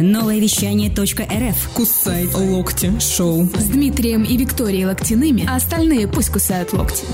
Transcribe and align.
Новое 0.00 0.40
вещание 0.40 0.90
.рф. 0.90 1.72
Кусай 1.72 2.26
локти 2.26 2.98
шоу. 2.98 3.44
С 3.44 3.68
Дмитрием 3.68 4.24
и 4.24 4.36
Викторией 4.36 4.86
Локтяными, 4.86 5.46
а 5.48 5.54
остальные 5.54 6.08
пусть 6.08 6.32
кусают 6.32 6.72
локти. 6.72 7.06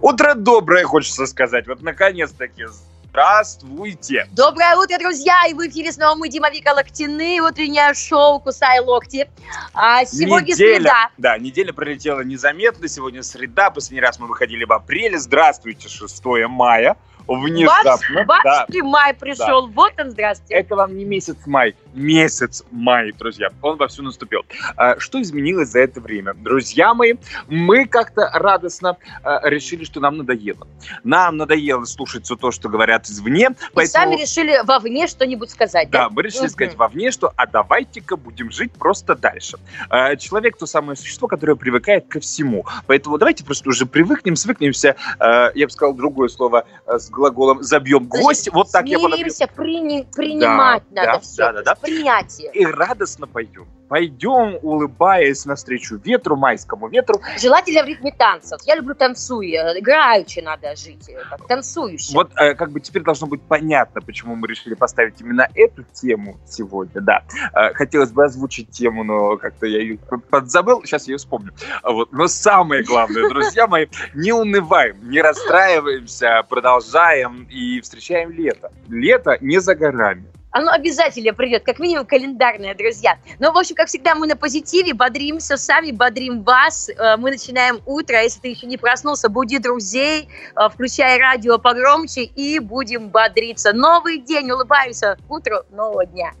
Утро 0.00 0.34
доброе, 0.34 0.82
хочется 0.82 1.26
сказать. 1.26 1.68
Вот 1.68 1.82
наконец-таки 1.82 2.64
Здравствуйте! 3.10 4.28
Доброе 4.32 4.76
утро, 4.76 4.98
друзья! 4.98 5.46
И 5.48 5.54
в 5.54 5.58
эфире 5.68 5.90
снова 5.92 6.16
мы, 6.16 6.28
Дима 6.28 6.50
Вика 6.50 6.72
Локтины, 6.72 7.40
утреннее 7.40 7.92
шоу 7.94 8.38
«Кусай 8.38 8.78
локти». 8.80 9.28
А 9.74 10.04
сегодня 10.04 10.52
неделя, 10.52 10.76
среда. 10.76 11.10
Да, 11.18 11.38
неделя 11.38 11.72
пролетела 11.72 12.22
незаметно. 12.22 12.86
Сегодня 12.88 13.24
среда. 13.24 13.70
Последний 13.70 14.00
раз 14.00 14.20
мы 14.20 14.28
выходили 14.28 14.64
в 14.64 14.72
апреле. 14.72 15.18
Здравствуйте, 15.18 15.88
6 15.88 16.24
мая. 16.48 16.96
Внезапно. 17.30 18.24
Бац, 18.24 18.42
да. 18.42 18.64
бац, 18.66 18.74
и 18.74 18.82
май 18.82 19.14
пришел. 19.14 19.68
Вот 19.68 19.92
он, 20.00 20.10
здравствуйте. 20.10 20.54
Это 20.54 20.74
вам 20.74 20.96
не 20.96 21.04
месяц 21.04 21.36
май, 21.46 21.76
месяц 21.94 22.62
май, 22.70 23.12
друзья. 23.12 23.50
Он 23.62 23.76
вовсю 23.76 24.02
наступил. 24.02 24.42
А, 24.76 24.98
Что 24.98 25.20
изменилось 25.20 25.70
за 25.70 25.80
это 25.80 26.00
время? 26.00 26.34
Друзья 26.34 26.94
мои, 26.94 27.14
мы 27.48 27.86
как-то 27.86 28.30
радостно 28.32 28.96
а, 29.22 29.48
решили, 29.48 29.84
что 29.84 30.00
нам 30.00 30.18
надоело. 30.18 30.66
Нам 31.04 31.36
надоело 31.36 31.84
слушать 31.84 32.24
все 32.24 32.36
то, 32.36 32.50
что 32.50 32.68
говорят 32.68 33.06
извне. 33.06 33.50
И 33.80 33.86
сами 33.86 34.16
решили 34.16 34.60
вовне 34.64 35.06
что-нибудь 35.06 35.50
сказать, 35.50 35.90
да? 35.90 36.04
Да, 36.04 36.10
мы 36.10 36.22
решили 36.22 36.42
Мгм. 36.42 36.50
сказать 36.50 36.74
вовне, 36.76 37.10
что 37.10 37.32
а 37.36 37.46
давайте-ка 37.46 38.16
будем 38.16 38.50
жить 38.50 38.72
просто 38.72 39.14
дальше. 39.14 39.58
А, 39.88 40.16
Человек 40.16 40.56
то 40.58 40.66
самое 40.66 40.96
существо, 40.96 41.28
которое 41.28 41.54
привыкает 41.56 42.06
ко 42.08 42.20
всему. 42.20 42.66
Поэтому 42.86 43.18
давайте 43.18 43.44
просто 43.44 43.68
уже 43.68 43.86
привыкнем, 43.86 44.36
свыкнемся. 44.36 44.96
Я 45.20 45.66
бы 45.66 45.70
сказал 45.70 45.94
другое 45.94 46.28
слово 46.28 46.64
с 46.86 47.08
глаголом 47.10 47.62
забьем 47.62 48.06
гвоздь. 48.06 48.48
Вот 48.52 48.70
так 48.70 48.86
я 48.86 48.98
подобью. 48.98 49.30
Смиримся, 49.30 49.44
прини- 49.56 50.06
принимать 50.14 50.82
Да, 50.90 51.02
надо 51.02 51.12
да, 51.14 51.20
все. 51.20 51.36
да, 51.36 51.52
да, 51.52 51.62
да. 51.62 51.74
Принятие. 51.82 52.50
И 52.52 52.64
радостно 52.64 53.26
пойдем. 53.26 53.66
Пойдем, 53.88 54.56
улыбаясь 54.62 55.44
навстречу 55.46 55.96
ветру, 55.96 56.36
майскому 56.36 56.88
ветру. 56.88 57.20
Желательно 57.40 57.82
в 57.82 57.86
ритме 57.86 58.12
танцев. 58.12 58.60
Я 58.64 58.76
люблю 58.76 58.94
танцуй. 58.94 59.50
э, 59.50 59.80
Играючи 59.80 60.38
надо 60.40 60.76
жить. 60.76 61.08
э, 61.08 61.20
Так, 61.28 61.44
танцующе. 61.48 62.12
Вот 62.14 62.30
э, 62.36 62.54
как 62.54 62.70
бы 62.70 62.78
теперь 62.80 63.02
должно 63.02 63.26
быть 63.26 63.42
понятно, 63.42 64.00
почему 64.00 64.36
мы 64.36 64.46
решили 64.46 64.74
поставить 64.74 65.20
именно 65.20 65.48
эту 65.56 65.82
тему 65.92 66.38
сегодня, 66.46 67.00
да. 67.00 67.24
Э, 67.52 67.72
хотелось 67.74 68.12
бы 68.12 68.24
озвучить 68.24 68.70
тему, 68.70 69.02
но 69.02 69.36
как-то 69.38 69.66
я 69.66 69.80
ее 69.80 69.98
подзабыл, 70.30 70.84
сейчас 70.84 71.08
я 71.08 71.12
ее 71.14 71.18
вспомню. 71.18 71.52
А 71.82 71.90
Вот. 71.90 72.12
Но 72.12 72.28
самое 72.28 72.84
главное, 72.84 73.28
друзья 73.28 73.66
мои, 73.66 73.86
не 74.14 74.32
унываем, 74.32 75.10
не 75.10 75.20
расстраиваемся, 75.20 76.44
продолжаем 76.48 77.48
и 77.50 77.80
встречаем 77.80 78.30
лето. 78.30 78.70
Лето 78.88 79.36
не 79.40 79.60
за 79.60 79.74
горами. 79.74 80.26
Оно 80.52 80.72
обязательно 80.72 81.32
придет, 81.32 81.62
как 81.64 81.78
минимум 81.78 82.06
календарное, 82.06 82.74
друзья. 82.74 83.18
Но, 83.38 83.52
в 83.52 83.58
общем, 83.58 83.76
как 83.76 83.88
всегда, 83.88 84.14
мы 84.14 84.26
на 84.26 84.36
позитиве, 84.36 84.94
бодримся, 84.94 85.56
сами 85.56 85.92
бодрим 85.92 86.42
вас. 86.42 86.88
Э, 86.88 87.16
Мы 87.16 87.30
начинаем 87.30 87.80
утро. 87.86 88.16
А 88.16 88.22
Если 88.22 88.40
ты 88.40 88.48
еще 88.48 88.66
не 88.66 88.76
проснулся, 88.76 89.28
буди 89.28 89.58
друзей, 89.58 90.28
э, 90.56 90.68
включай 90.72 91.18
радио 91.18 91.58
погромче 91.58 92.22
и 92.22 92.58
будем 92.58 93.08
бодриться. 93.08 93.72
Новый 93.72 94.18
день, 94.18 94.50
улыбаемся. 94.50 95.16
Утро 95.28 95.64
нового 95.70 96.04
дня. 96.06 96.32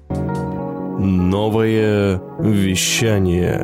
Новое 0.98 2.20
вещание. 2.40 3.60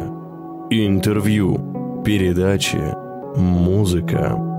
Интервью. 0.71 2.03
Передачи. 2.05 2.95
Музыка. 3.37 4.56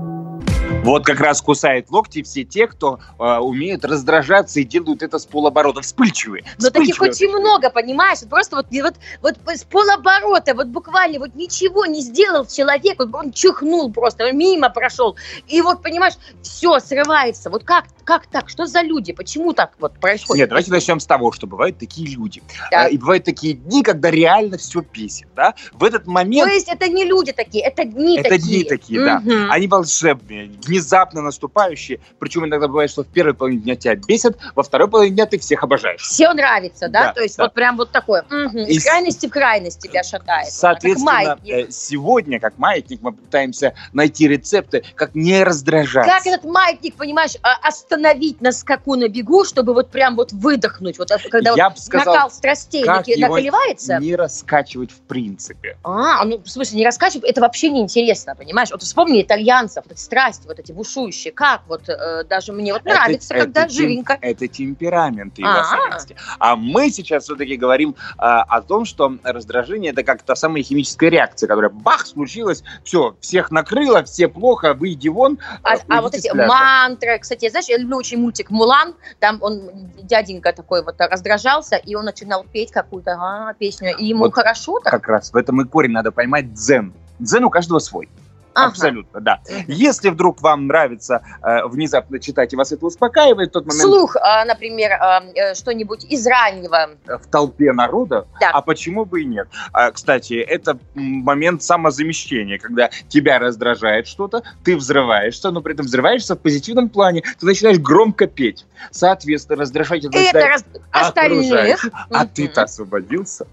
Вот 0.84 1.04
как 1.04 1.20
раз 1.20 1.42
кусает 1.42 1.90
локти 1.90 2.22
все 2.22 2.44
те, 2.44 2.66
кто 2.66 2.98
э, 3.18 3.38
умеют 3.38 3.84
раздражаться 3.84 4.60
и 4.60 4.64
делают 4.64 5.02
это 5.02 5.18
с 5.18 5.26
полоборота. 5.26 5.82
Вспыльчивые. 5.82 6.44
Но 6.58 6.70
таких 6.70 7.00
очень 7.02 7.28
много, 7.28 7.68
понимаешь? 7.68 8.20
Просто 8.28 8.56
вот, 8.56 8.66
вот, 8.70 8.94
вот 9.20 9.36
с 9.46 9.64
полоборота, 9.64 10.54
вот 10.54 10.68
буквально 10.68 11.18
вот 11.18 11.34
ничего 11.34 11.84
не 11.84 12.00
сделал 12.00 12.46
человек, 12.46 12.98
вот 12.98 13.14
он 13.14 13.32
чихнул 13.32 13.92
просто, 13.92 14.32
мимо 14.32 14.70
прошел. 14.70 15.16
И 15.46 15.60
вот, 15.60 15.82
понимаешь, 15.82 16.14
все 16.42 16.78
срывается. 16.80 17.50
Вот 17.50 17.64
как, 17.64 17.84
как 18.04 18.26
так? 18.26 18.48
Что 18.48 18.66
за 18.66 18.80
люди? 18.82 19.12
Почему 19.12 19.52
так 19.52 19.72
вот 19.80 19.98
происходит? 19.98 20.40
Нет, 20.40 20.48
давайте 20.48 20.70
начнем 20.70 21.00
с 21.00 21.06
того, 21.06 21.32
что 21.32 21.46
бывают 21.46 21.78
такие 21.78 22.08
люди. 22.08 22.42
Так. 22.70 22.86
А, 22.86 22.88
И 22.88 22.96
бывают 22.96 23.24
такие 23.24 23.54
дни, 23.54 23.82
когда 23.82 24.10
реально 24.10 24.56
все 24.56 24.80
бесит. 24.80 25.28
Да? 25.36 25.54
В 25.72 25.84
этот 25.84 26.04
То 26.04 26.10
момент 26.10 26.50
есть 26.50 26.68
это 26.68 26.88
не 26.88 27.04
люди 27.04 27.32
такие, 27.32 27.64
это 27.64 27.84
дни 27.84 28.18
это 28.18 28.30
такие. 28.30 28.60
дни 28.60 28.64
такие, 28.64 29.04
да. 29.04 29.20
Мгм. 29.20 29.50
Они 29.50 29.66
волшебные, 29.66 30.46
внезапно 30.64 31.22
наступающие. 31.22 32.00
Причем 32.18 32.46
иногда 32.46 32.68
бывает, 32.68 32.90
что 32.90 33.04
в 33.04 33.08
первой 33.08 33.34
половине 33.34 33.62
дня 33.62 33.76
тебя 33.76 33.94
бесят, 33.96 34.36
во 34.54 34.62
второй 34.62 34.88
половине 34.88 35.14
дня 35.16 35.26
ты 35.26 35.38
всех 35.38 35.62
обожаешь. 35.62 36.02
Все 36.02 36.32
нравится, 36.32 36.88
да? 36.88 37.06
Да, 37.06 37.12
То 37.12 37.22
есть 37.22 37.36
да. 37.36 37.44
вот 37.44 37.54
прям 37.54 37.76
вот 37.76 37.90
такое. 37.90 38.24
И 38.54 38.74
Из 38.74 38.84
крайности 38.84 39.26
в 39.26 39.30
крайность 39.30 39.80
тебя 39.80 40.02
шатает. 40.02 40.52
Соответственно, 40.52 41.12
Как 41.12 41.26
маятник. 41.44 41.68
э, 41.68 41.70
сегодня, 41.70 42.40
как 42.40 42.58
маятник, 42.58 43.00
мы 43.02 43.12
пытаемся 43.12 43.74
найти 43.92 44.28
рецепты, 44.28 44.84
как 44.94 45.14
не 45.14 45.42
раздражаться. 45.42 46.10
Как 46.10 46.26
этот 46.26 46.44
маятник, 46.44 46.96
понимаешь, 46.96 47.34
а, 47.42 47.54
остановить 47.66 48.40
на 48.40 48.52
скаку 48.52 48.96
на 48.96 49.08
бегу, 49.08 49.44
чтобы 49.44 49.74
вот 49.74 49.90
прям 49.90 50.16
вот 50.16 50.32
выдохнуть, 50.32 50.98
вот 50.98 51.10
когда 51.30 51.54
Я 51.54 51.70
вот 51.70 51.78
сказал, 51.78 52.14
накал 52.14 52.30
страстей 52.30 52.84
как 52.84 53.06
накаливается. 53.06 53.98
не 53.98 54.14
раскачивать 54.16 54.90
в 54.90 55.00
принципе. 55.00 55.76
А, 55.82 56.24
ну, 56.24 56.38
в 56.38 56.48
смысле, 56.48 56.78
не 56.78 56.84
раскачивать, 56.84 57.24
это 57.24 57.40
вообще 57.40 57.70
не 57.70 57.80
интересно, 57.80 58.34
понимаешь? 58.34 58.70
Вот 58.70 58.82
вспомни 58.82 59.22
итальянцев, 59.22 59.84
вот 59.84 59.92
эти 59.92 60.00
страсти, 60.00 60.46
вот 60.48 60.58
эти 60.58 60.72
бушующие, 60.72 61.32
как 61.32 61.62
вот 61.68 61.88
э, 61.88 62.24
даже 62.24 62.52
мне 62.52 62.72
вот 62.72 62.84
нравится, 62.84 63.34
Это- 63.34 63.44
когда 63.44 63.64
это 63.64 63.72
живенько. 63.72 64.18
Это 64.20 64.48
темперамент 64.48 65.38
его 65.38 65.50
особенности. 65.50 66.16
А 66.38 66.56
мы 66.56 66.90
сейчас 66.90 67.24
все-таки 67.24 67.56
говорим 67.56 67.94
а, 68.16 68.42
о 68.42 68.62
том, 68.62 68.84
что 68.84 69.16
раздражение 69.22 69.92
это 69.92 70.02
как 70.02 70.22
та 70.22 70.34
самая 70.34 70.62
химическая 70.62 71.10
реакция, 71.10 71.46
которая 71.46 71.70
бах 71.70 72.06
случилась, 72.06 72.64
все, 72.82 73.16
всех 73.20 73.50
накрыло, 73.50 74.02
все 74.04 74.28
плохо, 74.28 74.74
выйди 74.74 75.08
вон. 75.08 75.38
А, 75.62 75.76
э, 75.76 75.78
а 75.88 76.00
вот 76.00 76.14
эти 76.14 76.34
мантры, 76.34 77.18
кстати, 77.18 77.48
знаешь, 77.50 77.66
я 77.68 77.76
люблю 77.76 77.98
очень 77.98 78.18
мультик 78.18 78.50
«Мулан», 78.50 78.94
там 79.20 79.38
он, 79.42 79.70
дяденька 80.02 80.52
такой 80.52 80.82
вот 80.82 80.96
раздражался, 80.98 81.76
и 81.76 81.94
он 81.94 82.06
начинал 82.06 82.44
петь 82.44 82.72
какую-то 82.72 83.18
а, 83.20 83.54
песню, 83.54 83.94
и 83.96 84.06
ему 84.06 84.24
Вот 84.24 84.34
хорошо 84.34 84.80
так. 84.80 84.92
Как 84.92 85.08
раз 85.08 85.32
в 85.32 85.36
этом 85.36 85.60
и 85.60 85.64
корень 85.64 85.92
надо 85.92 86.10
поймать 86.10 86.54
дзен. 86.54 86.94
Дзен 87.18 87.44
у 87.44 87.50
каждого 87.50 87.78
свой. 87.80 88.08
Ага. 88.58 88.66
Абсолютно, 88.70 89.20
да. 89.20 89.40
Если 89.66 90.10
вдруг 90.10 90.42
вам 90.42 90.66
нравится 90.66 91.22
э, 91.42 91.66
внезапно 91.66 92.18
читать 92.18 92.52
и 92.52 92.56
вас 92.56 92.72
это 92.72 92.84
успокаивает, 92.86 93.52
тот 93.52 93.66
момент 93.66 93.82
Слух, 93.82 94.16
а, 94.16 94.44
например, 94.44 94.92
а, 94.92 95.22
э, 95.34 95.54
что-нибудь 95.54 96.04
из 96.04 96.26
раннего. 96.26 96.90
в 97.06 97.26
толпе 97.30 97.72
народа, 97.72 98.26
Да. 98.40 98.50
а 98.52 98.60
почему 98.62 99.04
бы 99.04 99.22
и 99.22 99.24
нет? 99.24 99.48
А, 99.72 99.90
кстати, 99.90 100.34
это 100.34 100.78
момент 100.94 101.62
самозамещения, 101.62 102.58
когда 102.58 102.90
тебя 103.08 103.38
раздражает 103.38 104.06
что-то, 104.06 104.42
ты 104.64 104.76
взрываешься, 104.76 105.50
но 105.50 105.60
при 105.60 105.74
этом 105.74 105.86
взрываешься 105.86 106.34
в 106.34 106.38
позитивном 106.38 106.88
плане, 106.88 107.22
ты 107.38 107.46
начинаешь 107.46 107.78
громко 107.78 108.26
петь. 108.26 108.66
Соответственно, 108.90 109.60
раздражать 109.62 110.04
это 110.04 110.40
раз- 110.40 110.64
остальных. 110.90 111.88
а 112.10 112.26
ты-то 112.26 112.62
освободился. 112.62 113.46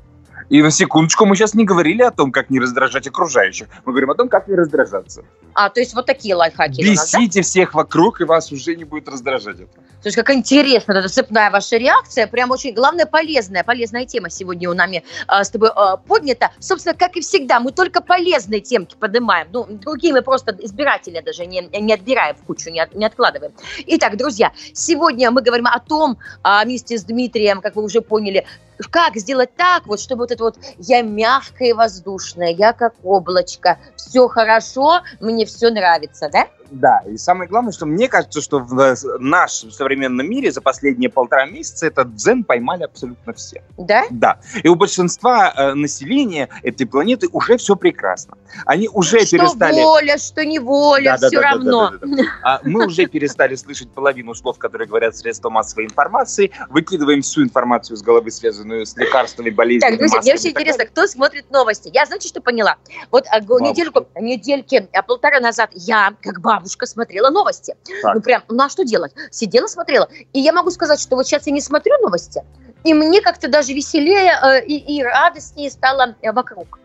И 0.50 0.62
на 0.62 0.70
секундочку, 0.72 1.26
мы 1.26 1.36
сейчас 1.36 1.54
не 1.54 1.66
говорили 1.66 2.04
о 2.04 2.12
том, 2.12 2.32
как 2.32 2.50
не 2.50 2.60
раздражать 2.60 3.08
окружающих. 3.08 3.68
Мы 3.86 3.94
говорим 3.94 4.12
о 4.12 4.16
том, 4.16 4.30
как 4.30 4.48
не 4.48 4.56
раздражаться. 4.56 5.24
А, 5.54 5.70
то 5.70 5.80
есть 5.80 5.94
вот 5.96 6.06
такие 6.06 6.36
лайфхаки 6.36 6.86
у 6.86 6.94
нас, 6.94 7.12
да? 7.12 7.20
Бесите 7.20 7.42
всех 7.42 7.74
вокруг, 7.74 8.22
и 8.22 8.26
вас 8.26 8.52
уже 8.52 8.76
не 8.76 8.84
будет 8.84 9.08
раздражать 9.08 9.56
это. 9.56 9.74
То 9.74 10.08
есть 10.08 10.16
как 10.18 10.30
интересно, 10.30 10.92
эта 10.94 11.08
цепная 11.08 11.50
ваша 11.50 11.78
реакция, 11.78 12.28
прям 12.28 12.52
очень, 12.52 12.74
главное, 12.76 13.06
полезная, 13.06 13.64
полезная 13.64 14.06
тема 14.06 14.30
сегодня 14.30 14.70
у 14.70 14.74
нами 14.74 15.04
а, 15.28 15.44
с 15.44 15.50
тобой 15.50 15.70
а, 15.74 15.98
поднята. 15.98 16.52
Собственно, 16.60 16.96
как 16.96 17.16
и 17.16 17.22
всегда, 17.22 17.60
мы 17.60 17.72
только 17.72 18.02
полезные 18.02 18.60
темки 18.60 18.96
поднимаем, 19.00 19.48
ну, 19.52 19.66
другие 19.68 20.14
мы 20.14 20.22
просто 20.22 20.56
избирательно 20.60 21.22
даже 21.22 21.46
не, 21.46 21.62
не 21.62 21.94
отбираем 21.94 22.36
в 22.36 22.44
кучу, 22.44 22.70
не, 22.70 22.82
от- 22.82 22.94
не 22.94 23.06
откладываем. 23.06 23.54
Итак, 23.88 24.18
друзья, 24.18 24.52
сегодня 24.74 25.32
мы 25.32 25.42
говорим 25.42 25.68
о 25.68 25.80
том, 25.80 26.18
а, 26.44 26.64
вместе 26.64 26.98
с 26.98 27.04
Дмитрием, 27.04 27.62
как 27.62 27.76
вы 27.76 27.84
уже 27.84 28.02
поняли, 28.02 28.46
как 28.92 29.16
сделать 29.16 29.56
так, 29.56 29.88
вот, 29.88 30.00
чтобы 30.00 30.24
вот 30.24 30.32
это 30.32 30.44
вот 30.44 30.58
я 30.80 31.02
мягкая 31.02 31.70
и 31.70 31.74
воздушная, 31.74 32.50
я 32.50 32.74
как 32.74 32.94
облачко, 33.04 33.80
все 33.96 34.28
хорошо, 34.28 35.02
мне 35.20 35.46
все 35.46 35.70
нравится, 35.70 36.30
да? 36.32 36.48
Да, 36.76 37.02
и 37.08 37.16
самое 37.16 37.50
главное, 37.50 37.72
что 37.72 37.86
мне 37.86 38.10
кажется, 38.10 38.42
что 38.42 38.60
в 38.60 38.98
нашем 39.20 39.72
современном 39.72 40.30
мире 40.30 40.52
за 40.52 40.60
последние 40.60 41.10
полтора 41.10 41.46
месяца 41.46 41.88
этот 41.88 42.16
дзен 42.16 42.44
поймали 42.44 42.84
абсолютно 42.84 43.32
все. 43.32 43.64
Да? 43.78 44.04
Да. 44.10 44.40
И 44.62 44.68
у 44.68 44.76
большинства 44.76 45.54
э, 45.56 45.74
населения 45.74 46.50
этой 46.64 46.86
планеты 46.86 47.30
уже 47.32 47.56
все 47.56 47.78
прекрасно. 47.78 48.38
Они 48.66 48.90
уже 48.90 49.26
что 49.26 49.38
перестали... 49.38 49.82
воля, 49.82 50.18
что 50.18 50.44
не 50.44 50.60
воля, 50.60 51.12
Да, 51.14 51.18
да, 51.18 51.28
все 51.28 51.38
да, 51.38 51.42
да, 51.42 51.50
равно. 51.50 51.90
да, 51.92 51.98
да, 52.02 52.16
да. 52.16 52.24
А 52.44 52.60
мы 52.64 52.88
уже 52.88 53.06
перестали 53.06 53.56
слышать 53.56 53.90
половину 53.92 54.34
слов, 54.34 54.58
которые 54.58 54.90
говорят 54.90 55.16
средства 55.16 55.50
массовой 55.50 55.86
информации, 55.86 56.52
выкидываем 56.70 57.22
всю 57.22 57.44
информацию 57.44 57.96
с 57.96 58.02
головы, 58.02 58.32
связанную 58.32 58.86
с 58.86 58.98
лекарствами, 58.98 59.50
болезнями, 59.50 59.92
Так, 59.92 60.00
друзья, 60.00 60.20
мне 60.20 60.34
так 60.34 60.46
интересно, 60.46 60.86
кто 60.86 61.08
смотрит 61.08 61.50
новости. 61.52 61.90
Я, 61.94 62.06
знаете, 62.06 62.28
что 62.28 62.42
поняла? 62.42 62.76
Вот 63.12 63.26
а, 63.30 63.40
недельку, 63.40 64.08
недельки, 64.20 64.90
а, 64.92 65.02
полтора 65.04 65.40
назад 65.40 65.70
я, 65.74 66.14
как 66.22 66.42
бабушка, 66.42 66.65
бабушка 66.66 66.88
смотрела 66.88 67.30
новости. 67.30 67.76
Так. 68.02 68.16
Ну 68.16 68.22
прям, 68.22 68.44
ну 68.50 68.64
а 68.64 68.70
что 68.70 68.84
делать? 68.84 69.14
Сидела, 69.30 69.68
смотрела. 69.68 70.10
И 70.34 70.40
я 70.40 70.52
могу 70.52 70.72
сказать, 70.72 71.00
что 71.00 71.16
вот 71.16 71.28
сейчас 71.28 71.46
я 71.46 71.54
не 71.54 71.62
смотрю 71.62 71.94
новости, 72.02 72.44
и 72.84 72.94
мне 72.94 73.22
как-то 73.22 73.48
даже 73.48 73.74
веселее 73.74 74.34
э, 74.42 74.66
и, 74.66 74.98
и 74.98 75.04
радостнее 75.04 75.70
стало 75.70 76.16
э, 76.22 76.32
вокруг. 76.32 76.80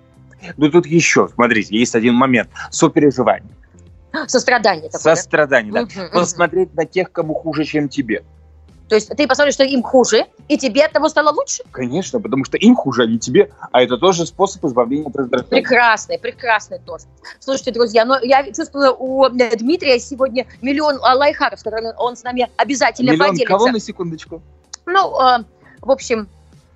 Ну 0.57 0.71
тут 0.71 0.87
еще, 0.87 1.29
смотрите, 1.35 1.77
есть 1.77 1.95
один 1.95 2.15
момент. 2.15 2.51
Сопереживание. 2.71 3.51
Сострадание 4.27 4.91
такое. 4.91 5.15
да? 5.15 5.17
Сострадание, 5.17 5.73
да. 5.73 5.83
Мгм. 5.83 6.11
Посмотреть 6.13 6.75
на 6.75 6.85
тех, 6.85 7.13
кому 7.13 7.35
хуже, 7.35 7.65
чем 7.65 7.89
тебе. 7.89 8.23
То 8.91 8.97
есть 8.97 9.09
ты 9.09 9.29
посмотришь, 9.29 9.55
что 9.55 9.63
им 9.63 9.85
хуже, 9.85 10.27
и 10.49 10.59
тебе 10.59 10.85
от 10.85 10.93
того 10.93 11.09
стало 11.09 11.31
лучше? 11.31 11.63
Конечно, 11.71 12.21
потому 12.21 12.45
что 12.45 12.57
им 12.57 12.75
хуже, 12.75 13.05
а 13.05 13.07
не 13.07 13.21
тебе. 13.21 13.53
А 13.71 13.83
это 13.83 13.97
тоже 13.97 14.27
способ 14.27 14.65
избавления 14.65 15.07
от 15.07 15.15
раздражения. 15.15 15.49
Прекрасный, 15.49 16.19
прекрасный 16.19 16.81
тост. 16.81 17.07
Слушайте, 17.39 17.71
друзья, 17.71 18.05
но 18.05 18.19
я 18.21 18.43
чувствую 18.53 18.97
у 18.99 19.29
Дмитрия 19.29 20.01
сегодня 20.01 20.45
миллион 20.61 20.99
а, 21.03 21.15
лайфхаков, 21.15 21.61
с 21.61 21.63
которыми 21.63 21.93
он 21.99 22.17
с 22.17 22.25
нами 22.25 22.51
обязательно 22.57 23.13
Миллион 23.13 23.29
поделится. 23.29 23.55
кого 23.55 23.69
на 23.69 23.79
секундочку? 23.79 24.43
Ну, 24.87 25.21
э, 25.21 25.45
в 25.83 25.91
общем, 25.93 26.29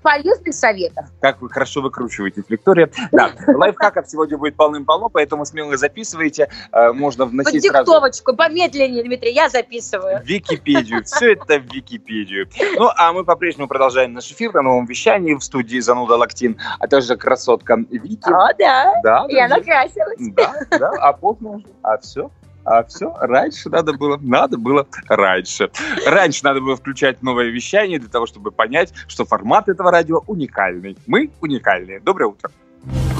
полезных 0.05 0.55
советов. 0.55 1.07
Как 1.21 1.41
вы 1.41 1.49
хорошо 1.49 1.81
выкручиваетесь, 1.81 2.45
Виктория. 2.49 2.91
Да, 3.11 3.31
лайфхаков 3.49 4.07
сегодня 4.09 4.37
будет 4.37 4.55
полным-полно, 4.55 5.09
поэтому 5.09 5.45
смело 5.47 5.77
записывайте. 5.79 6.49
Э, 6.73 6.93
Можно 6.93 7.25
Под 7.25 7.33
вносить 7.33 7.65
сразу 7.67 7.85
диктовочку, 7.87 8.37
помедленнее, 8.37 9.03
Дмитрий, 9.03 9.33
я 9.33 9.49
записываю. 9.49 10.21
Википедию. 10.23 11.03
Все 11.05 11.33
это 11.33 11.59
в 11.59 11.65
Википедию. 11.73 12.49
Ну, 12.77 12.91
а 12.95 13.13
мы 13.15 13.25
по-прежнему 13.25 13.67
продолжаем 13.67 14.13
наш 14.13 14.31
эфир 14.31 14.53
на 14.53 14.61
новом 14.63 14.85
вещании 14.85 15.35
в 15.35 15.41
студии 15.43 15.79
Зануда 15.81 16.17
Лактин, 16.17 16.59
а 16.79 16.87
также 16.87 17.17
красотка 17.17 17.77
Вики. 17.91 18.29
О, 18.29 18.53
да, 18.59 19.01
Да, 19.03 19.27
я 19.31 19.49
накрасилась. 19.49 20.19
да, 20.19 20.53
да, 20.71 20.91
а 21.01 21.13
поздно 21.15 21.51
уже. 21.53 21.67
А 21.83 21.97
все? 21.99 22.31
А 22.65 22.83
все, 22.85 23.15
раньше 23.21 23.69
надо 23.69 23.93
было, 23.93 24.19
надо 24.23 24.57
было 24.57 24.87
раньше. 25.09 25.71
Раньше 26.07 26.41
надо 26.45 26.61
было 26.61 26.77
включать 26.77 27.23
новое 27.23 27.47
вещание 27.47 27.99
для 27.99 28.09
того, 28.09 28.27
чтобы 28.27 28.51
понять, 28.51 28.93
что 29.07 29.25
формат 29.25 29.69
этого 29.69 29.91
радио 29.91 30.23
уникальный. 30.27 30.97
Мы 31.07 31.31
уникальные. 31.41 32.01
Доброе 32.01 32.27
утро. 32.27 32.51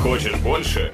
Хочешь 0.03 0.37
больше? 0.37 0.93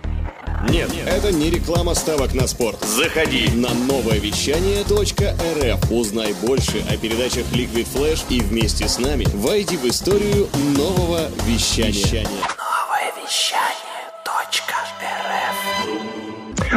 Нет. 0.68 0.90
Это 1.06 1.32
не 1.32 1.50
реклама 1.50 1.94
ставок 1.94 2.34
на 2.34 2.46
спорт. 2.46 2.80
Заходи. 2.80 3.48
На 3.54 3.72
новое 3.72 4.18
вещание 4.18 4.82
.рф. 4.82 5.90
Узнай 5.90 6.34
больше 6.42 6.84
о 6.90 6.96
передачах 6.96 7.46
Liquid 7.52 7.86
Flash 7.94 8.24
и 8.28 8.40
вместе 8.40 8.86
с 8.86 8.98
нами 8.98 9.24
войди 9.32 9.76
в 9.76 9.86
историю 9.86 10.48
нового 10.76 11.28
вещания. 11.46 12.26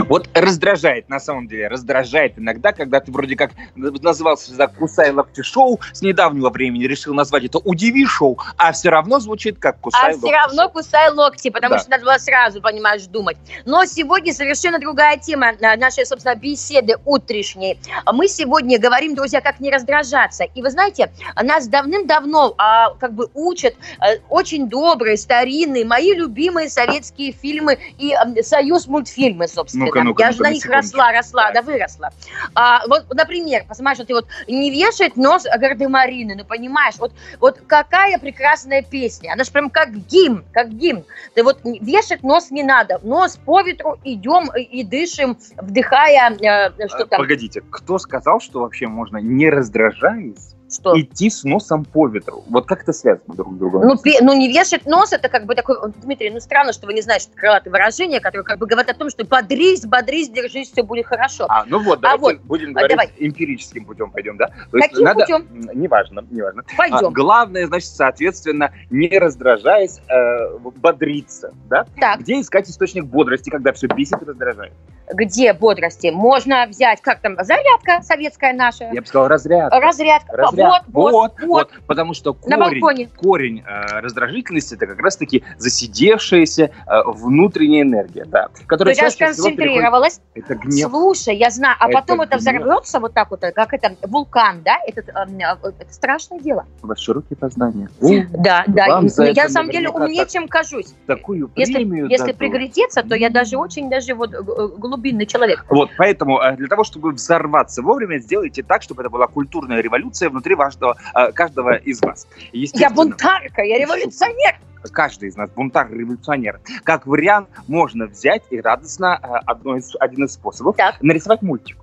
Вот 0.08 0.30
раздражает, 0.34 1.10
на 1.10 1.20
самом 1.20 1.48
деле, 1.48 1.68
раздражает 1.68 2.38
иногда, 2.38 2.72
когда 2.74 3.00
ты 3.00 3.12
вроде 3.12 3.36
как 3.36 3.52
назывался 3.76 4.54
за 4.54 4.68
«Кусай 4.68 5.12
лапти 5.12 5.42
шоу», 5.42 5.80
с 5.92 6.02
недавнего 6.02 6.50
времени 6.50 6.86
решил 6.86 7.14
назвать 7.14 7.46
это 7.46 7.60
«Удиви 7.60 8.06
шоу», 8.06 8.38
а 8.58 8.72
все 8.72 8.90
равно 8.90 9.20
звучит 9.20 9.60
как 9.60 9.76
А 9.76 9.80
«Кусай 9.80 10.18
все 10.18 10.32
равно 10.32 10.70
кусай 10.70 11.12
локти, 11.12 11.50
потому 11.50 11.76
Да. 11.76 11.80
что 11.80 11.90
надо 11.92 12.04
было 12.06 12.18
сразу, 12.18 12.62
понимаешь, 12.62 13.04
думать. 13.04 13.38
Но 13.66 13.86
сегодня 13.86 14.34
совершенно 14.34 14.80
другая 14.80 15.18
тема 15.18 15.54
э, 15.54 15.78
нашей, 15.78 16.06
собственно, 16.06 16.36
беседы 16.36 16.96
утрешней. 17.06 17.80
Мы 18.12 18.28
сегодня 18.28 18.80
говорим, 18.80 19.16
друзья, 19.16 19.42
как 19.42 19.60
не 19.60 19.72
раздражаться. 19.72 20.46
И 20.56 20.62
вы 20.62 20.72
знаете, 20.72 21.12
нас 21.42 21.68
давным-давно 21.68 22.56
а, 22.58 22.94
как 22.96 23.14
бы 23.14 23.30
учат 23.34 23.76
э, 24.00 24.20
очень 24.30 24.70
добрые, 24.70 25.18
старинные, 25.18 25.86
мои 25.86 26.14
любимые 26.14 26.70
советские 26.70 27.32
фильмы 27.32 27.78
и 27.98 28.14
э, 28.14 28.44
союз 28.44 28.88
мультфильмы, 28.88 29.48
собственно. 29.48 29.83
Ну-ка, 29.86 30.04
ну-ка, 30.04 30.24
Я 30.24 30.28
ну-ка, 30.28 30.38
же 30.38 30.44
на 30.44 30.50
них 30.52 30.64
секундочку. 30.64 30.98
росла, 30.98 31.12
росла, 31.12 31.52
да 31.52 31.62
выросла. 31.62 32.10
А, 32.56 32.88
вот, 32.88 33.06
например, 33.14 33.66
посмотришь, 33.68 33.98
что 33.98 34.06
ты 34.06 34.14
вот 34.14 34.28
не 34.48 34.72
вешает 34.72 35.16
нос 35.16 35.44
гардемарины, 35.44 36.36
ну 36.36 36.46
понимаешь, 36.46 36.96
вот, 36.98 37.14
вот 37.40 37.62
какая 37.68 38.18
прекрасная 38.18 38.82
песня, 38.82 39.34
она 39.34 39.44
же 39.44 39.52
прям 39.52 39.70
как 39.70 39.92
гимн, 39.92 40.44
как 40.52 40.70
гимн. 40.70 41.04
Ты 41.36 41.44
вот 41.44 41.60
вешать 41.64 42.24
нос 42.24 42.52
не 42.52 42.64
надо, 42.64 43.00
нос 43.04 43.38
по 43.38 43.62
ветру, 43.62 43.98
идем 44.04 44.50
и, 44.56 44.62
и 44.62 44.84
дышим, 44.84 45.38
вдыхая, 45.58 46.32
э, 46.32 46.88
что 46.88 47.04
А, 47.04 47.06
там, 47.06 47.20
Погодите, 47.20 47.62
кто 47.70 47.98
сказал, 47.98 48.40
что 48.40 48.62
вообще 48.62 48.88
можно, 48.88 49.18
не 49.18 49.50
раздражаясь, 49.50 50.54
что? 50.74 51.00
идти 51.00 51.30
с 51.30 51.44
носом 51.44 51.86
по 51.86 52.08
ветру? 52.08 52.44
Вот 52.50 52.66
как 52.66 52.84
это 52.84 52.94
связано 52.94 53.34
друг 53.36 53.54
с 53.54 53.58
другом? 53.58 53.88
Ну, 53.88 53.98
пе- 53.98 54.20
ну, 54.22 54.34
не 54.34 54.48
вешать 54.48 54.86
нос, 54.86 55.14
это 55.14 55.30
как 55.30 55.46
бы 55.46 55.56
такой, 55.56 55.78
Дмитрий, 56.04 56.30
ну, 56.30 56.40
странно, 56.40 56.74
что 56.74 56.86
вы 56.88 56.94
не 56.94 57.02
знаете 57.02 57.28
это 57.32 57.40
крылатое 57.40 57.72
выражение, 57.72 58.20
которое 58.20 58.44
как 58.44 58.60
бы 58.60 58.66
говорит 58.66 58.90
о 58.90 58.94
том, 58.94 59.10
что 59.10 59.26
бодрись, 59.26 59.86
бодрись, 59.86 60.30
держись, 60.30 60.72
все 60.72 60.84
будет 60.84 61.06
хорошо. 61.06 61.46
А, 61.50 61.66
ну 61.66 61.80
вот, 61.82 62.02
давайте 62.02 62.40
вот, 62.40 62.46
будем 62.46 62.70
а, 62.72 62.74
говорить 62.74 62.90
давай. 62.90 63.12
эмпирическим 63.20 63.86
путем 63.86 64.12
пойдем, 64.12 64.38
да? 64.38 64.48
То 64.72 64.78
есть 64.78 64.90
Каким 64.90 65.06
надо, 65.06 65.20
путем? 65.22 65.48
Неважно, 65.74 66.26
неважно. 66.30 66.64
А, 66.74 66.78
Пойдем. 66.78 67.14
главное, 67.14 67.68
значит, 67.68 67.90
соответственно, 67.90 68.74
не 68.90 69.08
раздражаясь, 69.18 70.00
э, 70.10 70.58
бодриться, 70.58 71.54
да? 71.70 71.86
Так, 72.00 72.20
Где 72.20 72.40
искать 72.42 72.70
источник 72.70 73.06
бодрости, 73.06 73.50
когда 73.50 73.74
все 73.74 73.88
бесит 73.88 74.22
и 74.22 74.26
раздражает? 74.26 74.74
где 75.12 75.54
бодрости? 75.54 76.08
Можно 76.08 76.66
взять, 76.68 77.02
как 77.02 77.20
там, 77.20 77.36
зарядка 77.44 78.02
советская 78.04 78.54
наша, 78.54 78.86
Я 78.92 79.02
бы 79.02 79.08
сказал, 79.08 79.28
разрядка. 79.28 79.80
разрядка. 79.80 80.36
Разряд. 80.64 80.84
Вот, 80.88 81.12
вот, 81.12 81.34
вот. 81.42 81.70
Потому 81.88 82.14
что 82.14 82.34
корень, 82.34 83.10
корень 83.16 83.64
э, 83.66 84.00
раздражительности 84.00 84.76
это 84.76 84.88
как 84.88 85.00
раз-таки 85.00 85.44
засидевшаяся 85.58 86.64
э, 86.64 87.02
внутренняя 87.06 87.84
энергия, 87.84 88.26
да, 88.26 88.48
То 88.48 88.66
которая 88.66 88.94
есть 88.94 89.02
я 89.02 89.10
всего 89.10 89.28
переходит... 89.28 89.56
сконцентрировалась. 89.56 90.22
Это 90.36 90.56
гнев. 90.56 90.90
Слушай, 90.90 91.38
я 91.38 91.50
знаю, 91.50 91.76
а 91.80 91.90
Это 91.90 92.00
потом 92.00 92.22
это 92.22 92.38
гнев. 92.38 92.42
взорвется 92.42 93.00
вот 93.00 93.14
так 93.14 93.32
вот, 93.32 93.42
как 93.42 93.74
это, 93.74 93.96
вулкан, 94.02 94.62
да? 94.64 94.78
Это, 94.88 95.02
эм, 95.02 95.38
э, 95.38 95.72
это 95.80 95.94
страшное 95.94 96.40
дело. 96.40 96.66
У 96.82 96.88
вас 96.88 97.00
широкие 97.00 97.38
познания. 97.38 97.90
Да, 98.00 98.64
да. 98.68 99.02
Это 99.04 99.24
я 99.24 99.44
на 99.44 99.50
самом 99.50 99.72
деле 99.72 99.90
умнее, 99.90 100.24
так. 100.24 100.32
чем 100.32 100.48
кажусь. 100.48 100.94
Такую 101.08 101.52
Если, 101.56 101.74
премию 101.74 102.08
если 102.10 102.28
дадут. 102.28 102.38
приглядеться, 102.38 103.04
то 103.04 103.16
я 103.16 103.30
даже 103.30 103.58
очень 103.58 103.90
даже 103.90 104.14
вот 104.16 104.34
э, 104.34 104.38
э, 104.38 104.68
глубинный 104.78 105.26
человек. 105.26 105.66
Вот, 105.70 105.90
поэтому 105.98 106.40
э, 106.42 106.56
для 106.56 106.68
того, 106.68 106.84
чтобы 106.84 107.12
взорваться 107.12 107.82
вовремя, 107.82 108.20
сделайте 108.20 108.64
так, 108.64 108.82
чтобы 108.82 109.02
это 109.02 109.10
была 109.10 109.28
культурная 109.28 109.82
революция 109.82 110.30
внутри 110.30 110.53
вашего, 110.56 110.98
э, 111.16 111.32
каждого 111.32 111.76
из 111.76 112.02
вас. 112.02 112.28
Я 112.52 112.90
бунтарка, 112.90 113.62
я 113.62 113.80
революционер. 113.80 114.56
каждый 114.92 115.30
из 115.30 115.38
нас 115.38 115.50
бунтар, 115.52 115.92
революционер. 115.92 116.60
Как 116.84 117.08
вариант, 117.08 117.50
можно 117.68 118.06
взять 118.08 118.44
и 118.50 118.60
радостно 118.60 119.20
э, 119.22 119.28
одно 119.46 119.78
из, 119.78 119.96
один 120.00 120.26
из 120.26 120.34
способов 120.34 120.76
Так. 120.76 121.02
нарисовать 121.02 121.42
мультик. 121.42 121.78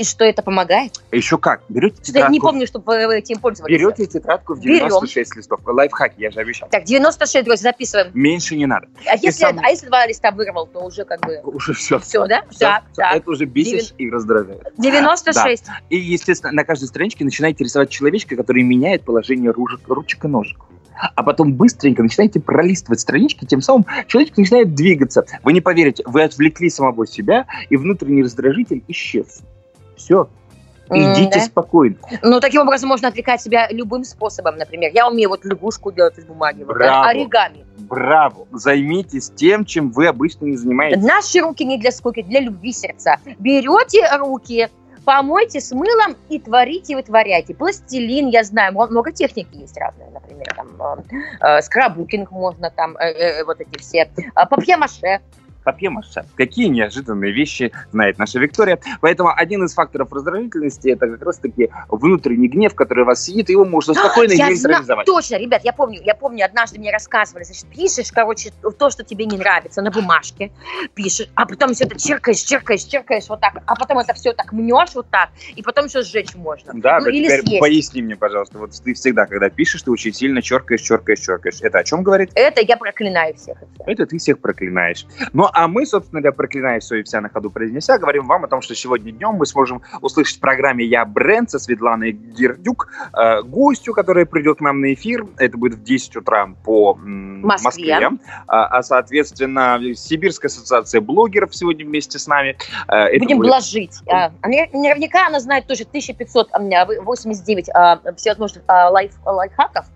И 0.00 0.04
что 0.04 0.24
это 0.24 0.40
помогает? 0.40 0.94
Еще 1.12 1.36
как? 1.36 1.60
Берете 1.68 1.96
Что-то 1.96 2.08
я 2.08 2.12
тетрадку, 2.14 2.32
не 2.32 2.40
помню, 2.40 2.66
чтобы 2.66 2.84
вы 2.86 3.18
этим 3.18 3.38
пользовались. 3.38 3.78
берете 3.78 4.06
тетрадку 4.06 4.54
в 4.54 4.60
Берем. 4.62 4.88
96 4.88 5.36
листов. 5.36 5.60
Лайфхаки, 5.66 6.14
я 6.16 6.30
же 6.30 6.40
обещал. 6.40 6.70
Так, 6.70 6.84
96, 6.84 7.44
друзья, 7.44 7.70
записываем. 7.70 8.10
Меньше 8.14 8.56
не 8.56 8.64
надо. 8.64 8.88
А 9.06 9.16
если, 9.16 9.30
сам- 9.42 9.58
а 9.62 9.68
если 9.68 9.88
два 9.88 10.06
листа 10.06 10.30
вырвал, 10.30 10.66
то 10.68 10.78
уже 10.80 11.04
как 11.04 11.20
бы 11.20 11.42
Уже 11.44 11.74
все. 11.74 11.98
все, 11.98 12.26
да? 12.26 12.44
Так, 12.58 12.84
так. 12.96 13.14
Это 13.14 13.30
уже 13.30 13.44
бесишь 13.44 13.92
и 13.98 14.08
раздражает. 14.08 14.72
96. 14.78 15.64
И, 15.90 15.98
естественно, 15.98 16.52
на 16.54 16.64
каждой 16.64 16.86
страничке 16.88 17.22
начинаете 17.26 17.62
рисовать 17.64 17.90
человечка, 17.90 18.36
который 18.36 18.62
меняет 18.62 19.04
положение 19.04 19.50
ружек, 19.50 19.80
ручек 19.86 20.24
и 20.24 20.28
ножек. 20.28 20.60
А 21.14 21.22
потом 21.22 21.52
быстренько 21.52 22.02
начинаете 22.02 22.40
пролистывать 22.40 23.00
странички, 23.00 23.44
тем 23.44 23.60
самым 23.60 23.84
человечек 24.06 24.38
начинает 24.38 24.74
двигаться. 24.74 25.26
Вы 25.42 25.52
не 25.52 25.60
поверите, 25.60 26.02
вы 26.06 26.22
отвлекли 26.22 26.70
самого 26.70 27.06
себя, 27.06 27.44
и 27.68 27.76
внутренний 27.76 28.22
раздражитель 28.22 28.82
исчез. 28.88 29.40
Все. 30.00 30.28
Идите 30.92 31.38
да. 31.38 31.44
спокойно. 31.44 31.96
Ну, 32.22 32.40
таким 32.40 32.62
образом 32.62 32.88
можно 32.88 33.08
отвлекать 33.08 33.40
себя 33.40 33.68
любым 33.70 34.02
способом. 34.02 34.56
Например, 34.56 34.90
я 34.92 35.08
умею 35.08 35.28
вот 35.28 35.44
лягушку 35.44 35.92
делать 35.92 36.18
из 36.18 36.24
бумаги. 36.24 36.64
вот, 36.64 36.78
да, 36.78 37.04
оригами. 37.04 37.64
Браво! 37.78 38.48
Займитесь 38.50 39.30
тем, 39.30 39.64
чем 39.64 39.90
вы 39.90 40.08
обычно 40.08 40.46
не 40.46 40.56
занимаетесь. 40.56 41.02
Наши 41.02 41.40
руки 41.40 41.64
не 41.64 41.78
для 41.78 41.92
скуки, 41.92 42.22
для 42.22 42.40
любви 42.40 42.72
сердца. 42.72 43.18
Берете 43.38 44.04
руки, 44.16 44.68
помойте 45.04 45.60
с 45.60 45.72
мылом 45.72 46.16
и 46.28 46.38
творите, 46.40 46.96
вытворяйте. 46.96 47.54
Пластилин, 47.54 48.28
я 48.28 48.42
знаю, 48.44 48.72
много 48.72 49.12
техники 49.12 49.56
есть 49.56 49.76
разные, 49.76 50.10
например, 50.10 50.46
там 50.54 50.68
э, 50.80 51.16
э, 51.40 51.62
скраббукинг 51.62 52.30
можно, 52.30 52.70
там 52.70 52.96
э, 52.96 53.10
э, 53.10 53.44
вот 53.44 53.60
эти 53.60 53.78
все, 53.78 54.10
э, 54.16 54.46
папье-маше. 54.48 55.20
Папье-маше. 55.64 56.24
Какие 56.36 56.68
неожиданные 56.68 57.32
вещи 57.32 57.72
знает 57.92 58.18
наша 58.18 58.38
Виктория. 58.38 58.78
Поэтому 59.00 59.30
один 59.34 59.64
из 59.64 59.74
факторов 59.74 60.12
раздражительности 60.12 60.88
это 60.88 61.06
как 61.06 61.22
раз-таки 61.22 61.70
внутренний 61.88 62.48
гнев, 62.48 62.74
который 62.74 63.02
у 63.04 63.06
вас 63.06 63.24
сидит, 63.24 63.50
и 63.50 63.52
его 63.52 63.64
можно 63.64 63.94
спокойно 63.94 64.32
Я 64.32 64.48
нейтрализовать. 64.48 65.06
точно, 65.06 65.36
ребят, 65.36 65.62
я 65.64 65.72
помню, 65.72 66.00
я 66.02 66.14
помню, 66.14 66.44
однажды 66.44 66.78
мне 66.78 66.90
рассказывали, 66.90 67.44
значит, 67.44 67.66
пишешь, 67.66 68.10
короче, 68.12 68.52
то, 68.78 68.90
что 68.90 69.04
тебе 69.04 69.26
не 69.26 69.36
нравится, 69.36 69.82
на 69.82 69.90
бумажке, 69.90 70.50
пишешь, 70.94 71.28
а 71.34 71.46
потом 71.46 71.74
все 71.74 71.84
это 71.84 71.98
черкаешь, 71.98 72.38
черкаешь, 72.38 72.84
черкаешь 72.84 73.28
вот 73.28 73.40
так, 73.40 73.62
а 73.66 73.74
потом 73.74 73.98
это 73.98 74.14
все 74.14 74.32
так 74.32 74.52
мнешь 74.52 74.90
вот 74.94 75.08
так, 75.10 75.30
и 75.54 75.62
потом 75.62 75.86
еще 75.86 76.02
сжечь 76.02 76.34
можно. 76.34 76.72
Да, 76.74 76.98
ну, 76.98 77.06
да, 77.06 77.10
или 77.10 77.24
теперь 77.24 77.40
съесть. 77.42 77.60
поясни 77.60 78.02
мне, 78.02 78.16
пожалуйста, 78.16 78.58
вот 78.58 78.72
ты 78.82 78.94
всегда, 78.94 79.26
когда 79.26 79.50
пишешь, 79.50 79.82
ты 79.82 79.90
очень 79.90 80.12
сильно 80.12 80.40
черкаешь, 80.42 80.80
черкаешь, 80.80 81.20
черкаешь. 81.20 81.60
Это 81.60 81.78
о 81.78 81.84
чем 81.84 82.02
говорит? 82.02 82.30
Это 82.34 82.60
я 82.62 82.76
проклинаю 82.76 83.34
всех. 83.34 83.58
Это 83.86 84.06
ты 84.06 84.18
всех 84.18 84.38
проклинаешь. 84.40 85.06
Ну, 85.32 85.49
а 85.54 85.68
мы, 85.68 85.86
собственно 85.86 86.20
говоря, 86.20 86.36
проклиная 86.36 86.80
все 86.80 86.96
и 86.96 87.02
вся 87.02 87.20
на 87.20 87.28
ходу 87.28 87.50
произнеся, 87.50 87.98
говорим 87.98 88.26
вам 88.26 88.44
о 88.44 88.48
том, 88.48 88.62
что 88.62 88.74
сегодня 88.74 89.12
днем 89.12 89.34
мы 89.34 89.46
сможем 89.46 89.82
услышать 90.00 90.36
в 90.38 90.40
программе 90.40 90.84
«Я 90.84 91.04
бренд» 91.04 91.50
со 91.50 91.58
Светланой 91.58 92.12
Гердюк, 92.12 92.88
э, 93.12 93.42
гостю, 93.42 93.92
которая 93.94 94.26
придет 94.26 94.58
к 94.58 94.60
нам 94.60 94.80
на 94.80 94.92
эфир. 94.94 95.26
Это 95.38 95.56
будет 95.56 95.78
в 95.78 95.82
10 95.82 96.16
утра 96.16 96.48
по 96.64 96.94
м, 96.94 97.40
Москве. 97.42 97.98
Москве. 98.00 98.18
А, 98.46 98.66
а, 98.78 98.82
соответственно, 98.82 99.78
Сибирская 99.94 100.48
ассоциация 100.48 101.00
блогеров 101.00 101.54
сегодня 101.54 101.84
вместе 101.86 102.18
с 102.18 102.26
нами. 102.26 102.56
Э, 102.88 103.04
это 103.06 103.20
Будем 103.20 103.38
будет- 103.38 103.48
блажить. 103.48 103.98
А, 104.08 104.32
а 104.42 104.48
наверняка 104.48 105.00
наверняка 105.00 105.26
она 105.26 105.40
знает 105.40 105.66
тоже 105.66 105.84
1589 105.84 107.68
а, 107.74 108.00
всевозможных 108.16 108.62
а, 108.66 108.90
лайф, 108.90 109.12
лайфхаков. 109.24 109.86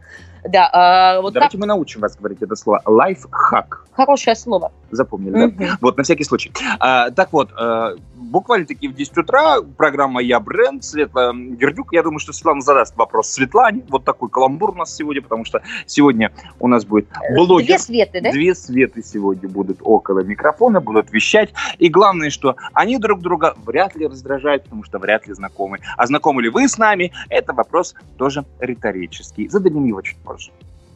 Да, 0.45 0.69
а, 0.73 1.21
вот 1.21 1.33
Давайте 1.33 1.59
мы 1.59 1.67
научим 1.67 2.01
вас 2.01 2.17
говорить 2.17 2.43
это 2.43 2.55
слово. 2.57 2.83
Лайфхак. 2.85 3.69
как 3.69 3.85
хорошее 3.95 4.37
слово. 4.37 4.73
Запомнили, 4.91 5.33
да? 5.33 5.47
Мгм. 5.47 5.79
Вот, 5.81 5.97
на 5.97 6.03
всякий 6.03 6.25
случай. 6.25 6.53
А, 6.79 7.11
так 7.11 7.33
вот, 7.33 7.51
э, 7.59 7.97
буквально-таки 8.15 8.89
в 8.89 8.95
10 8.95 9.19
утра 9.19 9.61
программа 9.77 10.21
«Я 10.21 10.41
бренд», 10.41 10.85
Светла 10.85 11.33
Гердюк. 11.35 11.93
Я 11.93 12.03
думаю, 12.03 12.19
что 12.19 12.33
Светлана 12.33 12.61
задаст 12.61 12.97
вопрос 12.97 13.31
Светлане. 13.31 13.83
Вот 13.89 14.05
такой 14.05 14.29
каламбур 14.29 14.71
у 14.71 14.75
нас 14.75 14.95
сегодня, 14.95 15.23
потому 15.23 15.45
что 15.45 15.63
сегодня 15.87 16.33
у 16.61 16.69
нас 16.69 16.85
будет 16.85 17.09
блогер. 17.35 17.67
Две 17.67 17.79
Светы, 17.79 18.21
да? 18.21 18.31
Две 18.31 18.55
Светы 18.55 19.03
сегодня 19.03 19.49
будут 19.49 19.79
около 19.81 20.21
микрофона, 20.21 20.81
будут 20.81 21.13
вещать. 21.13 21.53
И 21.79 21.89
главное, 21.89 22.31
что 22.31 22.57
они 22.73 22.99
друг 22.99 23.21
друга 23.21 23.55
вряд 23.65 23.97
ли 23.97 24.07
раздражают, 24.07 24.65
потому 24.65 24.85
что 24.85 24.99
вряд 24.99 25.27
ли 25.27 25.35
знакомы. 25.35 25.79
А 25.97 26.07
знакомы 26.07 26.43
ли 26.43 26.49
вы 26.49 26.69
с 26.69 26.79
нами? 26.79 27.13
Это 27.29 27.53
вопрос 27.53 27.95
тоже 28.17 28.45
риторический. 28.61 29.49
Зададим 29.49 29.85
его 29.85 30.03
чуть 30.03 30.19
позже. 30.19 30.34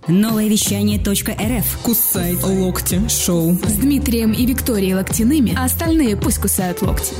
Новое 0.06 0.48
вещание 0.48 0.98
.рф. 0.98 1.78
Кусай 1.82 2.34
локти 2.36 3.06
шоу. 3.08 3.52
С 3.54 3.74
Дмитрием 3.74 4.32
и 4.32 4.46
Викторией 4.46 4.94
Локтяными, 4.94 5.54
а 5.58 5.64
остальные 5.64 6.16
пусть 6.16 6.38
кусают 6.38 6.80
локти. 6.80 7.14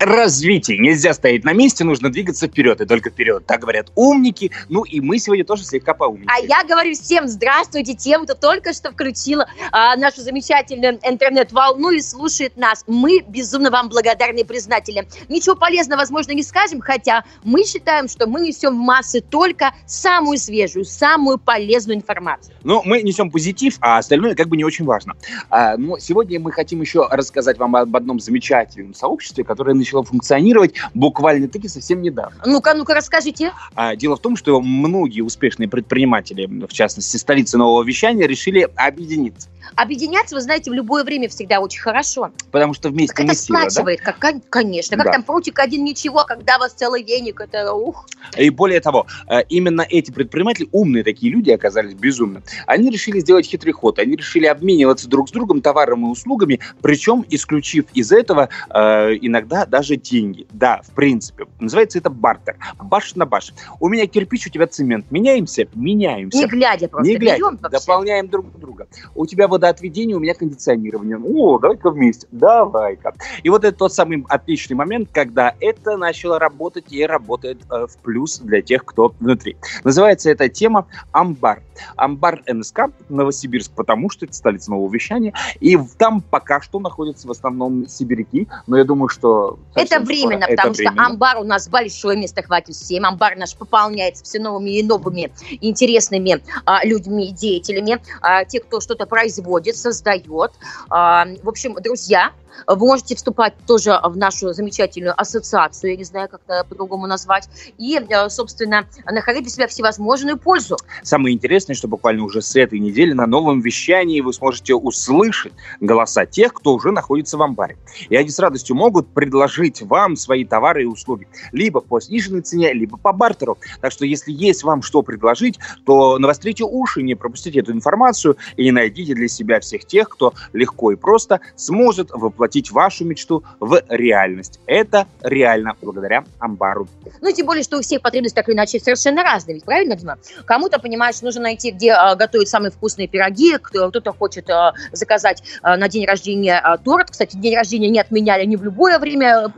Развитие. 0.00 0.78
Нельзя 0.78 1.14
стоять 1.14 1.44
на 1.44 1.52
месте, 1.52 1.84
нужно 1.84 2.10
двигаться 2.10 2.46
вперед, 2.46 2.80
и 2.80 2.86
только 2.86 3.10
вперед. 3.10 3.46
Так 3.46 3.60
говорят 3.60 3.90
умники. 3.94 4.50
Ну 4.68 4.84
и 4.84 5.00
мы 5.00 5.18
сегодня 5.18 5.44
тоже 5.44 5.64
слегка 5.64 5.94
поумничаем. 5.94 6.28
А 6.30 6.40
я 6.40 6.64
говорю 6.64 6.94
всем 6.94 7.28
здравствуйте, 7.28 7.94
тем, 7.94 8.24
кто 8.24 8.34
только 8.34 8.72
что 8.72 8.92
включила 8.92 9.48
а, 9.72 9.96
нашу 9.96 10.22
замечательную 10.22 10.98
интернет-волну 11.02 11.90
и 11.90 12.00
слушает 12.00 12.56
нас. 12.56 12.84
Мы 12.86 13.20
безумно 13.26 13.70
вам 13.70 13.88
благодарны 13.88 14.40
и 14.40 14.44
признательны. 14.44 15.06
Ничего 15.28 15.54
полезного, 15.54 16.00
возможно, 16.00 16.32
не 16.32 16.42
скажем, 16.42 16.80
хотя 16.80 17.24
мы 17.44 17.64
считаем, 17.64 18.08
что 18.08 18.26
мы 18.26 18.40
несем 18.40 18.74
в 18.74 18.78
массы 18.78 19.20
только 19.20 19.74
самую 19.86 20.38
свежую, 20.38 20.84
самую 20.84 21.38
полезную 21.38 21.96
информацию. 21.96 22.54
Ну, 22.62 22.82
мы 22.84 23.02
несем 23.02 23.30
позитив, 23.30 23.76
а 23.80 23.98
остальное 23.98 24.34
как 24.34 24.48
бы 24.48 24.56
не 24.56 24.64
очень 24.64 24.84
важно. 24.84 25.14
А, 25.50 25.76
но 25.76 25.98
сегодня 25.98 26.40
мы 26.40 26.52
хотим 26.52 26.80
еще 26.80 27.06
рассказать 27.10 27.58
вам 27.58 27.76
об 27.76 27.94
одном 27.96 28.20
замечательном 28.20 28.94
сообществе, 28.94 29.44
которое 29.44 29.74
начало 29.88 30.04
функционировать 30.04 30.74
буквально-таки 30.94 31.68
совсем 31.68 32.02
недавно. 32.02 32.36
Ну-ка, 32.44 32.74
ну-ка, 32.74 32.94
расскажите. 32.94 33.52
А, 33.74 33.96
дело 33.96 34.16
в 34.16 34.20
том, 34.20 34.36
что 34.36 34.60
многие 34.60 35.22
успешные 35.22 35.68
предприниматели, 35.68 36.46
в 36.66 36.72
частности, 36.72 37.16
столицы 37.16 37.56
нового 37.56 37.82
вещания, 37.82 38.26
решили 38.26 38.68
объединиться. 38.76 39.48
Объединяться, 39.76 40.34
вы 40.34 40.40
знаете, 40.40 40.70
в 40.70 40.74
любое 40.74 41.04
время 41.04 41.28
всегда 41.28 41.60
очень 41.60 41.80
хорошо. 41.80 42.30
Потому 42.50 42.74
что 42.74 42.88
вместе 42.90 43.14
Как 43.14 43.26
мы 43.26 43.32
это 43.32 43.40
сила, 43.40 43.58
да? 43.60 43.70
сплачивает, 43.70 44.00
как, 44.00 44.18
кон- 44.18 44.42
конечно. 44.48 44.96
Как 44.96 45.06
Да. 45.06 45.12
там 45.12 45.22
прутик 45.22 45.58
один 45.58 45.84
ничего, 45.84 46.24
когда 46.26 46.56
у 46.56 46.60
вас 46.60 46.72
целый 46.72 47.02
веник, 47.02 47.40
это 47.40 47.72
ух. 47.72 48.06
И 48.36 48.50
более 48.50 48.80
того, 48.80 49.06
э, 49.28 49.42
именно 49.48 49.82
эти 49.88 50.10
предприниматели, 50.10 50.68
умные 50.72 51.04
такие 51.04 51.32
люди 51.32 51.50
оказались 51.50 51.94
безумны. 51.94 52.42
Они 52.66 52.90
решили 52.90 53.20
сделать 53.20 53.46
хитрый 53.46 53.72
ход. 53.72 53.98
Они 53.98 54.16
решили 54.16 54.46
обмениваться 54.46 55.08
друг 55.08 55.28
с 55.28 55.32
другом 55.32 55.60
товаром 55.60 56.06
и 56.06 56.10
услугами, 56.10 56.60
причем 56.82 57.24
исключив 57.30 57.86
из 57.94 58.12
этого 58.12 58.48
э, 58.70 59.14
иногда 59.20 59.66
даже 59.66 59.96
деньги. 59.96 60.46
Да, 60.52 60.80
в 60.82 60.90
принципе. 60.94 61.46
Называется 61.60 61.98
это 61.98 62.10
бартер. 62.10 62.56
Баш 62.80 63.14
на 63.14 63.26
баш. 63.26 63.52
У 63.80 63.88
меня 63.88 64.06
кирпич, 64.06 64.46
у 64.46 64.50
тебя 64.50 64.66
цемент. 64.66 65.10
Меняемся? 65.10 65.66
Меняемся. 65.74 66.38
Не 66.38 66.46
глядя 66.46 66.88
просто. 66.88 67.08
Не 67.10 67.16
глядя, 67.16 67.50
дополняем 67.70 68.28
друг 68.28 68.58
друга. 68.58 68.86
У 69.14 69.26
тебя 69.26 69.48
водоотведение, 69.58 70.16
у 70.16 70.20
меня 70.20 70.34
кондиционирование. 70.34 71.18
О, 71.18 71.58
давай-ка 71.58 71.90
вместе. 71.90 72.26
Давай-ка. 72.30 73.14
И 73.42 73.50
вот 73.50 73.64
это 73.64 73.76
тот 73.76 73.92
самый 73.92 74.24
отличный 74.28 74.76
момент, 74.76 75.08
когда 75.12 75.54
это 75.60 75.96
начало 75.96 76.38
работать 76.38 76.86
и 76.90 77.04
работает 77.04 77.58
э, 77.70 77.86
в 77.86 77.98
плюс 77.98 78.38
для 78.38 78.62
тех, 78.62 78.84
кто 78.84 79.14
внутри. 79.18 79.56
Называется 79.84 80.30
эта 80.30 80.48
тема 80.48 80.86
«Амбар». 81.12 81.62
Амбар 81.96 82.42
НСК, 82.46 82.90
Новосибирск, 83.08 83.72
потому 83.72 84.10
что 84.10 84.26
это 84.26 84.34
столица 84.34 84.70
нового 84.70 84.92
вещания. 84.92 85.34
И 85.60 85.76
там 85.98 86.20
пока 86.20 86.60
что 86.60 86.78
находятся 86.80 87.26
в 87.26 87.30
основном 87.30 87.88
сибиряки, 87.88 88.48
но 88.66 88.78
я 88.78 88.84
думаю, 88.84 89.08
что... 89.08 89.58
Это 89.74 90.00
временно, 90.00 90.42
скоро 90.42 90.56
потому 90.56 90.72
это 90.72 90.82
что 90.82 90.90
временно. 90.90 91.06
амбар 91.06 91.38
у 91.38 91.44
нас 91.44 91.68
большое 91.68 92.16
место 92.16 92.42
хватит 92.42 92.74
всем. 92.74 93.04
Амбар 93.04 93.36
наш 93.36 93.56
пополняется 93.56 94.24
все 94.24 94.38
новыми 94.40 94.78
и 94.78 94.82
новыми 94.82 95.32
интересными 95.60 96.42
а, 96.64 96.84
людьми 96.84 97.28
и 97.28 97.32
деятелями. 97.32 98.00
А, 98.20 98.44
те, 98.44 98.60
кто 98.60 98.80
что-то 98.80 99.06
производит, 99.06 99.37
создает. 99.74 100.52
А, 100.90 101.26
в 101.42 101.48
общем, 101.48 101.74
друзья, 101.74 102.32
вы 102.66 102.86
можете 102.86 103.14
вступать 103.14 103.54
тоже 103.66 103.98
в 104.02 104.16
нашу 104.16 104.52
замечательную 104.52 105.18
ассоциацию, 105.18 105.92
я 105.92 105.96
не 105.96 106.04
знаю, 106.04 106.28
как 106.28 106.68
по-другому 106.68 107.06
назвать, 107.06 107.48
и, 107.78 107.98
э, 107.98 108.28
собственно, 108.28 108.86
находить 109.04 109.42
для 109.42 109.50
себя 109.50 109.66
всевозможную 109.68 110.38
пользу. 110.38 110.76
Самое 111.02 111.34
интересное, 111.34 111.74
что 111.74 111.88
буквально 111.88 112.24
уже 112.24 112.42
с 112.42 112.56
этой 112.56 112.78
недели 112.78 113.12
на 113.12 113.26
новом 113.26 113.60
вещании 113.60 114.20
вы 114.20 114.32
сможете 114.32 114.74
услышать 114.74 115.52
голоса 115.80 116.26
тех, 116.26 116.52
кто 116.52 116.74
уже 116.74 116.90
находится 116.90 117.36
в 117.36 117.42
амбаре. 117.42 117.76
И 118.08 118.16
они 118.16 118.28
с 118.28 118.38
радостью 118.38 118.76
могут 118.76 119.08
предложить 119.08 119.82
вам 119.82 120.16
свои 120.16 120.44
товары 120.44 120.82
и 120.82 120.86
услуги. 120.86 121.28
Либо 121.52 121.80
по 121.80 122.00
сниженной 122.00 122.42
цене, 122.42 122.72
либо 122.72 122.96
по 122.96 123.12
бартеру. 123.12 123.58
Так 123.80 123.92
что 123.92 124.04
если 124.04 124.32
есть 124.32 124.64
вам 124.64 124.82
что 124.82 125.02
предложить, 125.02 125.58
то 125.84 126.18
навострите 126.18 126.64
уши, 126.64 127.02
не 127.02 127.14
пропустите 127.14 127.60
эту 127.60 127.72
информацию 127.72 128.36
и 128.56 128.70
найдите 128.70 129.14
для 129.14 129.27
себя 129.28 129.60
всех 129.60 129.84
тех, 129.84 130.08
кто 130.08 130.34
легко 130.52 130.92
и 130.92 130.96
просто 130.96 131.40
сможет 131.56 132.10
воплотить 132.10 132.70
вашу 132.70 133.04
мечту 133.04 133.42
в 133.60 133.82
реальность. 133.88 134.60
Это 134.66 135.06
реально 135.22 135.74
благодаря 135.80 136.24
амбару. 136.38 136.88
Ну, 137.20 137.32
тем 137.32 137.46
более, 137.46 137.62
что 137.62 137.78
у 137.78 137.80
всех 137.80 138.02
потребности 138.02 138.34
так 138.34 138.48
или 138.48 138.56
иначе 138.56 138.80
совершенно 138.80 139.22
разные, 139.22 139.54
ведь 139.54 139.64
правильно, 139.64 139.96
Дима? 139.96 140.18
Кому-то, 140.44 140.78
понимаешь, 140.78 141.20
нужно 141.22 141.42
найти, 141.42 141.70
где 141.70 141.92
а, 141.92 142.14
готовить 142.14 142.48
самые 142.48 142.70
вкусные 142.70 143.08
пироги, 143.08 143.56
кто- 143.58 143.90
кто-то 143.90 144.12
хочет 144.12 144.48
а, 144.50 144.74
заказать 144.92 145.42
а, 145.62 145.76
на 145.76 145.88
день 145.88 146.06
рождения 146.06 146.58
а, 146.58 146.76
торт. 146.78 147.10
Кстати, 147.10 147.36
день 147.36 147.56
рождения 147.56 147.88
не 147.88 148.00
отменяли 148.00 148.44
ни 148.44 148.56
в 148.56 148.64
любое 148.64 148.98
время 148.98 149.52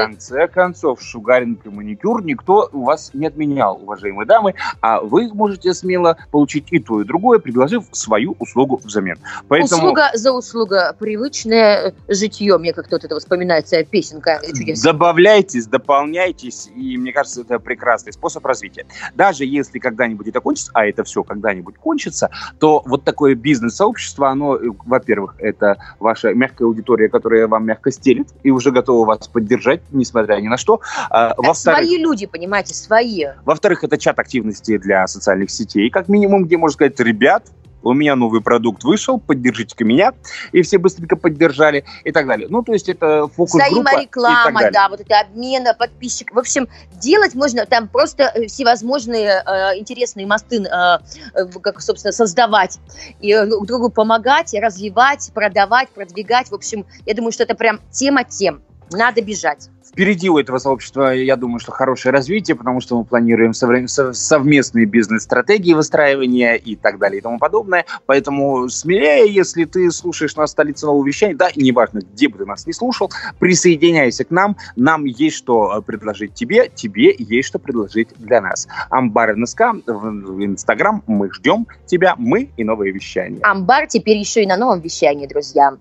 А 0.00 0.06
в 0.06 0.06
конце 0.06 0.48
концов, 0.48 1.02
шугаринг 1.02 1.64
и 1.66 1.68
маникюр 1.68 2.24
никто 2.24 2.68
у 2.72 2.84
вас 2.84 3.10
не 3.14 3.26
отменял, 3.26 3.78
уважаемые 3.82 4.26
дамы, 4.26 4.54
а 4.80 5.00
вы 5.00 5.32
можете 5.32 5.74
смело 5.74 6.16
получить 6.30 6.66
и 6.70 6.78
то, 6.78 7.00
и 7.00 7.04
другое, 7.04 7.38
предложив 7.38 7.84
свою 7.92 8.36
услугу 8.38 8.80
взамен. 8.82 9.03
Поэтому 9.48 9.82
Услуга 9.82 10.10
за 10.14 10.32
услуга. 10.32 10.96
Привычное 10.98 11.88
э, 11.88 12.14
житье. 12.14 12.56
Мне 12.58 12.72
как-то 12.72 12.96
вот 12.96 13.04
это 13.04 13.18
вспоминается 13.18 13.82
песенка 13.84 14.40
чудесная. 14.46 14.92
добавляйтесь, 14.92 15.66
дополняйтесь, 15.66 16.68
и 16.74 16.96
мне 16.96 17.12
кажется, 17.12 17.42
это 17.42 17.58
прекрасный 17.58 18.12
способ 18.12 18.44
развития. 18.46 18.86
Даже 19.14 19.44
если 19.44 19.78
когда-нибудь 19.78 20.28
это 20.28 20.40
кончится, 20.40 20.70
а 20.74 20.86
это 20.86 21.04
все 21.04 21.22
когда-нибудь 21.22 21.76
кончится, 21.78 22.30
то 22.58 22.82
вот 22.86 23.04
такое 23.04 23.34
бизнес-сообщество, 23.34 24.30
оно, 24.30 24.56
э, 24.56 24.70
во-первых, 24.84 25.36
это 25.38 25.76
ваша 26.00 26.32
мягкая 26.34 26.66
аудитория, 26.66 27.08
которая 27.08 27.46
вам 27.46 27.66
мягко 27.66 27.90
стелит 27.90 28.28
и 28.42 28.50
уже 28.50 28.70
готова 28.70 29.06
вас 29.06 29.28
поддержать, 29.28 29.82
несмотря 29.90 30.36
ни 30.36 30.48
на 30.48 30.56
что. 30.56 30.80
А, 31.10 31.34
Свои 31.54 31.98
люди, 31.98 32.26
понимаете, 32.26 32.74
свои. 32.74 33.24
Во-вторых, 33.44 33.84
это 33.84 33.98
чат 33.98 34.18
активности 34.18 34.78
для 34.78 35.06
социальных 35.06 35.50
сетей, 35.50 35.90
как 35.90 36.08
минимум, 36.08 36.44
где 36.44 36.56
можно 36.56 36.74
сказать, 36.74 36.98
ребят, 37.00 37.44
у 37.84 37.92
меня 37.92 38.16
новый 38.16 38.40
продукт 38.40 38.82
вышел, 38.84 39.20
поддержите-ка 39.20 39.84
меня. 39.84 40.12
И 40.52 40.62
все 40.62 40.78
быстренько 40.78 41.16
поддержали 41.16 41.84
и 42.04 42.12
так 42.12 42.26
далее. 42.26 42.48
Ну, 42.50 42.62
то 42.62 42.72
есть 42.72 42.88
это 42.88 43.28
фокус-группа 43.28 43.90
Взаимореклама, 43.90 44.70
да, 44.72 44.88
вот 44.88 45.00
это 45.00 45.20
обмен 45.20 45.64
подписчиков. 45.78 46.36
В 46.36 46.38
общем, 46.38 46.68
делать 47.00 47.34
можно 47.34 47.66
там 47.66 47.88
просто 47.88 48.32
э, 48.34 48.46
всевозможные 48.46 49.42
э, 49.46 49.78
интересные 49.78 50.26
мосты, 50.26 50.62
э, 50.62 50.98
э, 51.34 51.46
как, 51.60 51.80
собственно, 51.80 52.12
создавать. 52.12 52.78
И 53.20 53.32
э, 53.32 53.46
друг 53.46 53.66
другу 53.66 53.90
помогать, 53.90 54.54
развивать, 54.54 55.30
продавать, 55.34 55.90
продвигать. 55.90 56.50
В 56.50 56.54
общем, 56.54 56.86
я 57.06 57.14
думаю, 57.14 57.32
что 57.32 57.44
это 57.44 57.54
прям 57.54 57.80
тема 57.90 58.24
тем. 58.24 58.62
Надо 58.90 59.22
бежать 59.22 59.68
Впереди 59.94 60.28
у 60.28 60.38
этого 60.38 60.58
сообщества, 60.58 61.14
я 61.14 61.36
думаю, 61.36 61.60
что 61.60 61.70
хорошее 61.70 62.12
развитие, 62.12 62.56
потому 62.56 62.80
что 62.80 62.98
мы 62.98 63.04
планируем 63.04 63.52
совместные 63.54 64.86
бизнес-стратегии 64.86 65.72
выстраивания 65.72 66.54
и 66.54 66.74
так 66.74 66.98
далее 66.98 67.20
и 67.20 67.22
тому 67.22 67.38
подобное. 67.38 67.84
Поэтому 68.06 68.68
смелее, 68.68 69.32
если 69.32 69.64
ты 69.66 69.88
слушаешь 69.92 70.34
нас 70.34 70.50
столице 70.50 70.86
нового 70.86 71.06
вещания, 71.06 71.36
да, 71.36 71.48
и 71.48 71.62
неважно, 71.62 72.00
где 72.00 72.28
бы 72.28 72.38
ты 72.38 72.44
нас 72.44 72.66
не 72.66 72.72
слушал, 72.72 73.12
присоединяйся 73.38 74.24
к 74.24 74.32
нам. 74.32 74.56
Нам 74.74 75.04
есть 75.04 75.36
что 75.36 75.78
э, 75.78 75.82
предложить 75.82 76.34
тебе, 76.34 76.68
тебе 76.74 77.14
есть 77.16 77.48
что 77.48 77.60
предложить 77.60 78.08
для 78.18 78.40
нас. 78.40 78.66
Амбар 78.90 79.36
НСК 79.36 79.60
в 79.86 80.44
Инстаграм. 80.44 81.04
Мы 81.06 81.32
ждем 81.32 81.68
тебя, 81.86 82.16
мы 82.18 82.50
и 82.56 82.64
новое 82.64 82.90
вещание. 82.90 83.42
Амбар 83.44 83.86
теперь 83.86 84.16
еще 84.16 84.42
и 84.42 84.46
на 84.48 84.56
новом 84.56 84.80
вещании, 84.80 85.28
друзья. 85.28 85.76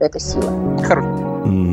Это 0.00 0.18
сила. 0.18 0.82
Хорошо. 0.82 1.29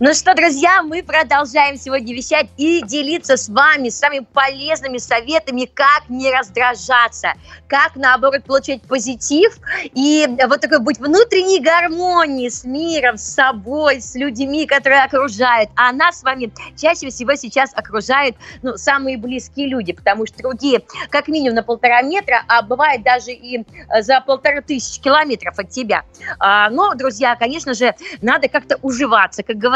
Ну 0.00 0.12
что, 0.12 0.34
друзья, 0.34 0.82
мы 0.82 1.02
продолжаем 1.04 1.76
сегодня 1.76 2.12
вещать 2.14 2.48
и 2.56 2.82
делиться 2.82 3.36
с 3.36 3.48
вами 3.48 3.90
самыми 3.90 4.26
полезными 4.32 4.98
советами, 4.98 5.70
как 5.72 6.08
не 6.08 6.32
раздражаться, 6.32 7.34
как, 7.68 7.94
наоборот, 7.94 8.42
получать 8.44 8.82
позитив 8.82 9.56
и 9.94 10.26
вот 10.48 10.60
такой 10.60 10.80
быть 10.80 10.98
внутренней 10.98 11.60
гармонии 11.60 12.48
с 12.48 12.64
миром, 12.64 13.18
с 13.18 13.34
собой, 13.34 14.00
с 14.00 14.16
людьми, 14.16 14.66
которые 14.66 15.04
окружают. 15.04 15.70
А 15.76 15.92
нас 15.92 16.20
с 16.20 16.22
вами 16.24 16.52
чаще 16.76 17.08
всего 17.08 17.36
сейчас 17.36 17.70
окружают 17.74 18.36
ну, 18.62 18.76
самые 18.76 19.16
близкие 19.16 19.68
люди, 19.68 19.92
потому 19.92 20.26
что 20.26 20.38
другие 20.38 20.82
как 21.10 21.28
минимум 21.28 21.54
на 21.54 21.62
полтора 21.62 22.02
метра, 22.02 22.42
а 22.48 22.62
бывает 22.62 23.04
даже 23.04 23.30
и 23.30 23.60
э, 23.60 24.02
за 24.02 24.20
полторы 24.20 24.60
тысячи 24.60 25.00
километров 25.00 25.56
от 25.58 25.70
тебя. 25.70 26.02
А, 26.40 26.68
но, 26.70 26.94
друзья, 26.94 27.36
конечно 27.36 27.74
же, 27.74 27.94
надо 28.22 28.48
как-то 28.48 28.76
уживаться, 28.82 29.44
как 29.44 29.56
говорится. 29.56 29.67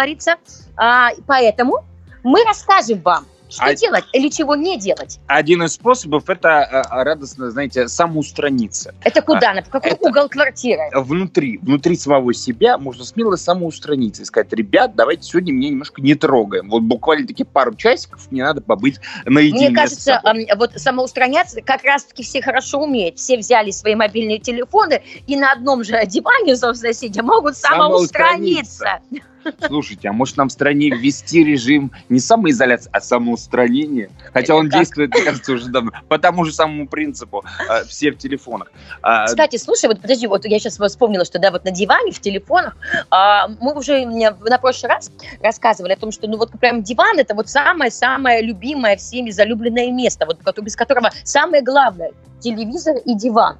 А, 0.76 1.10
поэтому 1.26 1.84
мы 2.22 2.42
расскажем 2.44 3.00
вам, 3.02 3.26
что 3.52 3.64
А- 3.66 3.74
делать 3.74 4.04
или 4.14 4.28
чего 4.30 4.54
не 4.56 4.78
делать. 4.78 5.20
Один 5.26 5.62
из 5.62 5.74
способов 5.74 6.30
это 6.30 6.48
э, 6.90 7.02
радостно, 7.04 7.50
знаете, 7.50 7.86
самоустраниться. 7.86 8.94
Это 9.02 9.20
куда? 9.20 9.52
На 9.52 9.62
какой 9.62 9.90
это- 9.90 10.08
угол 10.08 10.28
квартиры? 10.30 10.84
Внутри, 10.94 11.58
внутри 11.58 11.96
самого 11.96 12.32
себя 12.32 12.78
можно 12.78 13.04
смело 13.04 13.36
самоустраниться 13.36 14.22
и 14.22 14.24
сказать, 14.24 14.50
ребят, 14.54 14.94
давайте 14.94 15.24
сегодня 15.24 15.52
меня 15.52 15.68
немножко 15.68 16.00
не 16.00 16.14
трогаем. 16.14 16.70
Вот 16.70 16.80
буквально 16.82 17.26
таки 17.26 17.44
пару 17.44 17.74
часиков 17.74 18.26
мне 18.30 18.42
надо 18.42 18.62
побыть 18.62 19.00
наедине 19.26 19.68
Мне 19.68 19.76
с 19.76 19.80
кажется, 19.80 20.20
собой. 20.24 20.44
эм, 20.44 20.58
вот 20.58 20.72
самоустраняться 20.76 21.60
как 21.60 21.84
раз-таки 21.84 22.22
все 22.22 22.40
хорошо 22.40 22.80
умеют. 22.80 23.18
Все 23.18 23.36
взяли 23.36 23.70
свои 23.70 23.94
мобильные 23.94 24.38
телефоны 24.38 25.02
и 25.26 25.36
на 25.36 25.52
одном 25.52 25.84
же 25.84 26.00
диване, 26.06 26.56
собственно, 26.56 26.94
сидя, 26.94 27.22
могут 27.22 27.58
самоустраниться. 27.58 29.00
Слушайте, 29.66 30.08
а 30.08 30.12
может 30.12 30.36
нам 30.36 30.48
в 30.48 30.52
стране 30.52 30.90
ввести 30.90 31.44
режим 31.44 31.92
не 32.08 32.20
самоизоляции, 32.20 32.90
а 32.92 33.00
самоустранения? 33.00 34.10
Хотя 34.32 34.54
он 34.54 34.68
как? 34.68 34.80
действует, 34.80 35.14
мне 35.14 35.22
кажется, 35.22 35.52
уже 35.52 35.68
давно. 35.68 35.92
По 36.08 36.18
тому 36.18 36.44
же 36.44 36.52
самому 36.52 36.88
принципу. 36.88 37.44
э, 37.68 37.84
Все 37.84 38.12
в 38.12 38.18
телефонах. 38.18 38.70
А, 39.02 39.26
Кстати, 39.26 39.56
слушай, 39.56 39.86
вот 39.86 40.00
подожди, 40.00 40.26
вот 40.26 40.44
я 40.44 40.58
сейчас 40.58 40.78
вспомнила, 40.78 41.24
что 41.24 41.38
да, 41.38 41.50
вот 41.50 41.64
на 41.64 41.70
диване, 41.70 42.12
в 42.12 42.20
телефонах, 42.20 42.76
а, 43.10 43.48
мы 43.48 43.74
уже 43.74 44.04
на 44.04 44.58
прошлый 44.58 44.90
раз 44.90 45.10
рассказывали 45.40 45.92
о 45.92 45.96
том, 45.96 46.12
что 46.12 46.28
ну 46.28 46.36
вот 46.36 46.50
прям 46.60 46.82
диван 46.82 47.18
это 47.18 47.34
вот 47.34 47.48
самое-самое 47.48 48.42
любимое 48.42 48.96
всеми 48.96 49.30
залюбленное 49.30 49.90
место, 49.90 50.26
вот 50.26 50.38
без 50.60 50.76
которого 50.76 51.10
самое 51.24 51.62
главное 51.62 52.12
телевизор 52.42 52.96
и 53.04 53.14
диван. 53.14 53.58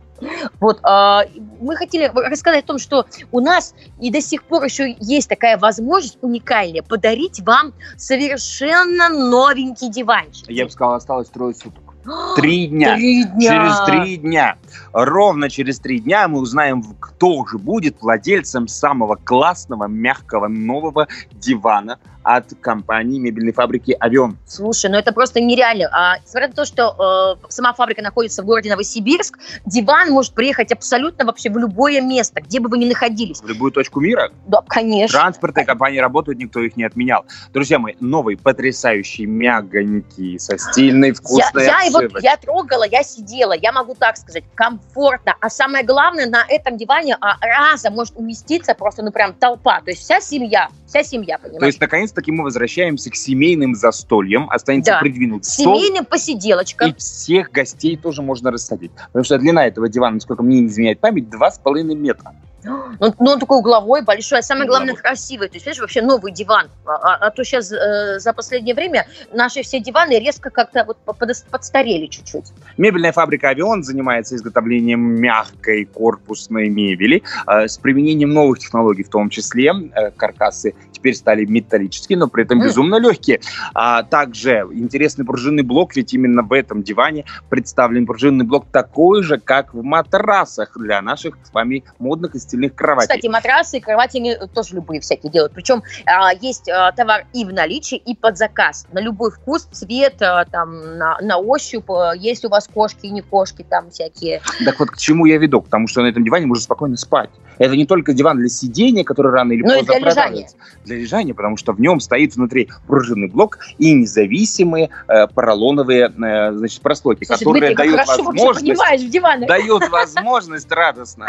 Вот, 0.61 0.79
а, 0.83 1.25
мы 1.61 1.77
хотели 1.77 2.11
рассказать 2.15 2.65
о 2.65 2.67
том, 2.67 2.79
что 2.79 3.07
у 3.33 3.41
нас 3.41 3.75
и 4.01 4.11
до 4.11 4.21
сих 4.21 4.45
пор 4.45 4.65
еще 4.65 4.97
есть 5.01 5.29
такая 5.29 5.59
возможность 5.59 6.19
уникальная 6.21 6.83
подарить 6.83 7.41
вам 7.41 7.73
совершенно 7.97 9.09
новенький 9.09 9.91
диванчик. 9.91 10.49
Я 10.49 10.65
бы 10.65 10.71
сказал, 10.71 10.95
осталось 10.95 11.29
трое 11.29 11.55
суток. 11.55 11.93
Три 12.37 12.67
дня. 12.67 12.97
Три 12.97 13.25
дня. 13.25 13.51
Через 13.51 13.81
три 13.87 14.17
дня. 14.17 14.57
Ровно 14.93 15.49
через 15.49 15.79
три 15.79 16.01
дня 16.01 16.29
мы 16.29 16.41
узнаем, 16.41 16.83
кто 16.99 17.47
же 17.47 17.59
будет 17.59 18.01
владельцем 18.01 18.69
самого 18.69 19.17
классного, 19.17 19.87
мягкого, 19.87 20.49
нового 20.49 21.07
дивана 21.33 21.99
от 22.23 22.47
компании 22.61 23.19
мебельной 23.19 23.53
фабрики 23.53 23.97
«Авион». 24.01 24.37
Слушай, 24.47 24.91
ну 24.91 24.99
это 24.99 25.13
просто 25.13 25.41
нереально. 25.41 25.89
А, 25.93 26.19
несмотря 26.19 26.49
на 26.49 26.55
то, 26.55 26.65
что 26.65 27.37
э, 27.43 27.47
сама 27.49 27.73
фабрика 27.73 28.03
находится 28.03 28.43
в 28.43 28.47
городе 28.47 28.71
Новосибирск, 28.71 29.39
диван 29.67 30.11
может 30.11 30.35
приехать 30.35 30.73
абсолютно 30.73 31.25
вообще 31.25 31.51
в 31.51 31.59
любое 31.59 32.01
место, 32.01 32.41
где 32.41 32.61
бы 32.61 32.69
вы 32.69 32.79
ни 32.79 32.87
находились. 32.87 33.41
В 33.41 33.47
любую 33.47 33.73
точку 33.73 34.01
мира. 34.01 34.31
Да, 34.47 34.63
конечно. 34.67 35.19
Транспортные 35.19 35.65
компании 35.67 35.99
работают, 35.99 36.39
никто 36.39 36.61
их 36.61 36.77
не 36.77 36.85
отменял. 36.85 37.25
Друзья 37.53 37.79
мои, 37.79 37.95
новый, 38.01 38.37
потрясающий, 38.37 39.27
мягонький, 39.27 40.39
со 40.39 40.59
стильной, 40.59 41.09
Я, 41.09 41.15
вкусной 41.15 41.65
я 41.65 41.81
его 41.83 41.99
обшивочкой. 41.99 42.23
я 42.23 42.37
трогала, 42.37 42.85
я 42.85 43.03
сидела, 43.03 43.53
я 43.53 43.73
могу 43.73 43.95
так 43.95 44.17
сказать, 44.17 44.45
комфортно. 44.55 45.35
А 45.41 45.51
самое 45.51 45.85
главное, 45.85 46.27
на 46.27 46.45
этом 46.49 46.77
диване 46.77 47.17
а, 47.21 47.37
разом 47.41 47.95
может 47.95 48.17
уместиться 48.17 48.75
просто, 48.75 49.03
ну 49.03 49.13
прям 49.13 49.35
толпа. 49.35 49.81
То 49.81 49.91
есть 49.91 50.03
вся 50.03 50.21
семья, 50.21 50.69
вся 50.87 51.03
семья, 51.03 51.39
То 51.39 51.45
понимаешь? 51.45 51.67
есть, 51.67 51.79
наконец-таки, 52.13 52.33
мы 52.33 52.45
возвращаемся 52.45 53.11
к 53.11 53.15
семейным 53.15 53.75
застольям. 53.75 54.49
Останется 54.51 54.93
Да. 54.93 55.01
придвинуть 55.01 55.45
стол. 55.45 55.79
Семейным 55.79 56.05
посиделочком. 56.05 56.91
И 56.91 56.95
всех 56.95 57.51
гостей 57.51 57.97
тоже 57.97 58.23
можно 58.23 58.51
рассадить. 58.51 58.93
Потому 59.09 59.25
что 59.25 59.39
длина 59.39 59.67
этого 59.67 59.89
дивана, 59.89 60.15
насколько 60.15 60.43
мне 60.43 60.61
не 60.61 60.67
изменяет 60.67 61.01
память, 61.01 61.31
два 61.31 61.51
с 61.51 61.59
половиной 61.59 61.95
метра. 61.95 62.35
Ну, 62.65 63.15
ну, 63.19 63.31
он 63.33 63.39
такой 63.41 63.59
угловой, 63.59 64.03
большой, 64.03 64.39
а 64.39 64.43
самое 64.43 64.67
главное, 64.67 64.95
красивый. 64.95 65.49
То 65.49 65.55
есть, 65.55 65.67
видишь, 65.67 65.81
вообще 65.81 66.03
новый 66.03 66.33
диван. 66.33 66.69
А, 66.87 66.95
а- 66.95 67.17
а 67.27 67.31
то 67.31 67.45
сейчас 67.45 67.69
за 67.69 68.33
последнее 68.33 68.75
время 68.75 69.07
наши 69.33 69.63
все 69.63 69.81
диваны 69.81 70.19
резко 70.19 70.51
как-то 70.51 70.85
вот 70.85 70.99
под- 70.99 71.45
подстарели 71.51 72.07
чуть-чуть. 72.07 72.53
Мебельная 72.77 73.13
фабрика 73.13 73.49
«Авион» 73.49 73.83
занимается 73.83 74.37
изготовлением 74.37 75.01
мягкой 75.21 75.85
корпусной 75.87 76.69
мебели 76.69 77.23
э, 77.47 77.69
с 77.69 77.79
применением 77.79 78.31
новых 78.31 78.59
технологий, 78.59 79.03
в 79.03 79.09
том 79.09 79.29
числе 79.31 79.73
э, 79.95 80.11
каркасы 80.13 80.75
теперь 80.93 81.15
стали 81.17 81.45
металлические, 81.45 82.17
но 82.17 82.29
при 82.29 82.45
этом 82.45 82.59
Мгм. 82.59 82.67
безумно 82.69 82.97
легкие. 83.01 83.41
А 83.75 84.05
также 84.05 84.69
интересный 84.73 85.25
пружинный 85.25 85.65
блок, 85.65 85.97
ведь 85.97 86.15
именно 86.15 86.43
в 86.43 86.53
этом 86.53 86.85
диване 86.85 87.25
представлен 87.51 88.07
пружинный 88.07 88.45
блок 88.45 88.67
такой 88.71 89.23
же, 89.25 89.39
как 89.39 89.75
в 89.75 89.83
матрасах 89.83 90.77
для 90.77 91.03
наших 91.03 91.37
с 91.43 91.53
вами 91.53 91.83
модных 91.99 92.37
и 92.37 92.39
стильных 92.53 92.75
кроватей. 92.75 93.09
Кстати, 93.09 93.27
матрасы 93.29 93.79
и 93.79 93.81
кровати 93.81 94.19
они 94.19 94.37
тоже 94.55 94.75
любые 94.75 95.01
всякие 95.01 95.33
делают. 95.33 95.53
Причем 95.55 95.83
а, 96.07 96.33
есть 96.35 96.69
а, 96.69 96.93
товар 96.93 97.25
и 97.33 97.45
в 97.45 97.53
наличии, 97.53 97.97
и 97.97 98.15
под 98.15 98.37
заказ. 98.37 98.87
На 98.93 99.01
любой 99.01 99.31
вкус, 99.31 99.67
цвет, 99.73 100.21
а, 100.21 100.45
там, 100.45 100.99
на, 100.99 101.19
на 101.21 101.39
ощупь. 101.39 101.91
А, 101.91 102.13
Есть 102.15 102.45
у 102.45 102.49
вас 102.49 102.69
кошки 102.69 103.07
и 103.07 103.11
не 103.11 103.23
кошки 103.23 103.65
там 103.69 103.91
всякие. 103.91 104.43
Так 104.65 104.79
вот, 104.79 104.91
к 104.91 104.99
чему 104.99 105.25
я 105.27 105.39
веду? 105.39 105.63
Потому 105.63 105.89
что 105.89 106.03
на 106.03 106.07
этом 106.09 106.25
диване 106.25 106.47
можно 106.47 106.63
спокойно 106.63 106.97
спать. 106.97 107.31
Это 107.59 107.77
не 107.77 107.87
только 107.87 108.13
диван 108.13 108.39
для 108.39 108.49
сидения, 108.49 109.05
который 109.05 109.33
рано 109.33 109.53
или 109.53 109.61
и 109.61 109.63
поздно 109.63 110.01
продавливается. 110.01 110.57
Для 110.85 110.97
лежания, 110.97 111.35
потому 111.35 111.57
что 111.57 111.73
в 111.73 111.81
нем 111.81 112.01
стоит 112.01 112.35
внутри 112.35 112.69
пружинный 112.87 113.29
блок 113.29 113.59
и 113.79 113.93
независимые 113.93 114.91
э, 115.09 115.27
поролоновые 115.29 116.07
э, 116.07 116.53
значит, 116.53 116.81
прослойки, 116.81 117.25
Слушай, 117.25 117.39
которые 117.39 117.75
Дмитрий, 117.75 117.93
дают 117.93 118.09
возможность 118.09 119.47
дают 119.47 119.89
возможность 119.89 120.71
радостно 120.71 121.29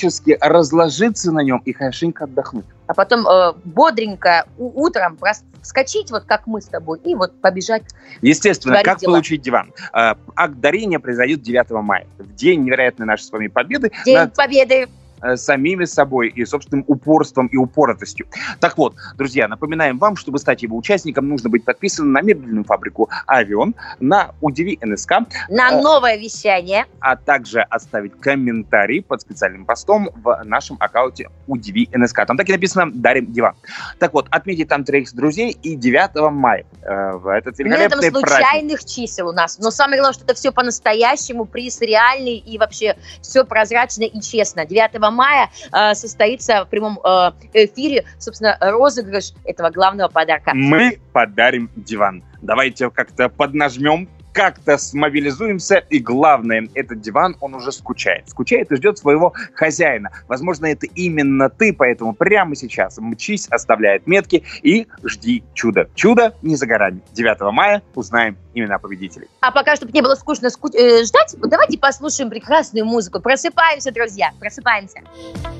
ортопедически 0.00 0.38
разложиться 0.40 1.32
на 1.32 1.40
нем 1.40 1.62
и 1.64 1.72
хорошенько 1.72 2.24
отдохнуть. 2.24 2.64
А 2.86 2.94
потом 2.94 3.26
э, 3.26 3.52
бодренько 3.64 4.46
у- 4.58 4.84
утром 4.84 5.18
вскочить, 5.62 6.10
вот 6.10 6.24
как 6.24 6.46
мы 6.46 6.60
с 6.60 6.66
тобой, 6.66 6.98
и 7.04 7.14
вот 7.14 7.40
побежать. 7.40 7.82
Естественно, 8.22 8.82
как 8.82 8.98
дела. 8.98 9.12
получить 9.12 9.42
диван? 9.42 9.72
Э, 9.92 10.14
Акт 10.34 10.54
дарения 10.60 10.98
произойдет 10.98 11.42
9 11.42 11.70
мая, 11.82 12.06
в 12.18 12.34
день 12.34 12.64
невероятной 12.64 13.06
нашей 13.06 13.22
с 13.22 13.30
вами 13.30 13.48
победы 13.48 13.92
День 14.04 14.16
над 14.16 14.34
Победы. 14.34 14.88
Э, 15.22 15.36
самими 15.36 15.84
собой 15.84 16.28
и 16.28 16.44
собственным 16.44 16.84
упорством 16.86 17.46
и 17.48 17.56
упоротостью. 17.56 18.26
Так 18.60 18.76
вот, 18.78 18.94
друзья, 19.16 19.48
напоминаем 19.48 19.98
вам, 19.98 20.16
чтобы 20.16 20.38
стать 20.38 20.62
его 20.62 20.76
участником, 20.76 21.28
нужно 21.28 21.50
быть 21.50 21.64
подписанным 21.64 22.12
на 22.12 22.20
мебельную 22.22 22.64
фабрику 22.64 23.08
«Авион», 23.26 23.74
на 24.00 24.34
«Удиви 24.40 24.78
НСК», 24.82 25.10
На 25.48 25.70
Э. 25.70 25.80
новое 25.80 26.16
вещание. 26.16 26.86
а 27.00 27.16
также 27.16 27.60
оставить 27.62 28.12
комментарий 28.20 29.02
под 29.02 29.20
специальным 29.20 29.64
постом 29.64 30.10
в 30.14 30.42
нашем 30.44 30.76
аккаунте 30.80 31.28
«Удиви 31.46 31.88
НСК». 31.92 32.26
Там 32.26 32.36
так 32.36 32.48
и 32.48 32.52
написано 32.52 32.90
«Дарим 32.92 33.32
диван». 33.32 33.54
Так 33.98 34.12
вот, 34.14 34.26
отметьте 34.30 34.64
там 34.64 34.84
троих 34.84 35.12
друзей 35.14 35.50
и 35.50 35.76
9 35.76 36.30
мая 36.32 36.64
э, 36.82 37.12
в 37.12 37.28
этот 37.28 37.54
этом 37.54 37.66
великолепный 37.66 38.10
праздник. 38.10 38.28
случайных 38.28 38.84
чисел 38.84 39.28
у 39.28 39.32
нас. 39.32 39.58
Но 39.58 39.70
самое 39.70 40.00
главное, 40.00 40.14
что 40.14 40.24
это 40.24 40.34
все 40.34 40.52
по-настоящему, 40.52 41.44
приз 41.44 41.80
реальный 41.80 42.36
и 42.36 42.58
вообще 42.58 42.96
все 43.20 43.44
прозрачно 43.44 44.04
и 44.04 44.20
честно. 44.20 44.64
9 44.64 45.09
мая 45.10 45.50
э, 45.72 45.94
состоится 45.94 46.64
в 46.64 46.68
прямом 46.68 46.98
э, 47.04 47.32
эфире, 47.54 48.04
собственно, 48.18 48.56
розыгрыш 48.60 49.32
этого 49.44 49.70
главного 49.70 50.08
подарка. 50.08 50.52
Мы 50.54 51.00
подарим 51.12 51.70
диван. 51.76 52.24
Давайте 52.42 52.90
как-то 52.90 53.28
поднажмем 53.28 54.08
как-то 54.32 54.78
смобилизуемся, 54.78 55.76
и 55.90 55.98
главное, 55.98 56.68
этот 56.74 57.00
диван, 57.00 57.36
он 57.40 57.54
уже 57.54 57.72
скучает. 57.72 58.28
Скучает 58.28 58.70
и 58.72 58.76
ждет 58.76 58.98
своего 58.98 59.32
хозяина. 59.54 60.10
Возможно, 60.28 60.66
это 60.66 60.86
именно 60.86 61.48
ты, 61.48 61.72
поэтому 61.72 62.12
прямо 62.14 62.54
сейчас 62.54 62.98
мчись, 62.98 63.46
оставляет 63.48 64.06
метки 64.06 64.44
и 64.62 64.86
жди 65.04 65.42
чуда. 65.54 65.88
Чудо 65.94 66.34
не 66.42 66.56
за 66.56 66.66
горами. 66.66 67.00
9 67.12 67.52
мая 67.52 67.82
узнаем 67.94 68.36
имена 68.54 68.78
победителей. 68.78 69.28
А 69.40 69.50
пока, 69.52 69.76
чтобы 69.76 69.92
не 69.92 70.02
было 70.02 70.14
скучно 70.14 70.50
ску- 70.50 70.74
э, 70.74 71.04
ждать, 71.04 71.34
давайте 71.38 71.78
послушаем 71.78 72.30
прекрасную 72.30 72.84
музыку. 72.84 73.20
Просыпаемся, 73.20 73.92
друзья, 73.92 74.30
просыпаемся. 74.40 75.00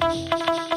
Эй, 0.02 0.69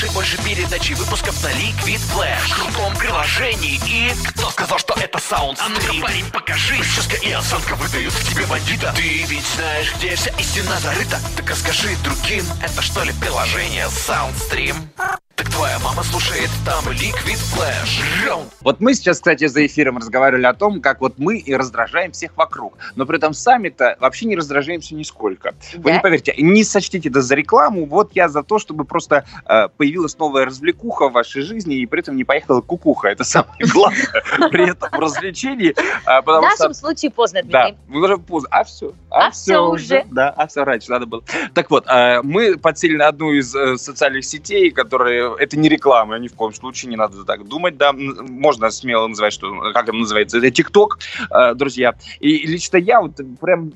слушай 0.00 0.14
больше 0.14 0.38
передачи 0.38 0.94
выпусков 0.94 1.42
на 1.42 1.48
Liquid 1.48 2.00
Flash. 2.14 2.48
В 2.48 2.54
крутом 2.54 2.96
приложении. 2.96 3.78
И 3.86 4.10
кто 4.28 4.50
сказал, 4.50 4.78
что 4.78 4.94
это 4.94 5.18
саунд 5.18 5.58
А 5.60 5.68
ну 5.68 6.00
парень, 6.00 6.24
покажи. 6.30 6.76
Прическа 6.78 7.16
и 7.16 7.30
осанка 7.32 7.74
выдают 7.74 8.14
в 8.14 8.30
тебе 8.30 8.46
бандита. 8.46 8.94
Ты 8.96 9.24
ведь 9.24 9.46
знаешь, 9.56 9.92
где 9.96 10.14
вся 10.14 10.30
истина 10.38 10.78
зарыта. 10.80 11.18
Так 11.36 11.50
расскажи 11.50 11.94
другим, 12.02 12.46
это 12.62 12.80
что 12.80 13.02
ли 13.02 13.12
приложение 13.20 13.86
Soundstream? 13.86 14.74
Так 15.40 15.48
твоя 15.54 15.78
мама 15.78 16.02
слушает 16.02 16.50
там 16.66 16.84
Liquid 16.84 17.38
Flash. 17.56 18.26
Раунд. 18.26 18.52
Вот 18.60 18.80
мы 18.80 18.92
сейчас, 18.92 19.16
кстати, 19.16 19.46
за 19.46 19.64
эфиром 19.64 19.96
разговаривали 19.96 20.44
о 20.44 20.52
том, 20.52 20.82
как 20.82 21.00
вот 21.00 21.14
мы 21.16 21.38
и 21.38 21.54
раздражаем 21.54 22.12
всех 22.12 22.36
вокруг. 22.36 22.76
Но 22.94 23.06
при 23.06 23.16
этом 23.16 23.32
сами-то 23.32 23.96
вообще 24.00 24.26
не 24.26 24.36
раздражаемся 24.36 24.94
нисколько. 24.94 25.54
Вы 25.76 25.84
Да? 25.84 25.92
не 25.94 26.00
поверьте, 26.00 26.34
не 26.36 26.62
сочтите 26.62 27.08
это 27.08 27.22
за 27.22 27.36
рекламу. 27.36 27.86
Вот 27.86 28.10
я 28.14 28.28
за 28.28 28.42
то, 28.42 28.58
чтобы 28.58 28.84
просто 28.84 29.24
э, 29.48 29.68
появилась 29.78 30.18
новая 30.18 30.44
развлекуха 30.44 31.08
в 31.08 31.12
вашей 31.12 31.40
жизни, 31.40 31.76
и 31.76 31.86
при 31.86 32.00
этом 32.00 32.16
не 32.16 32.24
поехала 32.24 32.60
кукуха. 32.60 33.08
Это 33.08 33.24
самое 33.24 33.64
главное 33.72 34.22
при 34.50 34.68
этом 34.70 34.90
развлечении. 34.92 35.74
а, 36.04 36.20
В 36.20 36.26
нашем 36.42 36.74
случае 36.74 37.12
поздно, 37.12 37.40
да, 37.44 37.70
Дмитрий. 37.70 37.98
уже 37.98 38.18
поздно. 38.18 38.48
А 38.52 38.64
все. 38.64 38.92
А 39.08 39.30
всё 39.30 39.70
уже. 39.70 40.04
Да, 40.10 40.28
а 40.36 40.46
все 40.48 40.64
раньше 40.64 40.90
надо 40.90 41.06
было. 41.06 41.22
Так 41.54 41.70
вот, 41.70 41.86
э, 41.86 42.20
мы 42.22 42.58
подсели 42.58 42.96
на 42.98 43.08
одну 43.08 43.32
из 43.32 43.54
э, 43.54 43.78
социальных 43.78 44.26
сетей, 44.26 44.70
которые... 44.70 45.29
Это 45.38 45.58
не 45.58 45.68
реклама, 45.68 46.18
ни 46.18 46.28
в 46.28 46.34
коем 46.34 46.52
случае 46.52 46.90
не 46.90 46.96
надо 46.96 47.24
так 47.24 47.46
думать. 47.46 47.76
Да, 47.76 47.92
можно 47.92 48.70
смело 48.70 49.06
называть, 49.06 49.32
что... 49.32 49.72
Как 49.72 49.84
это 49.84 49.96
называется? 49.96 50.38
Это 50.38 50.50
ТикТок, 50.50 50.98
э, 51.30 51.54
друзья. 51.54 51.94
И 52.20 52.46
лично 52.46 52.76
я 52.76 53.00
вот 53.00 53.20
прям 53.40 53.72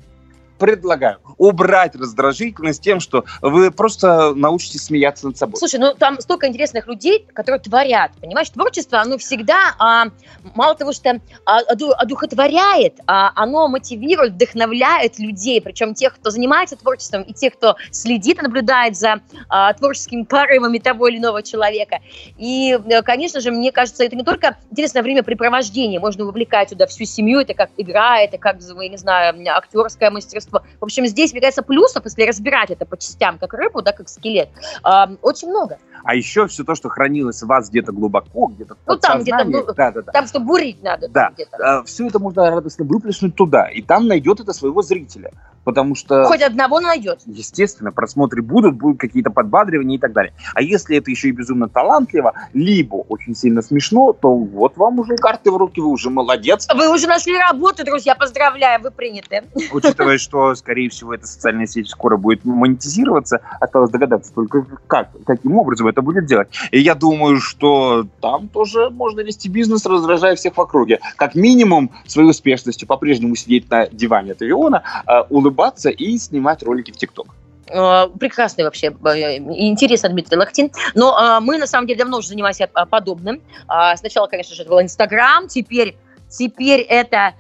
предлагаю 0.59 1.19
убрать 1.39 1.95
раздражительность 1.97 2.83
тем, 2.83 3.01
что 3.01 3.25
вы 3.43 3.71
просто 3.71 4.35
научитесь 4.35 4.85
смеяться 4.85 5.27
над 5.27 5.37
собой. 5.37 5.57
Слушай, 5.59 5.81
ну 5.81 5.95
там 5.95 6.21
столько 6.21 6.47
интересных 6.47 6.87
людей, 6.87 7.27
которые 7.33 7.61
творят, 7.61 8.13
понимаешь? 8.21 8.51
Творчество, 8.51 9.01
оно 9.01 9.19
всегда, 9.19 9.75
а, 9.79 10.07
мало 10.55 10.75
того, 10.75 10.93
что 10.93 11.21
а, 11.45 11.61
оду- 11.63 11.95
одухотворяет, 11.97 13.01
а, 13.07 13.33
оно 13.35 13.69
мотивирует, 13.69 14.33
вдохновляет 14.33 15.19
людей, 15.19 15.61
причем 15.61 15.95
тех, 15.95 16.15
кто 16.15 16.31
занимается 16.31 16.77
творчеством, 16.77 17.23
и 17.23 17.33
тех, 17.33 17.55
кто 17.55 17.77
следит 17.91 18.39
и 18.39 18.43
наблюдает 18.43 18.97
за 18.97 19.21
а, 19.49 19.73
творческими 19.73 20.23
порывами 20.23 20.79
того 20.79 21.09
или 21.09 21.19
иного 21.19 21.43
человека. 21.43 21.99
И, 22.37 22.73
э, 22.73 23.03
конечно 23.03 23.41
же, 23.41 23.51
мне 23.51 23.73
кажется, 23.73 24.05
это 24.05 24.17
не 24.17 24.25
только 24.25 24.57
интересное 24.71 25.03
времяпрепровождение, 25.03 26.01
можно 26.01 26.25
вовлекать 26.25 26.71
туда 26.71 26.87
всю 26.87 27.05
семью, 27.05 27.41
это 27.41 27.55
как 27.55 27.71
игра, 27.77 28.21
это 28.21 28.39
как, 28.39 28.57
я 28.61 28.89
не 28.89 28.97
знаю, 28.97 29.35
актерское 29.55 30.11
мастерство. 30.11 30.44
В 30.51 30.85
общем, 30.85 31.07
здесь, 31.07 31.33
мне 31.33 31.41
кажется, 31.41 31.63
плюсов, 31.63 32.05
если 32.05 32.23
разбирать 32.25 32.71
это 32.71 32.87
по 32.87 32.97
частям, 32.97 33.39
как 33.39 33.55
рыбу, 33.55 33.83
да, 33.83 33.93
как 33.93 34.09
скелет, 34.09 34.49
а, 34.83 35.11
очень 35.23 35.49
много. 35.49 35.79
А 36.05 36.15
еще 36.15 36.47
все 36.47 36.65
то, 36.65 36.75
что 36.75 36.89
хранилось 36.89 37.43
в 37.43 37.47
вас 37.47 37.71
где-то 37.71 37.93
глубоко, 37.93 38.47
где-то 38.47 38.77
Ну, 38.87 38.97
там 38.99 39.21
где-то, 39.21 39.45
ну, 39.45 39.65
да, 39.75 39.91
да, 39.91 40.03
да. 40.03 40.13
Там, 40.13 40.27
что 40.27 40.41
бурить 40.41 40.83
надо. 40.83 41.09
Да. 41.09 41.33
там 41.59 41.85
все 41.85 42.07
это 42.07 42.19
можно 42.19 42.51
радостно 42.51 42.85
выплеснуть 42.85 43.35
туда, 43.35 43.69
и 43.69 43.83
там 43.83 44.07
найдет 44.07 44.41
это 44.41 44.53
своего 44.53 44.83
зрителя. 44.83 45.31
Потому 45.65 45.95
что, 45.95 46.25
Хоть 46.25 46.43
одного 46.43 46.81
найдет. 46.81 47.21
естественно, 47.27 47.91
просмотры 47.91 48.43
будут, 48.43 48.77
будут 48.77 49.01
какие-то 49.01 49.31
подбадривания 49.31 49.97
и 49.97 50.01
так 50.01 50.13
далее. 50.13 50.33
А 50.55 50.63
если 50.63 50.97
это 50.97 51.11
еще 51.11 51.29
и 51.29 51.33
безумно 51.33 51.69
талантливо, 51.69 52.35
либо 52.53 52.97
очень 53.09 53.35
сильно 53.35 53.63
смешно, 53.63 54.13
то 54.13 54.35
вот 54.37 54.77
вам 54.77 55.01
уже 55.01 55.17
карты 55.17 55.51
в 55.51 55.57
руки, 55.57 55.81
вы 55.81 55.89
уже 55.89 56.11
молодец. 56.11 56.69
Вы 56.75 56.93
уже 56.93 57.07
нашли 57.07 57.37
работу, 57.39 57.85
друзья, 57.85 58.15
поздравляю, 58.15 58.83
вы 58.83 58.91
приняты. 58.91 59.45
Учитывая, 59.73 60.19
что, 60.19 60.55
скорее 60.55 60.91
всего, 60.91 61.15
эта 61.15 61.27
социальная 61.27 61.67
сеть 61.67 61.89
скоро 61.89 62.17
будет 62.17 62.45
монетизироваться, 62.45 63.41
осталось 63.61 63.91
догадаться 63.91 64.33
только 64.33 64.67
как, 64.87 65.09
каким 65.25 65.57
образом 65.59 65.87
это 65.87 66.03
будет 66.03 66.27
делать. 66.27 66.49
И 66.71 66.81
я 66.81 66.95
думаю, 66.95 67.41
что 67.41 68.07
там 68.21 68.49
тоже 68.49 68.91
можно 68.91 69.21
вести 69.21 69.49
бизнес, 69.49 69.87
раздражая 69.87 70.37
всех 70.37 70.57
в 70.57 70.61
округе. 70.61 71.01
Как 71.17 71.35
минимум, 71.35 71.91
своей 72.07 72.29
успешностью 72.29 72.87
по-прежнему 72.87 73.35
сидеть 73.37 73.71
на 73.71 73.87
диване 73.87 74.33
от 74.33 74.43
авиона, 74.43 74.83
э, 75.07 75.23
улыбаться 75.55 75.91
и 75.91 76.19
снимать 76.19 76.63
ролики 76.63 76.91
в 76.91 76.97
ТикТок. 76.97 77.27
Э, 77.69 78.09
Прекрасный 78.19 78.65
вообще, 78.65 78.95
э, 79.05 79.37
и 79.37 79.69
интересно 79.69 80.09
Дмитрий 80.09 80.37
Лохтин. 80.37 80.71
Но 80.95 81.17
э, 81.19 81.41
мы, 81.41 81.59
на 81.59 81.67
самом 81.67 81.87
деле, 81.87 82.01
давно 82.01 82.19
уже 82.19 82.29
занимаемся 82.29 82.67
подобным. 82.67 83.41
А, 83.69 83.97
Сначала, 83.97 84.27
конечно 84.27 84.55
же, 84.55 84.63
это 84.63 84.71
был 84.71 84.81
Инстаграм, 84.81 85.49
теперь 85.49 85.97
Теперь 86.27 86.81
это 86.81 87.35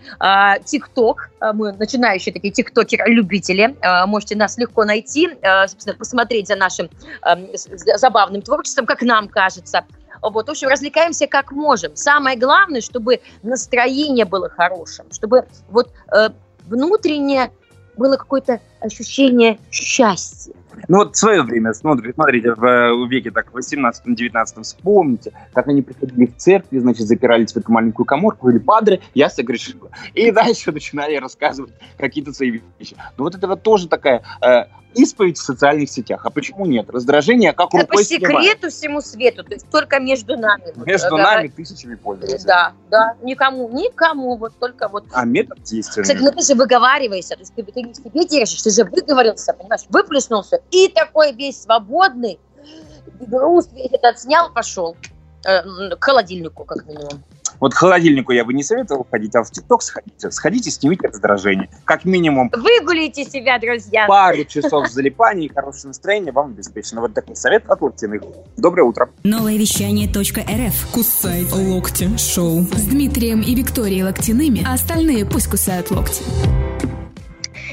ТикТок. 0.64 1.31
Э, 1.40 1.53
Мы 1.53 1.72
начинающие 1.72 2.33
такие 2.33 2.53
тиктокеры-любители. 2.53 3.74
Э, 3.81 4.07
Можете 4.07 4.37
нас 4.37 4.57
легко 4.57 4.85
найти, 4.85 5.31
э, 5.42 5.66
собственно, 5.66 5.96
посмотреть 5.96 6.46
за 6.46 6.55
нашим 6.55 6.88
с- 7.55 7.98
забавным 7.98 8.40
творчеством, 8.42 8.87
как 8.87 9.03
нам 9.03 9.27
кажется. 9.29 9.85
Вот, 10.22 10.46
в 10.46 10.50
общем, 10.50 10.68
развлекаемся 10.68 11.27
как 11.27 11.50
можем. 11.50 11.96
Самое 11.96 12.38
главное, 12.38 12.81
чтобы 12.83 13.20
настроение 13.42 14.27
было 14.27 14.48
хорошим, 14.48 15.07
чтобы 15.11 15.44
вот 15.70 15.90
внутренне 16.68 17.50
было 17.96 18.16
какое-то 18.16 18.61
ощущение 18.80 19.59
счастья. 19.70 20.54
Ну 20.88 20.98
вот 20.98 21.14
в 21.14 21.18
свое 21.18 21.42
время, 21.42 21.72
смотрите, 21.72 22.54
в 22.54 23.09
веке 23.09 23.30
так, 23.30 23.52
в 23.52 23.57
18-19 23.57 24.62
вспомните, 24.62 25.33
как 25.52 25.68
они 25.68 25.83
приходили 25.83 26.26
в 26.26 26.37
церкви, 26.37 26.78
значит, 26.78 27.07
запирались 27.07 27.52
в 27.52 27.57
эту 27.57 27.70
маленькую 27.72 28.07
коморку, 28.07 28.50
или 28.50 28.59
падре, 28.59 29.00
я 29.14 29.30
согрешила. 29.30 29.90
И 30.14 30.30
дальше 30.30 30.72
начинали 30.72 31.16
рассказывать 31.16 31.72
какие-то 31.96 32.33
свои 32.33 32.61
вещи. 32.78 32.96
Ну 33.16 33.24
вот 33.24 33.35
это 33.35 33.46
вот 33.46 33.62
тоже 33.62 33.88
такая 33.88 34.22
э, 34.42 34.64
исповедь 34.94 35.38
в 35.38 35.42
социальных 35.42 35.90
сетях. 35.90 36.24
А 36.24 36.30
почему 36.30 36.66
нет? 36.66 36.88
Раздражение 36.90 37.52
как 37.52 37.68
Это 37.68 37.87
по 37.87 37.92
рукой 37.92 38.04
снимает. 38.04 38.44
секрету 38.44 38.70
всему 38.70 39.00
свету, 39.00 39.44
то 39.44 39.54
есть 39.54 39.68
только 39.70 40.00
между 40.00 40.37
нами. 40.37 40.72
Вот, 40.74 40.87
Между 40.87 41.16
э, 41.16 41.22
нами 41.22 41.48
тысячами 41.48 41.94
пользователей. 41.94 42.44
Да, 42.44 42.72
да, 42.90 43.16
никому, 43.22 43.68
никому, 43.70 44.37
вот 44.37 44.54
только 44.59 44.88
вот. 44.88 45.04
А 45.12 45.24
метод 45.24 45.62
действенный. 45.62 46.04
Кстати, 46.04 46.22
ну 46.22 46.30
ты 46.30 46.42
же 46.44 46.54
выговариваешься, 46.54 47.35
то 47.35 47.40
есть 47.40 47.54
ты, 47.54 47.62
ты 47.62 47.83
не 47.83 47.94
себе 47.94 48.24
держишь, 48.26 48.62
ты 48.62 48.70
же 48.70 48.85
выговорился, 48.85 49.52
понимаешь, 49.52 49.85
выплеснулся, 49.88 50.61
и 50.70 50.88
такой 50.88 51.33
весь 51.33 51.62
свободный, 51.62 52.38
груз 53.20 53.68
весь 53.72 53.92
этот 53.92 54.18
снял, 54.18 54.52
пошел 54.52 54.96
э, 55.44 55.96
к 55.96 56.04
холодильнику, 56.04 56.64
как 56.64 56.87
минимум. 56.87 57.22
Вот 57.64 57.72
к 57.72 57.79
холодильнику 57.79 58.33
я 58.33 58.44
бы 58.44 58.53
не 58.53 58.62
советовал 58.62 59.07
ходить, 59.11 59.35
а 59.35 59.42
в 59.42 59.50
ТикТок 59.50 59.81
сходите. 59.81 60.31
Сходите, 60.31 60.70
снимите 60.70 61.09
раздражение. 61.09 61.70
Как 61.87 62.05
минимум 62.05 62.50
Выгуляйте 62.53 63.24
себя, 63.24 63.59
друзья. 63.59 64.07
пару 64.07 64.44
часов 64.44 64.87
залипания 64.88 65.46
и 65.46 65.48
хорошее 65.48 65.87
настроение 65.87 66.31
вам 66.31 66.50
обеспечено. 66.50 67.00
Вот 67.00 67.14
такой 67.14 67.37
совет 67.37 67.64
от 67.70 67.81
Локтиных. 67.81 68.20
Доброе 68.59 68.83
утро. 68.83 69.09
Новое 69.22 69.57
вещание 69.57 70.07
.рф. 70.07 70.92
Кусай 70.92 71.46
локти 71.50 72.14
шоу. 72.18 72.64
С 72.64 72.87
Дмитрием 72.87 73.40
и 73.40 73.55
Викторией 73.55 74.03
Локтяными, 74.03 74.62
а 74.68 74.74
остальные 74.74 75.24
пусть 75.24 75.48
кусают 75.48 75.90
локти. 75.90 76.22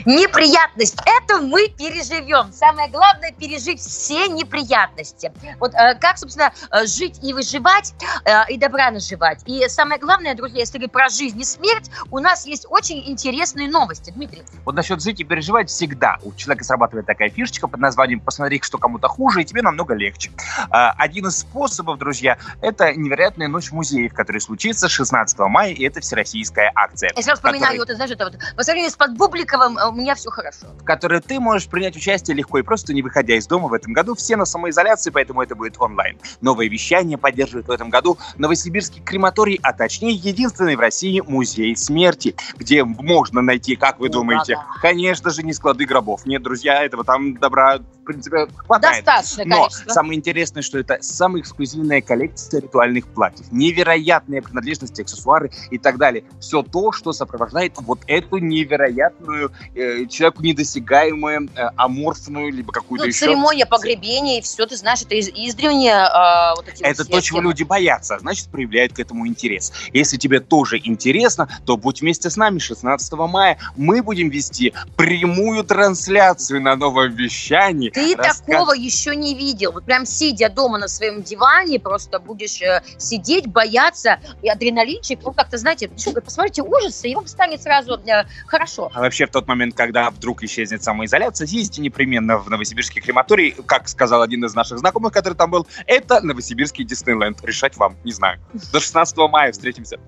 Неприятность. 0.06 0.98
Это 1.06 1.42
мы 1.42 1.68
переживем. 1.70 2.52
Самое 2.52 2.90
главное 2.90 3.32
пережить 3.32 3.80
все 3.80 4.28
неприятности. 4.28 5.32
Вот 5.60 5.74
э, 5.74 5.96
как, 6.00 6.18
собственно, 6.18 6.52
э, 6.72 6.86
жить 6.86 7.20
и 7.22 7.34
выживать, 7.34 7.94
э, 8.26 8.50
и 8.50 8.58
добра 8.58 8.92
наживать. 8.92 9.42
И 9.46 9.68
самое 9.68 10.00
главное, 10.00 10.36
друзья, 10.36 10.60
если 10.60 10.78
говорить 10.78 10.92
про 10.92 11.10
жизнь 11.10 11.40
и 11.40 11.44
смерть, 11.44 11.90
у 12.10 12.20
нас 12.20 12.46
есть 12.46 12.66
очень 12.70 13.08
интересные 13.10 13.70
новости. 13.70 14.12
Дмитрий, 14.12 14.44
Вот 14.66 14.76
насчет 14.76 15.02
жить 15.02 15.20
и 15.20 15.24
переживать 15.24 15.70
всегда. 15.70 16.18
У 16.24 16.34
человека 16.34 16.64
срабатывает 16.64 17.06
такая 17.06 17.30
фишечка 17.30 17.68
под 17.68 17.80
названием 17.80 18.20
«посмотри, 18.20 18.60
что 18.62 18.78
кому-то 18.78 19.08
хуже, 19.08 19.42
и 19.42 19.46
тебе 19.46 19.62
намного 19.62 19.94
легче». 19.94 20.32
А, 20.70 20.92
Один 20.98 21.28
из 21.28 21.40
способов, 21.40 21.98
друзья, 21.98 22.38
это 22.62 22.94
невероятная 22.94 23.48
ночь 23.48 23.72
музеев, 23.72 24.14
которая 24.14 24.40
случится 24.40 24.90
16 24.90 25.40
мая, 25.40 25.72
и 25.72 25.84
это 25.84 26.02
всероссийская 26.02 26.72
акция. 26.76 27.12
я 27.16 27.22
сразу 27.24 27.38
вспоминаю, 27.38 27.74
Который- 27.74 27.80
вот, 27.80 27.96
знаешь, 27.96 28.12
это 28.12 28.26
вот, 28.26 28.38
по 28.56 28.64
сравнению 28.64 28.92
с 28.92 28.96
Подбубликовым, 28.96 29.78
э, 29.78 29.91
у 29.92 29.96
меня 29.96 30.16
все 30.16 30.30
хорошо. 30.30 30.68
в 30.80 30.84
которой 30.84 31.22
ты 31.22 31.40
можешь 31.40 31.68
принять 31.68 31.96
участие 31.96 32.36
легко 32.36 32.58
и 32.58 32.62
просто 32.62 32.94
не 32.94 33.02
выходя 33.02 33.36
из 33.36 33.48
дома 33.48 33.68
в 33.68 33.74
этом 33.74 33.94
году. 33.94 34.16
Все 34.16 34.36
на 34.36 34.46
самоизоляции, 34.46 35.10
поэтому 35.12 35.42
это 35.42 35.56
будет 35.56 35.76
онлайн. 35.80 36.18
Новое 36.42 36.68
вещание 36.68 37.18
поддерживает 37.18 37.68
в 37.68 37.72
этом 37.72 37.90
году 37.90 38.18
Новосибирский 38.38 39.02
крематорий, 39.04 39.60
а 39.64 39.74
точнее 39.74 40.12
единственный 40.14 40.76
в 40.76 40.80
России 40.80 41.22
музей 41.22 41.76
смерти, 41.76 42.36
где 42.56 42.84
можно 42.84 43.42
найти, 43.42 43.76
как 43.76 44.00
вы 44.00 44.10
думаете, 44.10 44.54
Ура-га. 44.56 44.80
конечно 44.82 45.30
же, 45.30 45.44
не 45.44 45.54
склады 45.54 45.86
гробов. 45.86 46.26
Нет, 46.26 46.42
друзья, 46.42 46.84
этого 46.84 47.04
там 47.04 47.38
добра, 47.38 47.78
в 47.80 48.04
принципе, 48.06 48.48
хватает. 48.56 49.06
Достаточное 49.06 49.46
Но 49.46 49.64
количество. 49.64 49.90
самое 49.92 50.18
интересное, 50.18 50.62
что 50.64 50.80
это 50.80 50.98
самая 51.02 51.42
эксклюзивная 51.42 52.02
коллекция 52.02 52.62
ритуальных 52.62 53.08
платьев. 53.08 53.46
Невероятные 53.52 54.42
принадлежности, 54.42 55.02
аксессуары 55.02 55.52
и 55.70 55.78
так 55.78 55.98
далее. 55.98 56.24
Все 56.40 56.64
то, 56.64 56.92
что 56.92 57.12
сопровождает 57.14 57.74
вот 57.78 58.00
эту 58.08 58.38
невероятную, 58.38 59.52
э, 59.76 59.81
человеку 60.10 60.44
недосягаемую, 60.44 61.50
э, 61.56 61.70
аморфную, 61.76 62.52
либо 62.52 62.72
какую-то 62.72 63.06
Ну, 63.06 63.10
еще... 63.10 63.20
церемония 63.26 63.66
погребения 63.66 64.40
и 64.40 64.42
все, 64.42 64.66
ты 64.66 64.76
знаешь, 64.78 65.02
это 65.02 65.16
из, 65.16 65.30
издревле 65.30 65.92
а, 65.94 66.56
вот 66.56 66.68
эти 66.68 66.84
Это 66.84 67.06
то, 67.06 67.22
чего 67.22 67.40
темы. 67.40 67.50
люди 67.50 67.64
боятся, 67.64 68.16
а 68.16 68.20
значит, 68.20 68.48
проявляют 68.48 68.94
к 68.94 69.00
этому 69.00 69.28
интерес. 69.28 69.72
Если 69.94 70.18
тебе 70.18 70.40
тоже 70.40 70.80
интересно, 70.84 71.48
то 71.66 71.78
будь 71.78 72.02
вместе 72.02 72.30
с 72.30 72.38
нами 72.38 72.60
16 72.60 73.14
мая. 73.14 73.58
Мы 73.76 74.02
будем 74.02 74.30
вести 74.30 74.74
прямую 74.96 75.64
трансляцию 75.64 76.62
на 76.62 76.76
новом 76.76 77.12
вещании. 77.12 77.90
Ты 77.90 78.16
Рассказ- 78.16 78.42
такого 78.42 78.74
еще 78.74 79.16
не 79.16 79.36
видел. 79.36 79.72
Вот 79.72 79.86
прям 79.86 80.06
сидя 80.06 80.50
дома 80.50 80.78
на 80.78 80.88
своем 80.88 81.22
диване, 81.22 81.80
просто 81.80 82.20
будешь 82.20 82.62
э, 82.62 82.82
сидеть, 82.98 83.48
бояться, 83.48 84.20
и 84.42 84.50
адреналинчик, 84.50 85.20
ну, 85.24 85.32
как-то, 85.32 85.58
знаете, 85.58 85.90
посмотрите 86.24 86.62
ужасы, 86.62 87.10
и 87.10 87.16
вам 87.16 87.28
станет 87.28 87.62
сразу 87.62 88.00
э, 88.06 88.26
хорошо. 88.48 88.92
А 88.94 89.02
вообще 89.02 89.26
в 89.26 89.32
тот 89.32 89.48
момент, 89.48 89.71
когда 89.72 90.10
вдруг 90.10 90.44
исчезнет 90.44 90.84
самоизоляция, 90.84 91.48
съездите 91.48 91.82
непременно 91.82 92.38
в 92.38 92.50
Новосибирский 92.50 93.02
крематорий. 93.02 93.56
Как 93.66 93.88
сказал 93.88 94.22
один 94.22 94.46
из 94.46 94.54
наших 94.54 94.80
знакомых, 94.80 95.14
который 95.14 95.34
там 95.34 95.52
был, 95.52 95.68
это 95.88 96.22
Новосибирский 96.22 96.86
Диснейленд. 96.86 97.44
Решать 97.44 97.78
вам, 97.78 97.96
не 98.04 98.12
знаю. 98.12 98.40
До 98.72 98.80
16 98.80 99.18
мая 99.30 99.52
встретимся. 99.52 100.00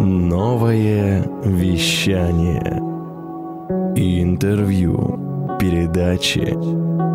Новое 0.00 1.22
вещание. 1.44 2.78
Интервью. 3.96 5.56
Передачи. 5.58 6.54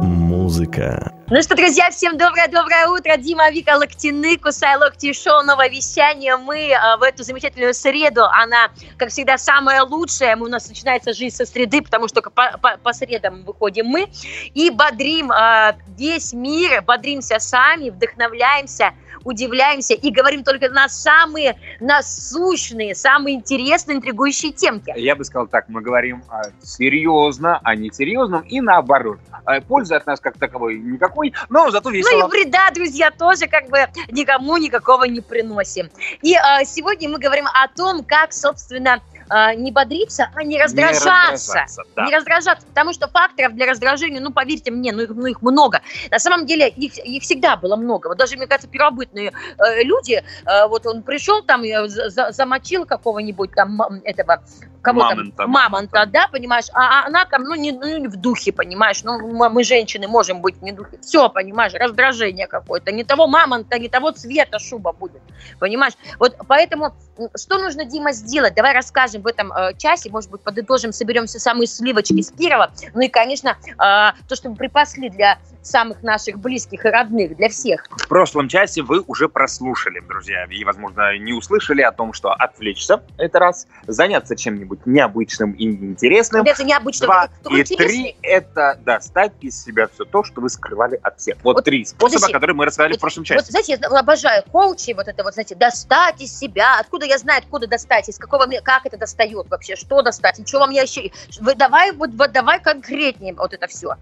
Музыка. 0.03 1.13
Ну 1.29 1.41
что, 1.41 1.55
друзья, 1.55 1.89
всем 1.89 2.17
доброе-доброе 2.17 2.87
утро. 2.89 3.15
Дима, 3.17 3.49
Вика, 3.49 3.77
Локтины, 3.77 4.37
Кусай 4.37 4.75
Локти 4.77 5.13
Шоу, 5.13 5.41
новое 5.43 5.69
вещание. 5.69 6.35
Мы 6.35 6.67
э, 6.69 6.97
в 6.99 7.01
эту 7.01 7.23
замечательную 7.23 7.73
среду, 7.73 8.25
она, 8.25 8.69
как 8.97 9.09
всегда, 9.09 9.37
самая 9.37 9.83
лучшая. 9.83 10.35
Мы, 10.35 10.47
у 10.47 10.49
нас 10.49 10.67
начинается 10.67 11.13
жизнь 11.13 11.35
со 11.35 11.45
среды, 11.45 11.81
потому 11.81 12.07
что 12.09 12.21
по, 12.21 12.57
по- 12.61 12.77
по 12.77 12.93
средам 12.93 13.45
выходим 13.45 13.85
мы. 13.87 14.09
И 14.53 14.69
бодрим 14.69 15.31
э, 15.31 15.75
весь 15.97 16.33
мир, 16.33 16.81
бодримся 16.83 17.39
сами, 17.39 17.89
вдохновляемся, 17.89 18.91
удивляемся 19.23 19.93
и 19.93 20.11
говорим 20.11 20.43
только 20.43 20.69
на 20.69 20.89
самые 20.89 21.57
насущные, 21.79 22.93
самые 22.95 23.37
интересные, 23.37 23.97
интригующие 23.97 24.51
темки. 24.51 24.93
Я 24.97 25.15
бы 25.15 25.23
сказал 25.23 25.47
так, 25.47 25.69
мы 25.69 25.81
говорим 25.81 26.23
а, 26.29 26.41
серьезно, 26.61 27.59
а 27.63 27.75
не 27.75 27.89
серьезном, 27.91 28.41
и 28.41 28.59
наоборот. 28.59 29.19
А, 29.45 29.61
Пользы 29.61 29.95
от 29.95 30.05
нас 30.05 30.19
как 30.19 30.37
таковой 30.37 30.77
никакой, 30.77 31.12
но 31.49 31.71
зато 31.71 31.89
Ну 31.89 31.95
весело. 31.95 32.27
и 32.27 32.31
вреда, 32.31 32.69
друзья, 32.73 33.11
тоже 33.11 33.47
как 33.47 33.69
бы 33.69 33.87
никому 34.09 34.57
никакого 34.57 35.03
не 35.05 35.21
приносим. 35.21 35.89
И 36.21 36.33
э, 36.35 36.65
сегодня 36.65 37.09
мы 37.09 37.19
говорим 37.19 37.45
о 37.47 37.67
том, 37.75 38.03
как, 38.03 38.33
собственно, 38.33 38.99
э, 39.29 39.55
не 39.55 39.71
бодриться, 39.71 40.29
а 40.35 40.43
не 40.43 40.55
Не 40.55 40.61
раздражаться. 40.61 41.31
раздражаться, 41.31 41.81
да. 41.95 42.05
Не 42.05 42.15
раздражаться, 42.15 42.67
потому 42.67 42.93
что 42.93 43.07
факторов 43.07 43.53
для 43.53 43.65
раздражения, 43.67 44.19
ну, 44.21 44.31
поверьте 44.31 44.71
мне, 44.71 44.91
ну 44.91 45.01
их, 45.03 45.09
ну, 45.09 45.25
их 45.25 45.41
много. 45.41 45.81
На 46.11 46.19
самом 46.19 46.45
деле 46.45 46.67
их, 46.69 46.97
их 46.97 47.23
всегда 47.23 47.55
было 47.55 47.75
много. 47.75 48.07
Вот 48.07 48.17
даже, 48.17 48.35
мне 48.37 48.47
кажется, 48.47 48.67
первобытные 48.69 49.31
э, 49.57 49.83
люди, 49.83 50.23
э, 50.45 50.67
вот 50.67 50.85
он 50.85 51.03
пришел 51.03 51.41
там, 51.43 51.63
э, 51.63 51.87
за- 51.87 52.09
за- 52.09 52.31
замочил 52.31 52.85
какого-нибудь 52.85 53.51
там 53.55 53.81
этого, 54.03 54.43
кого 54.83 54.99
Мамонта, 54.99 55.37
там, 55.37 55.49
мамонта, 55.49 56.05
да, 56.05 56.27
понимаешь, 56.27 56.65
а, 56.73 57.03
а 57.03 57.07
она 57.07 57.25
там, 57.25 57.43
ну 57.43 57.55
не, 57.55 57.71
ну, 57.71 58.09
в 58.09 58.17
духе, 58.17 58.51
понимаешь, 58.51 59.03
ну, 59.03 59.17
мы, 59.49 59.63
женщины, 59.63 60.07
можем 60.07 60.41
быть 60.41 60.61
не 60.61 60.73
в 60.73 60.75
духе. 60.75 60.99
Все, 61.01 61.29
понимаешь, 61.29 61.73
раздражение 61.73 62.47
какое-то. 62.47 62.91
Не 62.91 63.03
того 63.03 63.27
мамонта, 63.27 63.79
не 63.79 63.87
того 63.87 64.11
цвета 64.11 64.59
шуба 64.59 64.91
будет, 64.91 65.21
понимаешь. 65.59 65.93
Вот 66.19 66.35
поэтому 66.47 66.93
что 67.35 67.57
нужно, 67.57 67.85
Дима, 67.85 68.11
сделать? 68.11 68.55
Давай 68.55 68.73
расскажем 68.73 69.21
в 69.21 69.27
этом 69.27 69.53
э, 69.53 69.73
часе, 69.77 70.09
может 70.09 70.29
быть, 70.29 70.41
подытожим, 70.41 70.91
соберем 70.91 71.25
все 71.27 71.39
самые 71.39 71.67
сливочки 71.67 72.21
с 72.21 72.31
Кирова. 72.31 72.71
Ну 72.93 73.01
и, 73.01 73.07
конечно, 73.07 73.57
э, 73.65 73.75
то, 73.77 74.35
что 74.35 74.49
мы 74.49 74.55
припасли 74.55 75.09
для 75.09 75.39
самых 75.65 76.03
наших 76.03 76.39
близких 76.39 76.85
и 76.85 76.89
родных, 76.89 77.35
для 77.37 77.49
всех. 77.49 77.85
В 77.89 78.07
прошлом 78.07 78.47
часе 78.47 78.81
вы 78.81 79.01
уже 79.07 79.29
прослушали, 79.29 79.99
друзья, 79.99 80.45
и, 80.49 80.63
возможно, 80.63 81.17
не 81.17 81.33
услышали 81.33 81.81
о 81.81 81.91
том, 81.91 82.13
что 82.13 82.31
отвлечься– 82.31 83.01
это 83.17 83.39
раз, 83.39 83.67
заняться 83.87 84.35
чем-нибудь 84.35 84.85
необычным 84.85 85.53
и 85.53 85.65
интересным, 85.65 86.45
Это 86.45 86.63
необычно. 86.63 87.07
Два 87.07 87.29
и 87.49 87.63
три– 87.63 88.15
это 88.21 88.77
достать 88.85 89.33
из 89.41 89.63
себя 89.63 89.87
все 89.93 90.05
то, 90.05 90.23
что 90.23 90.41
вы 90.41 90.49
скрывали 90.49 90.99
от 91.01 91.19
всех. 91.19 91.37
Вот, 91.43 91.55
Вот 91.55 91.65
три 91.65 91.85
способа, 91.85 92.15
подожди. 92.19 92.33
которые 92.33 92.55
мы 92.55 92.65
рассказали 92.65 92.91
в 92.91 92.95
Вот- 92.95 93.01
прошлом 93.01 93.21
Вот, 93.23 93.27
часе. 93.27 93.51
знаете, 93.51 93.77
я 93.79 93.99
обожаю 93.99 94.43
коучи, 94.51 94.93
вот 94.93 95.07
это 95.07 95.23
вот, 95.23 95.33
знаете, 95.33 95.55
достать 95.55 96.21
из 96.21 96.37
себя. 96.37 96.79
Откуда 96.79 97.05
я 97.05 97.17
знаю, 97.17 97.39
откуда 97.39 97.67
достать, 97.67 98.09
из 98.09 98.17
какого, 98.17 98.45
как 98.63 98.85
это 98.85 98.97
достает 98.97 99.49
вообще, 99.49 99.75
что 99.75 100.01
достать, 100.01 100.39
и 100.39 100.45
что 100.45 100.59
вам 100.59 100.71
я 100.71 100.83
еще... 100.83 101.11
Вы 101.39 101.55
давай, 101.55 101.91
вот, 101.91 102.11
вот 102.13 102.31
давай 102.31 102.59
конкретнее 102.61 103.33
вот 103.33 103.53
это 103.53 103.67
все. 103.67 103.95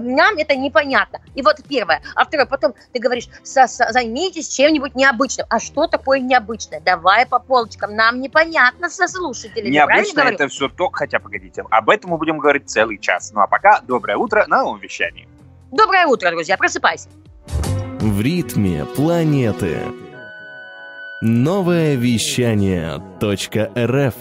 Нам 0.00 0.36
это 0.36 0.54
непонятно. 0.56 1.05
И 1.34 1.42
вот 1.42 1.56
первое. 1.68 2.02
А 2.14 2.24
второе, 2.24 2.46
потом 2.46 2.74
ты 2.92 2.98
говоришь, 3.00 3.28
«Со- 3.42 3.66
со- 3.66 3.92
займитесь 3.92 4.48
чем-нибудь 4.48 4.94
необычным. 4.94 5.46
А 5.50 5.58
что 5.58 5.86
такое 5.86 6.20
необычное? 6.20 6.80
Давай 6.80 7.26
по 7.26 7.38
полочкам. 7.38 7.94
Нам 7.94 8.20
непонятно 8.20 8.88
со 8.88 9.06
слушателями. 9.08 9.70
Необычно 9.72 10.20
это 10.20 10.48
все 10.48 10.68
то, 10.68 10.88
хотя, 10.90 11.18
погодите, 11.18 11.64
об 11.70 11.90
этом 11.90 12.10
мы 12.10 12.18
будем 12.18 12.38
говорить 12.38 12.68
целый 12.68 12.98
час. 12.98 13.32
Ну 13.32 13.40
а 13.40 13.46
пока 13.46 13.80
доброе 13.80 14.16
утро 14.16 14.44
на 14.46 14.62
новом 14.62 14.80
вещании. 14.80 15.28
Доброе 15.72 16.06
утро, 16.06 16.30
друзья. 16.30 16.56
Просыпайся. 16.56 17.08
В 18.00 18.20
ритме 18.20 18.84
планеты. 18.84 19.78
Новое 21.22 21.94
вещание 21.94 23.02
.рф 23.76 24.14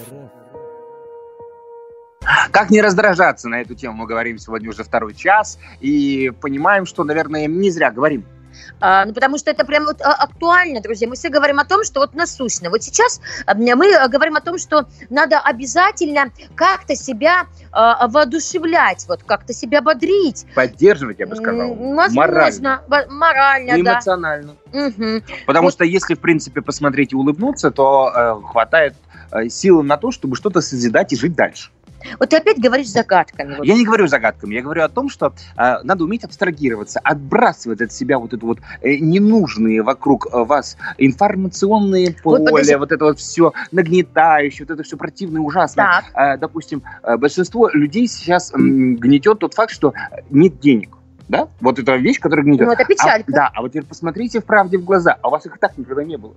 Как 2.51 2.69
не 2.69 2.81
раздражаться 2.81 3.49
на 3.49 3.61
эту 3.61 3.75
тему, 3.75 3.95
мы 3.97 4.07
говорим 4.07 4.37
сегодня 4.37 4.69
уже 4.69 4.83
второй 4.83 5.13
час, 5.13 5.59
и 5.79 6.31
понимаем, 6.41 6.85
что, 6.85 7.03
наверное, 7.03 7.47
не 7.47 7.69
зря 7.69 7.91
говорим. 7.91 8.25
А, 8.79 9.05
ну, 9.05 9.13
потому 9.13 9.37
что 9.37 9.51
это 9.51 9.65
прям 9.65 9.85
вот 9.85 10.01
а, 10.01 10.13
актуально, 10.13 10.81
друзья. 10.81 11.07
Мы 11.07 11.15
все 11.15 11.29
говорим 11.29 11.59
о 11.59 11.65
том, 11.65 11.83
что 11.83 11.99
вот 11.99 12.13
насущно. 12.13 12.69
Вот 12.69 12.83
сейчас 12.83 13.21
а, 13.45 13.53
мы 13.53 14.07
говорим 14.07 14.35
о 14.35 14.41
том, 14.41 14.57
что 14.57 14.87
надо 15.09 15.39
обязательно 15.39 16.31
как-то 16.55 16.95
себя 16.95 17.47
воодушевлять, 17.73 19.05
вот 19.09 19.23
как-то 19.23 19.53
себя 19.53 19.81
бодрить. 19.81 20.45
Поддерживать, 20.55 21.19
я 21.19 21.27
бы 21.27 21.35
сказал. 21.35 21.73
Возможно. 21.75 22.81
Во- 22.87 23.05
Морально, 23.09 23.71
И 23.71 23.81
да. 23.81 23.93
эмоционально. 23.95 24.55
Мгм. 24.71 25.23
Потому 25.45 25.65
Вот. 25.65 25.73
что 25.73 25.83
если, 25.83 26.15
в 26.15 26.19
принципе, 26.19 26.61
посмотреть 26.61 27.11
и 27.11 27.15
улыбнуться, 27.15 27.71
то 27.71 28.11
э, 28.15 28.47
хватает 28.47 28.95
э, 29.31 29.49
силы 29.49 29.83
на 29.83 29.97
то, 29.97 30.11
чтобы 30.11 30.35
что-то 30.37 30.61
созидать 30.61 31.11
и 31.11 31.17
жить 31.17 31.35
дальше. 31.35 31.71
Вот 32.19 32.29
ты 32.29 32.37
опять 32.37 32.59
говоришь 32.59 32.87
загадками. 32.89 33.55
вот. 33.57 33.65
Я 33.65 33.75
не 33.75 33.85
говорю 33.85 34.07
загадками, 34.07 34.55
я 34.55 34.61
говорю 34.61 34.83
о 34.83 34.89
том, 34.89 35.09
что 35.09 35.33
э, 35.57 35.75
надо 35.83 36.03
уметь 36.03 36.23
абстрагироваться, 36.23 36.99
отбрасывать 37.03 37.81
от 37.81 37.91
себя 37.91 38.19
вот 38.19 38.33
это 38.33 38.45
вот 38.45 38.59
э, 38.81 38.97
ненужные 38.97 39.81
вокруг 39.81 40.27
э, 40.31 40.43
вас 40.43 40.77
информационные 40.97 42.15
Вот 42.23 42.37
поле, 42.39 42.45
подожди. 42.51 42.75
вот 42.75 42.91
это 42.91 43.05
вот 43.05 43.19
все 43.19 43.53
нагнетающее, 43.71 44.65
вот 44.67 44.73
это 44.73 44.83
все 44.83 44.97
противное, 44.97 45.41
ужасное. 45.41 45.85
Так. 45.85 46.05
Э, 46.15 46.37
допустим, 46.37 46.83
э, 47.03 47.17
большинство 47.17 47.69
людей 47.69 48.07
сейчас 48.07 48.53
м, 48.53 48.95
гнетет 48.97 49.39
тот 49.39 49.53
факт, 49.53 49.71
что 49.71 49.93
нет 50.29 50.59
денег. 50.59 50.89
Да? 51.27 51.47
Вот 51.59 51.79
это 51.79 51.95
вещь, 51.95 52.19
которая 52.19 52.45
гнетет. 52.45 52.67
Ну, 52.67 52.73
это 52.73 52.85
печалька. 52.85 53.31
А, 53.31 53.35
да, 53.35 53.51
а 53.53 53.61
вот 53.61 53.69
теперь 53.71 53.85
посмотрите 53.85 54.41
в 54.41 54.45
правде 54.45 54.77
в 54.77 54.83
глаза, 54.83 55.17
а 55.21 55.27
у 55.27 55.31
вас 55.31 55.45
их 55.45 55.55
и 55.55 55.59
так 55.59 55.75
никогда 55.77 56.03
не 56.03 56.17
было. 56.17 56.35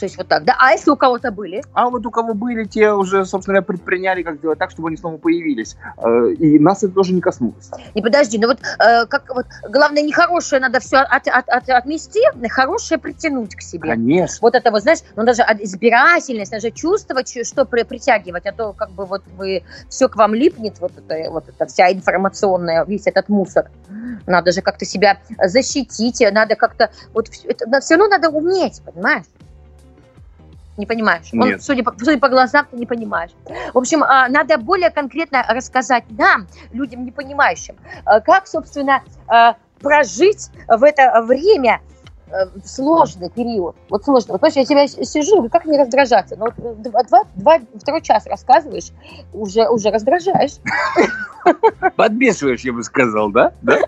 То 0.00 0.06
есть 0.06 0.16
вот 0.16 0.28
так, 0.28 0.44
да? 0.44 0.56
А 0.58 0.72
если 0.72 0.90
у 0.90 0.96
кого-то 0.96 1.30
были? 1.30 1.62
А 1.74 1.90
вот 1.90 2.06
у 2.06 2.10
кого 2.10 2.32
были, 2.32 2.64
те 2.64 2.90
уже, 2.90 3.26
собственно, 3.26 3.60
предприняли, 3.60 4.22
как 4.22 4.38
сделать 4.38 4.58
так, 4.58 4.70
чтобы 4.70 4.88
они 4.88 4.96
снова 4.96 5.18
появились. 5.18 5.76
Э, 5.98 6.30
И 6.38 6.58
нас 6.58 6.82
это 6.82 6.94
тоже 6.94 7.12
не 7.12 7.20
коснулось. 7.20 7.70
Не 7.94 8.00
подожди, 8.00 8.38
ну 8.38 8.48
вот 8.48 8.60
э, 8.62 9.04
как 9.04 9.28
вот 9.34 9.44
главное 9.68 10.02
нехорошее 10.02 10.62
надо 10.62 10.80
все 10.80 10.96
от, 11.00 11.28
от, 11.28 11.48
от- 11.50 11.68
отмести, 11.68 12.20
хорошее 12.48 12.98
притянуть 12.98 13.54
к 13.54 13.60
себе. 13.60 13.90
Конечно. 13.90 14.38
Вот 14.40 14.54
это 14.54 14.70
вот, 14.70 14.80
знаешь, 14.82 15.00
ну 15.16 15.24
даже 15.24 15.42
избирательность, 15.42 16.50
даже 16.50 16.70
чувствовать, 16.70 17.36
что- 17.46 17.66
при- 17.66 17.82
притягивать, 17.82 18.46
а 18.46 18.52
то 18.52 18.72
как 18.72 18.92
бы 18.92 19.04
вот 19.04 19.22
вы 19.36 19.64
все 19.90 20.08
к 20.08 20.16
вам 20.16 20.32
липнет, 20.34 20.80
вот 20.80 20.92
это, 20.96 21.30
вот 21.30 21.46
эта 21.46 21.66
вся 21.66 21.92
информационная, 21.92 22.86
весь 22.86 23.06
этот 23.06 23.28
мусор. 23.28 23.70
Надо 24.26 24.50
же 24.52 24.62
как-то 24.62 24.86
себя 24.86 25.18
защитить, 25.44 26.24
надо 26.32 26.54
как-то, 26.56 26.90
вот 27.12 27.28
все 27.28 27.96
равно 27.96 28.08
надо 28.08 28.30
уметь, 28.30 28.80
понимаешь? 28.82 29.24
Не 30.80 30.86
понимаешь? 30.86 31.28
Он, 31.34 31.40
Нет. 31.40 31.62
судя, 31.62 31.84
по, 31.84 31.94
судя 31.98 32.18
по 32.18 32.30
глазам, 32.30 32.66
ты 32.70 32.76
не 32.78 32.86
понимаешь. 32.86 33.32
В 33.74 33.78
общем, 33.78 34.02
а, 34.02 34.28
надо 34.28 34.56
более 34.56 34.88
конкретно 34.88 35.44
рассказать 35.46 36.04
нам, 36.08 36.46
людям 36.72 37.04
не 37.04 37.10
понимающим, 37.12 37.76
а, 38.06 38.20
как, 38.20 38.46
собственно, 38.46 39.02
а, 39.28 39.56
прожить 39.82 40.48
в 40.68 40.82
это 40.82 41.20
время 41.22 41.80
э, 42.28 42.46
сложный 42.64 43.28
период. 43.28 43.76
Вот 43.90 44.04
сложно. 44.04 44.32
Вот, 44.32 44.40
понимаешь, 44.40 44.56
я 44.56 44.64
тебя 44.64 45.04
сижу, 45.04 45.48
как 45.50 45.66
не 45.66 45.78
раздражаться? 45.78 46.36
Ну, 46.36 46.46
вот 46.56 46.80
два, 46.80 47.02
два, 47.02 47.24
два- 47.34 47.60
второй 47.78 48.00
час 48.00 48.26
рассказываешь, 48.26 48.90
уже, 49.34 49.68
уже 49.68 49.90
раздражаешь. 49.90 50.52
Подбешиваешь, 51.96 52.60
я 52.60 52.72
бы 52.72 52.82
сказал, 52.84 53.30
да? 53.30 53.52
Да? 53.60 53.80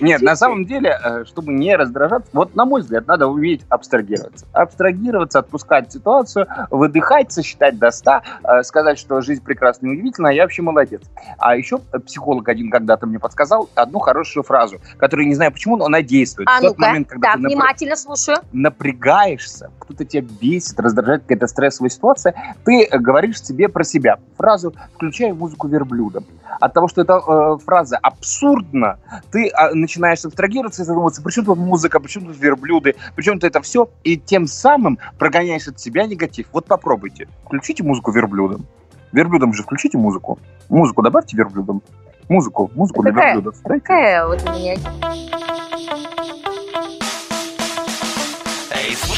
Нет, 0.00 0.22
на 0.22 0.36
самом 0.36 0.64
деле, 0.66 0.98
э, 1.02 1.24
чтобы 1.24 1.52
не 1.52 1.74
раздражаться, 1.76 2.28
вот 2.32 2.54
на 2.54 2.64
мой 2.64 2.82
взгляд, 2.82 3.06
надо 3.06 3.26
уметь 3.26 3.62
абстрагироваться. 3.68 4.46
Абстрагироваться, 4.52 5.38
отпускать 5.38 5.92
ситуацию, 5.92 6.46
выдыхать, 6.70 7.32
сосчитать 7.32 7.78
до 7.78 7.90
100, 7.90 8.20
э, 8.44 8.62
сказать, 8.62 8.98
что 8.98 9.20
жизнь 9.20 9.42
прекрасна 9.42 9.86
и 9.86 9.90
удивительна, 9.90 10.28
а 10.30 10.32
я 10.32 10.42
вообще 10.42 10.62
молодец. 10.62 11.02
А 11.38 11.56
еще 11.56 11.78
психолог 12.06 12.48
один 12.48 12.70
когда-то 12.70 13.06
мне 13.06 13.18
подсказал 13.18 13.68
одну 13.74 13.98
хорошую 13.98 14.42
фразу, 14.42 14.78
которую 14.98 15.26
не 15.28 15.34
знаю 15.34 15.52
почему, 15.52 15.76
но 15.76 15.86
она 15.86 16.02
действует. 16.02 16.48
А 16.48 16.58
В 16.58 16.60
тот 16.60 16.78
ну-ка, 16.78 16.88
момент, 16.88 17.08
когда 17.08 17.28
так, 17.28 17.36
ты 17.36 17.42
напря- 17.42 17.48
внимательно 17.48 17.96
слушаю. 17.96 18.38
напрягаешься, 18.52 19.70
кто-то 19.78 20.04
тебя 20.04 20.26
бесит, 20.40 20.78
раздражает 20.78 21.22
какая-то 21.22 21.46
стрессовая 21.46 21.90
ситуация, 21.90 22.34
ты 22.64 22.88
говоришь 22.92 23.42
себе 23.42 23.68
про 23.68 23.84
себя 23.84 24.18
фразу 24.36 24.74
«включай 24.94 25.32
музыку 25.32 25.68
верблюдом». 25.68 26.24
От 26.60 26.74
того, 26.74 26.86
что 26.86 27.00
эта 27.00 27.14
э, 27.14 27.56
фраза 27.64 27.96
абсурдна, 27.96 28.98
ты 29.30 29.50
начинаешь 29.72 30.24
абстрагироваться 30.24 30.82
и 30.82 30.84
задумываться, 30.84 31.22
при 31.22 31.32
чем 31.32 31.44
тут 31.44 31.58
музыка, 31.58 32.00
при 32.00 32.08
чем 32.08 32.26
тут 32.26 32.38
верблюды, 32.38 32.94
при 33.14 33.22
чем 33.22 33.34
тут 33.34 33.44
это 33.44 33.60
все, 33.60 33.88
и 34.04 34.16
тем 34.16 34.46
самым 34.46 34.98
прогоняешь 35.18 35.68
от 35.68 35.80
себя 35.80 36.06
негатив. 36.06 36.46
Вот 36.52 36.66
попробуйте. 36.66 37.28
Включите 37.44 37.82
музыку 37.82 38.10
верблюдом. 38.10 38.66
Верблюдом 39.12 39.52
же 39.52 39.62
включите 39.62 39.98
музыку. 39.98 40.38
Музыку 40.68 41.02
добавьте 41.02 41.36
верблюдом. 41.36 41.82
Музыку, 42.28 42.70
музыку 42.74 43.02
для 43.02 43.12
Какая? 43.12 43.34
верблюдов. 43.34 43.56
Дайте. 43.64 43.82
Какая 43.82 44.26
вот 44.26 44.42
меня... 44.44 44.76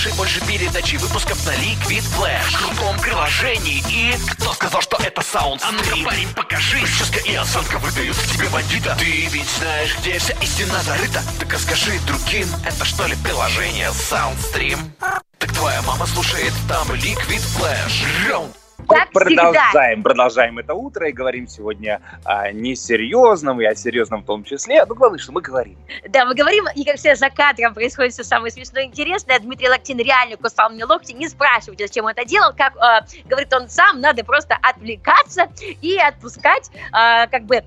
слушай 0.05 0.17
больше 0.19 0.41
передачи 0.41 0.97
выпусков 0.97 1.47
на 1.47 1.53
Liquid 1.53 2.05
Flash, 2.17 2.59
крутом 2.59 2.99
приложении. 2.99 3.83
И 3.89 4.15
кто 4.33 4.53
сказал, 4.53 4.83
что 4.83 4.99
это 4.99 5.23
саундстрим? 5.23 6.05
парень, 6.05 6.29
покажи. 6.35 6.81
Прическа 6.81 7.21
и 7.21 7.35
осанка 7.35 7.79
выдают 7.79 8.17
в 8.17 8.33
тебе 8.37 8.49
бандита. 8.51 8.95
Ты 8.99 9.27
ведь 9.27 9.49
знаешь, 9.59 9.97
где 10.01 10.19
вся 10.19 10.35
истина 10.43 10.83
зарыта. 10.83 11.23
Так 11.39 11.53
расскажи 11.53 11.99
другим, 12.07 12.49
это 12.67 12.85
что 12.85 13.07
ли 13.07 13.17
приложение 13.23 13.89
Soundstream? 13.89 14.79
Так 15.39 15.53
твоя 15.53 15.81
мама 15.83 16.07
слушает 16.07 16.53
там 16.69 16.91
Liquid 16.93 17.43
Flash. 17.57 18.29
Раунд. 18.29 18.64
Как 18.89 19.11
всегда. 19.11 19.51
продолжаем, 19.51 20.03
продолжаем 20.03 20.59
это 20.59 20.75
утро 20.75 21.09
и 21.09 21.13
говорим 21.13 21.47
сегодня 21.47 22.01
о 22.25 22.53
несерьезном 22.53 23.61
и 23.61 23.65
о 23.65 23.75
серьезном 23.75 24.23
в 24.23 24.27
том 24.27 24.45
числе. 24.45 24.85
Ну, 24.85 24.95
главное, 24.95 25.19
что 25.19 25.33
мы 25.33 25.41
говорим. 25.41 25.77
Да, 26.09 26.25
мы 26.25 26.35
говорим, 26.35 26.65
и 26.75 26.85
как 26.85 26.97
всегда 26.97 27.17
за 27.17 27.31
кадром 27.31 27.75
происходит 27.75 28.13
все 28.13 28.25
самое 28.25 28.51
смешное 28.53 28.85
и 28.85 28.87
интересное. 28.87 29.39
Дмитрий 29.39 29.69
Локтин 29.69 29.99
реально 29.99 30.37
кусал 30.37 30.71
мне 30.71 30.85
локти. 30.85 31.13
Не 31.13 31.29
спрашивайте, 31.29 31.87
зачем 31.87 32.05
он 32.05 32.13
это 32.13 32.25
делал. 32.25 32.53
Как 32.57 32.75
э, 32.77 33.07
говорит 33.27 33.53
он 33.55 33.69
сам, 33.69 34.01
надо 34.01 34.25
просто 34.25 34.57
отвлекаться 34.63 35.49
и 35.81 35.97
отпускать, 35.99 36.71
э, 36.75 37.27
как 37.29 37.45
бы 37.45 37.57
э, 37.57 37.63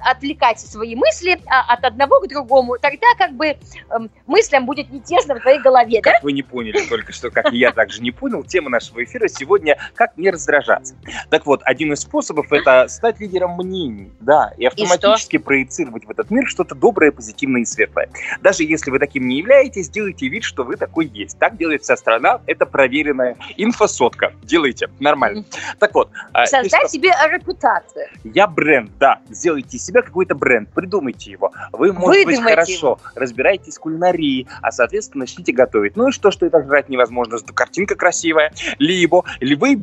отвлекать 0.00 0.60
свои 0.60 0.94
мысли 0.94 1.32
э, 1.32 1.38
от 1.46 1.84
одного 1.84 2.20
к 2.20 2.28
другому. 2.28 2.76
Тогда 2.80 3.06
как 3.18 3.32
бы 3.32 3.46
эм, 3.46 4.10
мыслям 4.26 4.66
будет 4.66 4.90
не 4.90 5.00
тесно 5.00 5.34
в 5.36 5.40
твоей 5.40 5.60
голове, 5.60 6.00
да? 6.02 6.12
Как 6.12 6.22
вы 6.22 6.32
не 6.32 6.42
поняли 6.42 6.86
только 6.88 7.12
что, 7.12 7.30
как 7.30 7.52
и 7.52 7.58
я 7.58 7.72
также 7.72 8.02
не 8.02 8.10
понял, 8.10 8.42
тема 8.42 8.70
нашего 8.70 9.02
эфира 9.04 9.28
сегодня 9.28 9.78
«Как 9.94 10.16
не 10.16 10.30
раздражаться». 10.46 10.94
Так 11.30 11.46
вот, 11.46 11.60
один 11.64 11.92
из 11.92 12.00
способов– 12.00 12.46
это 12.52 12.88
стать 12.88 13.20
лидером 13.20 13.56
мнений, 13.56 14.10
да, 14.20 14.52
и 14.56 14.66
автоматически 14.66 15.38
проецировать 15.38 16.04
в 16.04 16.10
этот 16.10 16.30
мир 16.30 16.46
что-то 16.46 16.74
доброе, 16.74 17.12
позитивное 17.12 17.62
и 17.62 17.64
светлое. 17.64 18.08
Даже 18.40 18.64
если 18.64 18.90
вы 18.90 18.98
таким 18.98 19.28
не 19.28 19.38
являетесь, 19.38 19.88
делайте 19.88 20.28
вид, 20.28 20.44
что 20.44 20.64
вы 20.64 20.76
такой 20.76 21.06
есть. 21.06 21.38
Так 21.38 21.56
делает 21.56 21.82
вся 21.82 21.96
страна, 21.96 22.40
это 22.46 22.66
проверенная 22.66 23.36
инфосотка. 23.56 24.32
Делайте, 24.42 24.88
нормально. 25.00 25.44
Так 25.78 25.94
вот, 25.94 26.10
а, 26.32 26.46
Создать 26.46 26.90
себе 26.90 27.10
репутацию. 27.30 28.06
Я 28.24 28.46
бренд, 28.46 28.90
да. 28.98 29.20
Сделайте 29.30 29.76
из 29.76 29.84
себя 29.84 30.02
какой-то 30.02 30.34
бренд, 30.34 30.68
придумайте 30.70 31.30
его. 31.30 31.52
Вы, 31.72 31.92
может 31.92 32.24
быть, 32.24 32.36
Выдумайте 32.38 32.56
хорошо 32.56 32.98
разбираетесь 33.14 33.76
в 33.76 33.80
кулинарии, 33.80 34.46
а, 34.60 34.72
соответственно, 34.72 35.22
начните 35.22 35.52
готовить. 35.52 35.96
Ну 35.96 36.08
и 36.08 36.12
что, 36.12 36.30
что 36.30 36.46
это 36.46 36.62
жрать 36.64 36.88
невозможно, 36.88 37.38
зато 37.38 37.52
картинка 37.52 37.94
красивая. 37.94 38.52
Либо, 38.78 39.24
или 39.40 39.54
вы 39.54 39.74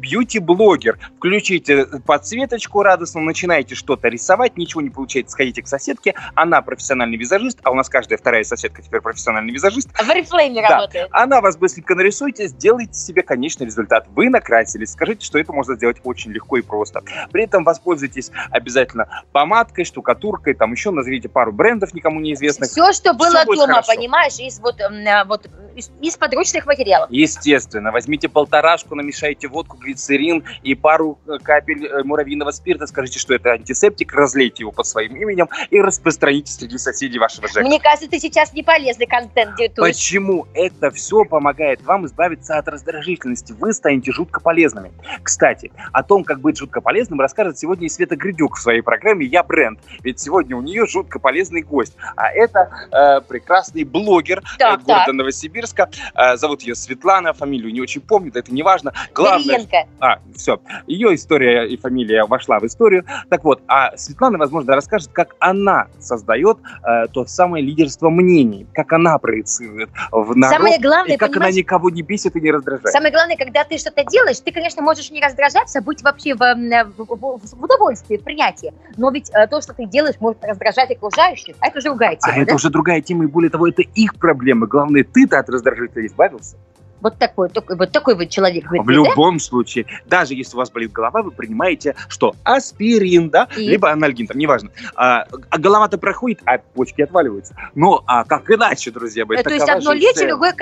бьюти-блогер. 0.49 0.99
Включите 1.17 1.85
подсветочку 2.05 2.83
радостно, 2.83 3.21
начинаете 3.21 3.75
что-то 3.75 4.07
рисовать, 4.07 4.57
ничего 4.57 4.81
не 4.81 4.89
получается, 4.89 5.33
сходите 5.33 5.62
к 5.62 5.67
соседке, 5.67 6.15
она 6.35 6.62
профессиональный 6.62 7.17
визажист, 7.17 7.59
а 7.63 7.71
у 7.71 7.75
нас 7.75 7.89
каждая 7.89 8.17
вторая 8.17 8.43
соседка 8.43 8.81
теперь 8.81 9.01
профессиональный 9.01 9.51
визажист. 9.51 9.89
В 9.91 10.09
Oriflame 10.09 10.55
Да. 10.55 10.69
работает. 10.69 11.07
Она 11.12 11.41
вас 11.41 11.57
быстренько 11.57 11.95
нарисуйте, 11.95 12.47
сделайте 12.47 12.93
себе 12.93 13.23
конечный 13.23 13.65
результат. 13.65 14.07
Вы 14.09 14.29
накрасились. 14.29 14.91
Скажите, 14.91 15.25
что 15.25 15.39
это 15.39 15.53
можно 15.53 15.75
сделать 15.75 15.97
очень 16.03 16.31
легко 16.31 16.57
и 16.57 16.62
просто. 16.62 17.01
При 17.31 17.43
этом 17.43 17.63
воспользуйтесь 17.63 18.31
обязательно 18.51 19.23
помадкой, 19.31 19.85
штукатуркой, 19.85 20.53
там 20.53 20.71
еще 20.71 20.91
назовите 20.91 21.29
пару 21.29 21.51
брендов 21.51 21.93
никому 21.93 22.19
неизвестных. 22.19 22.69
Все, 22.69 22.91
что 22.93 23.13
было 23.13 23.43
будет 23.45 23.67
дома, 23.67 23.81
понимаешь, 23.85 24.39
из 24.39 24.59
вот, 24.59 24.79
а, 24.81 25.25
вот 25.25 25.47
из, 25.75 25.91
из 26.01 26.17
подручных 26.17 26.65
материалов. 26.65 27.09
Естественно, 27.12 27.91
возьмите 27.91 28.29
полторашку, 28.29 28.95
намешайте 28.95 29.47
водку, 29.47 29.77
глицерин 29.77 30.38
и 30.63 30.75
пару 30.75 31.19
э, 31.28 31.38
капель 31.41 31.86
э, 31.86 32.04
муравьиного 32.04 32.52
спирта, 32.52 32.88
скажите, 32.88 33.19
что 33.19 33.34
это 33.34 33.52
антисептик, 33.52 34.13
разлейте 34.13 34.63
его 34.63 34.71
под 34.71 34.86
своим 34.86 35.15
именем 35.15 35.47
и 35.69 35.80
распространите 35.80 36.52
среди 36.52 36.78
соседей 36.78 37.19
вашего 37.19 37.47
ЖЭКа. 37.47 37.62
Мне 37.62 37.80
кажется, 37.80 38.10
ты 38.10 38.19
сейчас 38.19 38.54
не 38.54 38.63
полезный 38.63 39.06
контент 39.08 39.56
диктуешь. 39.58 39.95
Почему 39.95 40.47
это 40.54 40.91
все 40.91 41.25
помогает 41.25 41.82
вам 41.84 42.06
избавиться 42.06 42.58
от 42.58 42.67
раздражительности? 42.67 43.54
Вы 43.54 43.73
станете 43.73 44.12
жутко 44.12 44.39
полезными. 44.39 44.91
Кстати, 45.23 45.71
о 45.91 46.04
том, 46.04 46.23
как 46.23 46.39
быть 46.39 46.58
жутко 46.58 46.82
полезным, 46.82 47.19
расскажет 47.19 47.58
сегодня 47.58 47.88
и 47.88 47.89
Света 47.89 48.15
Гридюк 48.15 48.58
в 48.58 48.62
своей 48.62 48.82
программе 48.82 49.25
«Я 49.25 49.43
бренд». 49.43 49.80
Ведь 50.04 50.19
сегодня 50.19 50.56
у 50.56 50.62
нее 50.62 50.86
жутко 50.86 51.19
полезный 51.19 51.62
гость. 51.62 51.95
А 52.15 52.30
это 52.32 52.69
э, 52.91 53.21
прекрасный 53.21 53.84
блогер 53.84 54.43
Так, 54.58 54.82
э, 54.82 54.84
города 54.84 55.06
так. 55.06 55.15
Новосибирска. 55.15 55.89
Э, 56.15 56.38
зовут 56.38 56.62
ее 56.62 56.75
Светлана, 56.75 57.34
фамилию 57.34 57.71
не 57.71 57.82
очень 57.82 58.02
помню, 58.02 58.32
это 58.34 58.54
не 58.54 58.63
важно. 58.63 58.93
Главное, 59.13 59.60
Кириенко. 59.60 59.89
а, 59.99 60.19
все. 60.35 60.59
Ее 60.87 61.15
история 61.15 61.65
и 61.67 61.77
фамилия 61.77 62.25
вошла 62.25 62.59
в 62.59 62.65
историю. 62.65 63.05
Так 63.29 63.43
вот, 63.43 63.61
а 63.67 63.95
Светлана, 63.97 64.37
возможно, 64.37 64.75
расскажет, 64.75 65.09
как 65.11 65.35
она 65.39 65.87
создает 65.99 66.57
э, 66.83 67.07
то 67.07 67.25
самое 67.25 67.63
лидерство 67.63 68.09
мнений, 68.09 68.67
как 68.73 68.93
она 68.93 69.17
проецирует 69.17 69.89
в 70.11 70.35
народ, 70.35 70.57
Самое 70.57 70.79
главное, 70.79 71.15
и 71.15 71.17
как 71.17 71.35
она 71.35 71.51
никого 71.51 71.89
не 71.89 72.01
бесит 72.01 72.35
и 72.35 72.41
не 72.41 72.51
раздражает. 72.51 72.93
Самое 72.93 73.11
главное, 73.11 73.37
когда 73.37 73.63
ты 73.63 73.77
что-то 73.77 74.03
делаешь, 74.05 74.39
ты, 74.39 74.51
конечно, 74.51 74.81
можешь 74.81 75.11
не 75.11 75.21
раздражаться, 75.21 75.81
быть 75.81 76.03
вообще 76.03 76.35
в, 76.35 76.41
м, 76.41 76.93
в- 76.97 77.05
в- 77.15 77.39
в 77.59 77.63
удовольствии, 77.63 78.17
в 78.17 78.23
принятии. 78.23 78.73
Но 78.97 79.11
ведь 79.11 79.29
э, 79.33 79.47
то, 79.47 79.61
что 79.61 79.73
ты 79.73 79.85
делаешь, 79.85 80.15
может 80.19 80.43
раздражать 80.43 80.91
окружающих. 80.91 81.55
А 81.59 81.67
это 81.67 81.79
уже 81.79 81.89
другая 81.89 82.17
А 82.21 82.31
тема, 82.31 82.37
это 82.37 82.45
да? 82.51 82.55
уже 82.55 82.69
другая 82.69 83.01
тема, 83.01 83.23
и 83.23 83.27
более 83.27 83.49
того, 83.49 83.67
это 83.67 83.81
их 83.81 84.15
проблемы. 84.15 84.67
Главное, 84.67 85.03
ты-то 85.03 85.39
от 85.39 85.49
раздражителя 85.49 86.05
избавился. 86.05 86.57
Вот 87.01 87.17
такой, 87.17 87.49
такой, 87.49 87.75
вот 87.75 87.91
такой 87.91 88.15
вот 88.15 88.29
человек. 88.29 88.65
В 88.65 88.69
Дмитрий, 88.71 89.03
да? 89.03 89.09
любом 89.12 89.39
случае, 89.39 89.85
даже 90.05 90.33
если 90.33 90.55
у 90.55 90.59
вас 90.59 90.69
болит 90.71 90.91
голова, 90.91 91.21
вы 91.21 91.31
принимаете 91.31 91.95
что? 92.07 92.35
Аспирин, 92.43 93.29
да? 93.29 93.47
И? 93.55 93.67
Либо 93.69 93.91
анальгин, 93.91 94.27
там, 94.27 94.38
неважно. 94.38 94.69
А, 94.95 95.25
а 95.49 95.57
голова-то 95.57 95.97
проходит, 95.97 96.41
а 96.45 96.57
почки 96.57 97.01
отваливаются. 97.01 97.55
Ну, 97.75 98.01
а 98.05 98.23
как 98.23 98.49
иначе, 98.51 98.91
друзья 98.91 99.25
мои? 99.25 99.38
Э, 99.38 99.43
То 99.43 99.49
есть 99.49 99.67
одно 99.69 99.81
целая. 99.81 100.27
другое. 100.27 100.53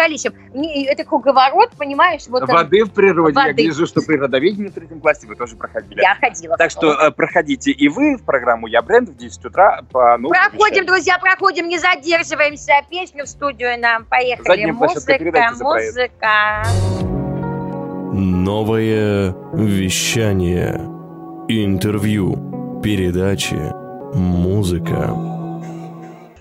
Не- 0.53 0.85
Это 0.85 1.03
круговорот, 1.03 1.71
понимаешь? 1.77 2.21
Вот 2.27 2.43
он- 2.43 2.49
Воды 2.49 2.83
в 2.83 2.91
природе. 2.91 3.37
Я 3.39 3.47
Воды. 3.47 3.63
вижу, 3.63 3.85
что 3.87 4.01
природоведение 4.01 4.69
в 4.69 4.73
третьем 4.73 4.99
классе 4.99 5.27
вы 5.27 5.35
тоже 5.35 5.55
проходили. 5.55 6.01
я 6.01 6.15
ходила. 6.15 6.57
Так 6.57 6.71
что 6.71 6.93
э, 6.93 7.11
проходите 7.11 7.71
и 7.71 7.89
вы 7.89 8.17
в 8.17 8.23
программу 8.23 8.67
«Я 8.67 8.81
бренд» 8.81 9.09
в 9.09 9.17
10 9.17 9.45
утра 9.45 9.81
по 9.91 10.17
новому 10.17 10.29
Проходим, 10.29 10.57
вещанию. 10.59 10.85
друзья, 10.85 11.17
проходим, 11.19 11.67
не 11.67 11.77
задерживаемся. 11.79 12.73
Песню 12.89 13.25
в 13.25 13.29
студию 13.29 13.79
нам. 13.79 14.05
Поехали. 14.05 14.47
Задняя 14.47 14.73
площадка 14.73 15.17
Музыка, 15.59 16.26
музыка. 16.27 16.67
Новое 18.13 19.35
вещание. 19.53 20.75
Интервью. 21.47 22.81
Передачи. 22.83 23.57
Музыка. 24.13 25.15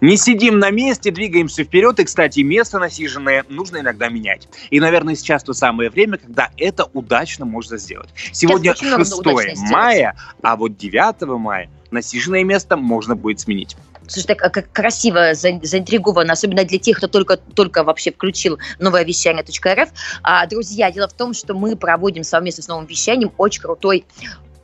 Не 0.03 0.17
сидим 0.19 0.59
на 0.59 0.71
месте, 0.71 1.11
двигаемся 1.11 1.65
вперед. 1.65 1.99
И, 2.01 2.05
кстати, 2.05 2.41
место 2.41 2.79
насиженное 2.79 3.45
нужно 3.49 3.79
иногда 3.79 4.09
менять. 4.09 4.49
И, 4.71 4.79
наверное, 4.79 5.17
сейчас 5.17 5.43
то 5.43 5.55
самое 5.55 5.91
время, 5.91 6.19
когда 6.19 6.51
это 6.59 6.87
удачно 6.93 7.47
можно 7.47 7.79
сделать. 7.79 8.11
Сегодня 8.33 8.73
очень 8.73 8.89
много 8.89 9.05
6 9.05 9.19
удачно 9.21 9.55
сделать. 9.55 9.73
мая, 9.73 10.17
а 10.43 10.57
вот 10.57 10.77
9 10.77 11.23
мая 11.39 11.71
насиженное 11.91 12.45
место 12.45 12.77
можно 12.77 13.17
будет 13.17 13.41
сменить. 13.41 13.77
Слушай, 14.09 14.27
так 14.27 14.39
как 14.39 14.73
красиво 14.73 15.35
заинтриговано, 15.35 16.33
особенно 16.33 16.65
для 16.65 16.79
тех, 16.79 16.99
кто 16.99 17.09
только, 17.09 17.37
только 17.37 17.85
вообще 17.85 18.13
включил 18.13 18.59
новое 18.79 19.05
вещание.рф. 19.05 19.89
А, 20.23 20.47
друзья, 20.47 20.91
дело 20.91 21.09
в 21.09 21.13
том, 21.13 21.35
что 21.35 21.55
мы 21.55 21.77
проводим 21.77 22.23
совместно 22.23 22.63
с 22.63 22.69
новым 22.69 22.87
вещанием 22.87 23.33
очень 23.37 23.63
крутой 23.63 24.05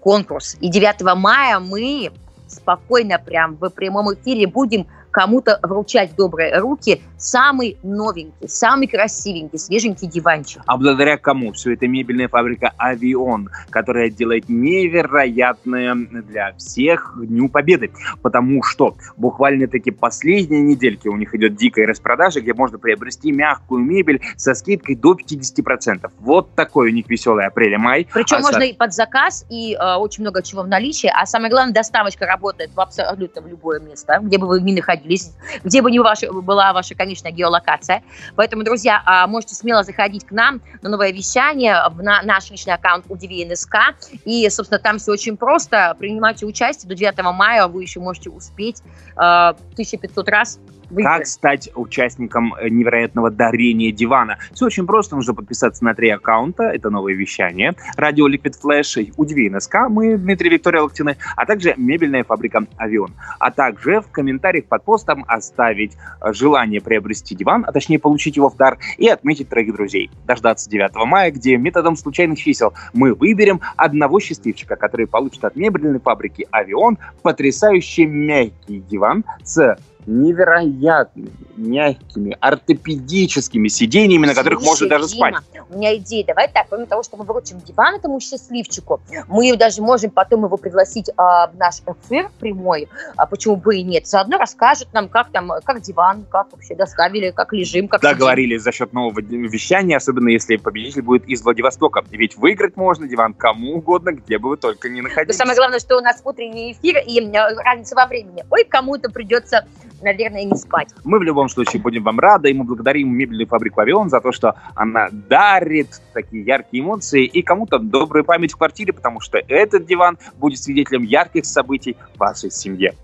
конкурс. 0.01 0.57
И 0.61 0.69
9 0.69 1.03
мая 1.17 1.59
мы 1.61 2.13
спокойно 2.49 3.19
прям 3.19 3.57
в 3.57 3.69
прямом 3.71 4.15
эфире 4.15 4.47
будем 4.47 4.87
кому-то 5.13 5.61
вручать 5.63 6.13
в 6.13 6.17
добрые 6.17 6.59
руки 6.59 7.03
самый 7.19 7.77
новенький, 7.83 8.49
самый 8.49 8.89
красивенький, 8.89 9.59
свеженький 9.59 10.09
диванчик. 10.09 10.63
А 10.67 10.77
благодаря 10.77 11.17
кому? 11.19 11.53
Все 11.53 11.75
это 11.75 11.87
мебельная 11.87 12.29
фабрика 12.29 12.73
«Авион», 12.79 13.49
которая 13.71 14.11
делает 14.11 14.49
невероятное 14.49 15.95
для 15.95 16.53
всех 16.55 17.15
Дню 17.17 17.49
Победы. 17.49 17.93
Потому 18.23 18.63
что 18.63 18.97
буквально-таки 19.17 19.91
последние 19.91 20.63
недельки 20.63 21.07
у 21.09 21.17
них 21.17 21.35
идет 21.35 21.55
дикая 21.55 21.87
распродажа, 21.87 22.41
где 22.41 22.55
можно 22.55 22.79
приобрести 22.79 23.31
мягкую 23.31 23.85
мебель 23.85 24.21
со 24.37 24.55
скидкой 24.55 24.97
до 24.97 25.15
50%. 25.15 26.11
Вот 26.19 26.55
такой 26.55 26.91
у 26.91 26.93
них 26.93 27.09
веселый 27.09 27.47
апрель-май. 27.47 28.09
Причем 28.13 28.39
а 28.39 28.41
можно 28.41 28.61
со... 28.61 28.67
и 28.67 28.73
под 28.73 28.95
заказ, 28.95 29.45
и 29.51 29.75
э, 29.75 29.95
очень 29.97 30.23
много 30.23 30.43
чего 30.43 30.63
в 30.63 30.69
наличии. 30.69 31.11
А 31.15 31.27
самое 31.27 31.51
главное, 31.51 31.75
доставочка 31.75 32.27
работает 32.27 32.71
в 32.75 32.81
абсолютно 32.81 33.43
в 33.43 33.47
любое 33.47 33.79
место, 33.79 34.19
где 34.23 34.39
бы 34.39 34.47
вы 34.47 34.61
ни 34.61 34.73
находились 34.73 35.02
находились, 35.03 35.33
где 35.65 35.83
бы 35.83 35.91
ни 35.91 35.99
ваша, 35.99 36.33
была 36.33 36.73
ваша, 36.73 36.95
конечно, 36.95 37.31
геолокация. 37.31 38.03
Поэтому, 38.37 38.65
друзья, 38.65 39.03
а, 39.05 39.27
можете 39.27 39.55
смело 39.55 39.83
заходить 39.83 40.25
к 40.25 40.31
нам 40.31 40.61
на 40.83 40.91
новое 40.91 41.13
вещание, 41.13 41.77
в 41.91 42.03
наш 42.03 42.51
личный 42.51 42.75
аккаунт 42.75 43.07
Удиви 43.09 43.45
НСК. 43.45 43.77
И, 44.25 44.49
собственно, 44.49 44.79
там 44.79 44.99
все 44.99 45.13
очень 45.13 45.37
просто. 45.37 45.97
Принимайте 45.99 46.47
участие 46.47 46.89
до 46.89 46.95
9 46.95 47.23
мая, 47.35 47.67
вы 47.67 47.83
еще 47.83 48.01
можете 48.01 48.31
успеть 48.31 48.83
1500 49.17 50.29
а, 50.29 50.31
раз 50.31 50.59
выиграть. 50.93 51.19
Как 51.19 51.27
стать 51.27 51.71
участником 51.75 52.55
э, 52.55 52.69
невероятного 52.69 53.31
дарения 53.31 53.93
дивана? 53.93 54.39
Все 54.53 54.67
очень 54.67 54.87
просто. 54.87 55.17
Нужно 55.17 55.35
подписаться 55.35 55.85
на 55.85 55.95
три 55.95 56.11
аккаунта. 56.11 56.65
Это 56.65 56.91
новое 56.91 57.15
вещание. 57.15 57.75
Радио 57.97 58.29
Liquid 58.29 58.55
Flash, 58.63 59.13
Удиви 59.17 59.51
НСК, 59.51 59.89
мы, 59.89 60.17
Дмитрий 60.17 60.51
Виктория 60.51 60.83
Локтины, 60.83 61.17
а 61.37 61.47
также 61.47 61.75
мебельная 61.77 62.25
фабрика 62.25 62.65
Авион. 62.77 63.15
А 63.39 63.51
также 63.51 64.01
в 64.01 64.11
комментариях 64.11 64.67
под 64.67 64.85
постом 64.85 65.25
оставить 65.27 65.93
э, 66.21 66.33
желание 66.33 66.81
приобрести 66.81 67.35
диван, 67.35 67.65
а 67.67 67.73
точнее 67.73 67.99
получить 67.99 68.37
его 68.37 68.51
в 68.51 68.57
дар 68.57 68.79
и 68.99 69.09
отметить 69.09 69.49
троих 69.49 69.75
друзей. 69.75 70.11
Дождаться 70.27 70.69
9 70.71 70.95
мая, 71.07 71.31
где 71.31 71.57
методом 71.57 71.97
случайных 71.97 72.39
чисел 72.39 72.75
мы 72.93 73.15
выберем 73.15 73.61
одного 73.77 74.21
счастливчика, 74.21 74.77
который 74.77 75.07
получит 75.07 75.45
от 75.45 75.57
мебельной 75.57 76.01
фабрики 76.01 76.47
Авион 76.51 76.99
потрясающий 77.23 78.07
мягкий 78.07 78.81
диван 78.81 79.25
с 79.43 79.77
невероятными, 80.07 81.31
мягкими, 81.57 82.37
ортопедическими 82.41 83.69
сиденьями, 83.69 84.27
на 84.27 84.35
которых 84.35 84.61
Слушай, 84.61 84.71
можно 84.71 84.89
даже 84.89 85.09
Дима, 85.09 85.29
спать. 85.29 85.65
У 85.71 85.77
меня 85.77 85.97
идея. 85.97 86.25
Давай 86.27 86.49
так, 86.49 86.67
помимо 86.69 86.87
того, 86.87 87.03
что 87.03 87.17
мы 87.17 87.25
вручим 87.25 87.61
диван 87.61 87.97
этому 87.97 88.21
счастливчику, 88.21 89.01
мы 89.29 89.57
даже 89.57 89.83
можем 89.83 90.11
потом 90.11 90.45
его 90.45 90.57
пригласить 90.57 91.11
а, 91.17 91.49
в 91.49 91.57
наш 91.57 91.77
эфир 91.81 92.31
прямой, 92.41 92.89
а 93.17 93.27
почему 93.27 93.57
бы 93.57 93.77
и 93.77 93.83
нет. 93.83 94.07
Заодно 94.07 94.39
расскажет 94.39 94.93
нам, 94.93 95.09
как 95.09 95.31
там, 95.31 95.53
как 95.65 95.81
диван, 95.81 96.25
как 96.31 96.53
вообще 96.53 96.75
доставили, 96.75 97.31
как 97.31 97.53
лежим, 97.53 97.89
как 97.89 98.01
Договорились 98.01 98.63
за 98.63 98.73
счет 98.73 98.93
нового 98.93 99.21
вещания, 99.21 99.97
особенно 99.97 100.29
если 100.29 100.57
победитель 100.57 101.03
будет 101.03 101.27
из 101.27 101.43
Владивостока. 101.43 102.05
Ведь 102.11 102.37
выиграть 102.37 102.77
можно 102.77 103.07
диван 103.07 103.35
кому 103.35 103.77
угодно, 103.77 104.13
где 104.13 104.39
бы 104.39 104.51
вы 104.51 104.57
только 104.57 104.89
не 104.89 105.01
находились. 105.01 105.39
Но 105.39 105.45
самое 105.45 105.57
главное, 105.57 105.79
что 105.79 105.97
у 105.97 106.01
нас 106.01 106.21
утренний 106.25 106.73
эфир 106.73 106.99
и 107.07 107.21
разница 107.65 107.95
во 107.95 108.07
времени. 108.07 108.45
Ой, 108.51 108.65
кому-то 108.65 109.11
придется 109.11 109.67
наверное, 110.03 110.45
не 110.45 110.57
спать. 110.57 110.89
Мы 111.05 111.19
в 111.19 111.23
любом 111.23 111.49
случае 111.49 111.81
будем 111.81 112.03
вам 112.03 112.19
рады, 112.19 112.51
и 112.51 112.55
мы 112.55 112.65
благодарим 112.65 113.15
мебельную 113.15 113.47
фабрику 113.47 113.81
«Авион» 113.81 114.11
за 114.11 114.21
то, 114.21 114.33
что 114.33 114.57
она 114.75 115.09
дарит 115.11 116.01
такие 116.13 116.45
яркие 116.45 116.83
эмоции 116.83 117.25
и 117.25 117.43
кому-то 117.43 117.79
добрую 117.79 118.25
память 118.25 118.53
в 118.53 118.57
квартире, 118.57 118.93
потому 118.93 119.21
что 119.21 119.39
этот 119.49 119.87
диван 119.87 120.19
будет 120.37 120.59
свидетелем 120.59 121.03
ярких 121.03 121.47
событий 121.47 121.97
в 122.15 122.19
вашей 122.19 122.51
семье. 122.51 122.95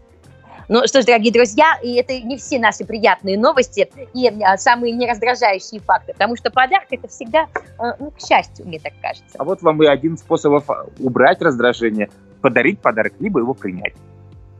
Ну 0.69 0.87
что 0.87 1.01
ж, 1.01 1.07
дорогие 1.07 1.33
друзья, 1.33 1.79
и 1.83 1.95
это 1.95 2.21
не 2.21 2.37
все 2.37 2.59
наши 2.59 2.85
приятные 2.85 3.39
новости 3.39 3.91
и 4.13 4.29
а, 4.43 4.59
самые 4.59 4.93
нераздражающие 4.93 5.81
факты, 5.81 6.13
потому 6.13 6.37
что 6.37 6.51
подарок 6.51 6.89
это 6.91 7.09
всегда, 7.09 7.47
а, 7.79 7.95
ну, 7.99 8.11
к 8.11 8.21
счастью, 8.21 8.67
мне 8.67 8.79
так 8.79 8.93
кажется. 9.01 9.39
А 9.39 9.45
вот 9.45 9.63
вам 9.63 9.83
и 9.83 9.87
один 9.87 10.19
способ 10.19 10.63
убрать 10.99 11.41
раздражение, 11.41 12.11
подарить 12.43 12.81
подарок, 12.81 13.15
либо 13.19 13.41
его 13.41 13.55
принять. 13.55 13.95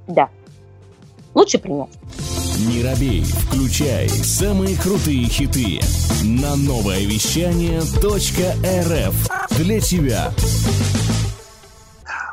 Да 0.07 0.31
лучше 1.35 1.59
принять. 1.59 1.91
Не 2.59 2.83
робей, 2.83 3.23
включай 3.23 4.09
самые 4.09 4.77
крутые 4.77 5.27
хиты 5.27 5.81
на 6.23 6.57
новое 6.57 7.05
вещание 7.05 7.81
.рф 7.81 9.59
для 9.59 9.81
тебя. 9.81 10.33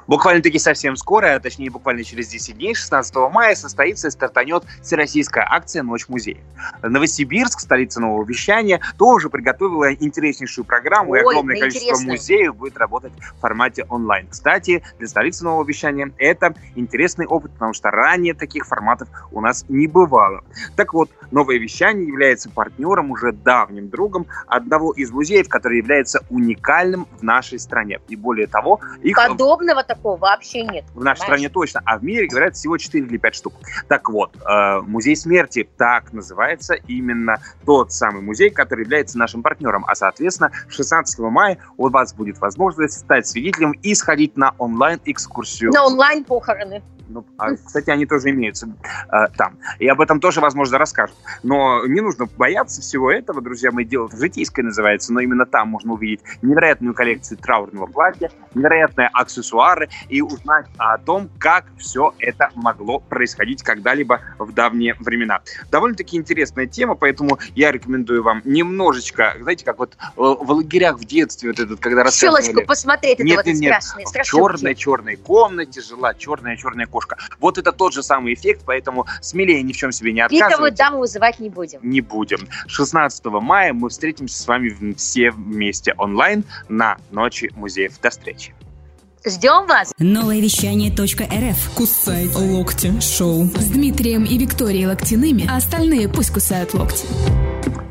Буквально-таки 0.08 0.60
совсем 0.60 0.96
скоро, 0.96 1.36
а 1.36 1.40
точнее 1.40 1.70
буквально 1.70 2.04
через 2.04 2.28
10 2.28 2.58
дней, 2.58 2.76
16 2.76 3.16
мая, 3.32 3.56
состоится 3.56 4.08
и 4.08 4.12
стартанет 4.12 4.64
всероссийская 4.82 5.46
акция 5.50 5.84
«Ночь 5.84 6.08
музея». 6.08 6.38
Новосибирск, 6.84 7.60
столица 7.60 8.00
нового 8.00 8.24
вещания, 8.24 8.82
тоже 8.98 9.30
приготовила 9.30 9.94
интереснейшую 9.94 10.66
программу, 10.66 11.12
Ой, 11.12 11.20
и 11.20 11.22
огромное 11.22 11.60
количество 11.60 11.90
интересно. 11.90 12.12
музеев 12.12 12.56
будет 12.56 12.78
работать 12.78 13.14
в 13.38 13.42
формате 13.42 13.86
онлайн. 13.90 14.28
Кстати, 14.28 14.84
для 15.00 15.08
столицы 15.08 15.44
нового 15.44 15.66
вещания 15.66 16.12
это 16.18 16.54
интересный 16.76 17.26
опыт, 17.26 17.52
потому 17.54 17.74
что 17.74 17.90
ранее 17.90 18.34
таких 18.34 18.66
форматов 18.68 19.08
у 19.32 19.42
нас 19.42 19.66
не 19.70 19.88
бывало. 19.88 20.44
Так 20.76 20.94
вот, 20.94 21.10
новое 21.32 21.58
вещание 21.58 22.08
является 22.08 22.50
партнером, 22.50 23.12
уже 23.12 23.32
давним 23.32 23.90
другом 23.90 24.28
одного 24.48 24.92
из 24.92 25.12
музеев, 25.12 25.50
который 25.50 25.80
является 25.80 26.24
уникальным 26.30 27.08
в 27.20 27.24
нашей 27.24 27.60
стране. 27.60 28.00
И 28.08 28.16
более 28.16 28.48
того, 28.48 28.80
их... 29.02 29.16
Подобного 29.16 29.84
такого 29.96 30.18
вообще 30.18 30.64
нет. 30.64 30.86
В 30.94 31.04
нашей 31.04 31.22
стране 31.22 31.50
точно, 31.50 31.82
а 31.86 31.98
в 31.98 32.04
мире, 32.04 32.28
говорят, 32.28 32.56
всего 32.56 32.78
4 32.78 33.06
или 33.06 33.18
5 33.18 33.36
штук. 33.36 33.54
Так 33.88 34.10
вот, 34.10 34.36
э, 34.36 34.82
Музей 34.82 35.16
смерти, 35.16 35.68
так 35.78 36.14
называется 36.14 36.76
именно 36.88 37.38
тот 37.66 37.92
самый 37.92 38.22
музей, 38.22 38.50
который 38.50 38.82
является 38.82 39.18
нашим 39.18 39.42
партнером. 39.42 39.86
А, 39.88 39.96
соответственно, 39.96 40.52
16 40.70 41.20
мая 41.20 41.58
у 41.78 41.90
вас 41.90 42.14
будет 42.14 42.40
возможность 42.40 43.00
стать 43.00 43.28
свидетелем 43.28 43.72
и 43.72 43.96
сходить 43.96 44.38
на 44.38 44.54
онлайн-экскурсию. 44.58 45.72
На 45.72 45.86
онлайн-похороны. 45.86 46.82
Ну, 47.08 47.26
а, 47.38 47.54
кстати, 47.54 47.90
они 47.90 48.06
тоже 48.06 48.32
имеются 48.32 48.68
э, 48.68 49.28
там. 49.38 49.58
И 49.80 49.88
об 49.88 50.02
этом 50.02 50.20
тоже, 50.20 50.42
возможно, 50.42 50.78
расскажут. 50.78 51.16
Но 51.44 51.86
не 51.86 52.02
нужно 52.02 52.26
бояться 52.26 52.82
всего 52.82 53.12
этого, 53.12 53.42
друзья 53.42 53.72
мои. 53.72 53.86
Дело 53.86 54.10
житейское 54.12 54.66
называется, 54.66 55.14
но 55.14 55.20
именно 55.20 55.46
там 55.46 55.70
можно 55.70 55.94
увидеть 55.94 56.22
невероятную 56.42 56.94
коллекцию 56.94 57.38
траурного 57.38 57.86
платья, 57.86 58.32
невероятные 58.56 59.10
аксессуары 59.14 59.85
и 60.10 60.22
узнать 60.22 60.68
о 60.78 60.98
том, 60.98 61.30
как 61.40 61.66
все 61.78 62.14
это 62.20 62.50
могло 62.56 63.00
происходить 63.00 63.64
когда-либо 63.64 64.22
в 64.40 64.54
давние 64.54 64.96
времена. 65.00 65.42
Довольно-таки 65.72 66.18
интересная 66.18 66.68
тема, 66.68 66.96
поэтому 66.96 67.40
я 67.56 67.72
рекомендую 67.72 68.24
вам 68.24 68.42
немножечко, 68.46 69.36
знаете, 69.40 69.66
как 69.66 69.80
вот 69.80 69.96
э, 69.96 70.06
в 70.16 70.52
лагерях 70.52 70.98
в 70.98 71.06
детстве 71.06 71.50
вот 71.50 71.60
этот, 71.60 71.80
когда. 71.80 72.10
Щелочку 72.12 72.66
посмотреть, 72.66 73.20
нет, 73.20 73.40
это 73.40 73.52
нет, 73.54 73.84
вот 73.88 74.00
нет, 74.00 74.08
страшные, 74.08 74.24
в 74.24 74.28
черной-черной 74.28 75.16
комнате 75.18 75.82
жила 75.82 76.14
черная-черная 76.14 76.88
кошка. 76.88 77.18
Вот 77.40 77.58
это 77.58 77.72
тот 77.72 77.94
же 77.94 78.04
самый 78.04 78.34
эффект, 78.34 78.64
поэтому 78.66 79.06
смелее 79.22 79.62
ни 79.64 79.74
в 79.74 79.78
чем 79.78 79.92
себе 79.92 80.14
не 80.14 80.22
отказывайте. 80.22 80.52
Пиковую 80.52 80.72
даму 80.72 81.00
вызывать 81.00 81.40
не 81.40 81.50
будем. 81.50 81.80
Не 81.82 82.02
будем. 82.02 82.48
16 82.68 83.26
мая 83.26 83.74
мы 83.74 83.90
встретимся 83.90 84.42
с 84.42 84.48
вами 84.48 84.94
все 84.94 85.32
вместе 85.32 85.94
онлайн 85.98 86.44
на 86.70 86.98
Ночи 87.12 87.52
музеев. 87.56 88.00
До 88.02 88.10
встречи. 88.10 88.54
Ждем 89.28 89.66
вас. 89.66 89.92
Новое 89.98 90.40
вещание 90.40 90.92
.рф. 90.92 91.72
Кусай 91.76 92.28
локти 92.28 92.94
шоу. 93.00 93.46
С 93.46 93.70
Дмитрием 93.72 94.24
и 94.24 94.38
Викторией 94.38 94.86
Локтяными, 94.86 95.48
а 95.50 95.58
остальные 95.58 96.10
пусть 96.10 96.32
кусают 96.32 96.76
локти. 96.76 97.08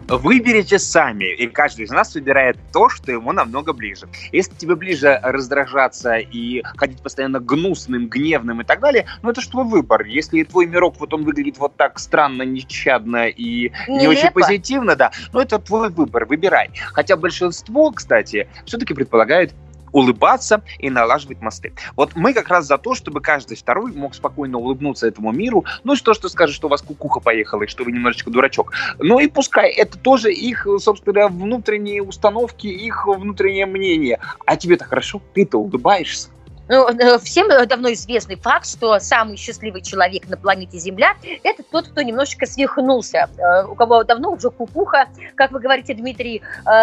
Выберите 0.06 0.78
сами, 0.78 1.34
и 1.34 1.48
каждый 1.48 1.86
из 1.86 1.90
нас 1.90 2.14
выбирает 2.14 2.56
то, 2.72 2.88
что 2.88 3.10
ему 3.10 3.32
намного 3.32 3.72
ближе. 3.72 4.06
Если 4.30 4.54
тебе 4.54 4.76
ближе 4.76 5.18
раздражаться 5.24 6.18
и 6.18 6.62
ходить 6.76 7.02
постоянно 7.02 7.40
гнусным, 7.40 8.08
гневным 8.08 8.60
и 8.60 8.64
так 8.64 8.78
далее, 8.78 9.06
ну 9.22 9.30
это 9.30 9.40
же 9.40 9.50
твой 9.50 9.64
выбор. 9.64 10.04
Если 10.04 10.44
твой 10.44 10.66
мирок, 10.66 11.00
вот 11.00 11.14
он 11.14 11.24
выглядит 11.24 11.58
вот 11.58 11.76
так 11.76 11.98
странно, 11.98 12.42
нещадно 12.42 13.26
и 13.26 13.70
Нелепо. 13.88 14.00
не 14.00 14.06
очень 14.06 14.30
позитивно, 14.30 14.94
да, 14.94 15.10
ну 15.32 15.40
это 15.40 15.58
твой 15.58 15.88
выбор, 15.88 16.26
выбирай. 16.26 16.70
Хотя 16.92 17.16
большинство, 17.16 17.90
кстати, 17.90 18.46
все-таки 18.66 18.94
предполагает 18.94 19.52
улыбаться 19.94 20.62
и 20.78 20.90
налаживать 20.90 21.40
мосты. 21.40 21.72
Вот 21.96 22.10
мы 22.16 22.34
как 22.34 22.48
раз 22.48 22.66
за 22.66 22.76
то, 22.76 22.94
чтобы 22.94 23.20
каждый 23.20 23.56
второй 23.56 23.92
мог 23.92 24.14
спокойно 24.14 24.58
улыбнуться 24.58 25.06
этому 25.06 25.32
миру, 25.32 25.64
ну 25.84 25.94
и 25.94 25.96
что, 25.96 26.12
что 26.12 26.28
скажет, 26.28 26.54
что 26.54 26.66
у 26.66 26.70
вас 26.70 26.82
кукуха 26.82 27.20
поехала, 27.20 27.62
и 27.62 27.68
что 27.68 27.84
вы 27.84 27.92
немножечко 27.92 28.30
дурачок. 28.30 28.72
Ну 28.98 29.20
и 29.20 29.28
пускай 29.28 29.70
это 29.70 29.96
тоже 29.96 30.32
их, 30.32 30.66
собственно, 30.80 31.28
внутренние 31.28 32.02
установки, 32.02 32.66
их 32.66 33.06
внутреннее 33.06 33.66
мнение. 33.66 34.18
А 34.44 34.56
тебе-то 34.56 34.84
хорошо, 34.84 35.22
ты-то 35.32 35.58
улыбаешься. 35.58 36.33
Ну, 36.68 36.88
э, 36.88 37.18
всем 37.18 37.50
э, 37.50 37.66
давно 37.66 37.92
известный 37.92 38.36
факт, 38.36 38.66
что 38.66 38.98
самый 38.98 39.36
счастливый 39.36 39.82
человек 39.82 40.28
на 40.28 40.36
планете 40.36 40.78
Земля– 40.78 41.14
это 41.42 41.62
тот, 41.62 41.88
кто 41.88 42.00
немножечко 42.00 42.46
свихнулся, 42.46 43.28
э, 43.36 43.66
у 43.66 43.74
кого 43.74 44.02
давно 44.04 44.32
уже 44.32 44.50
кукуха, 44.50 45.06
как 45.34 45.52
вы 45.52 45.60
говорите, 45.60 45.94
Дмитрий, 45.94 46.42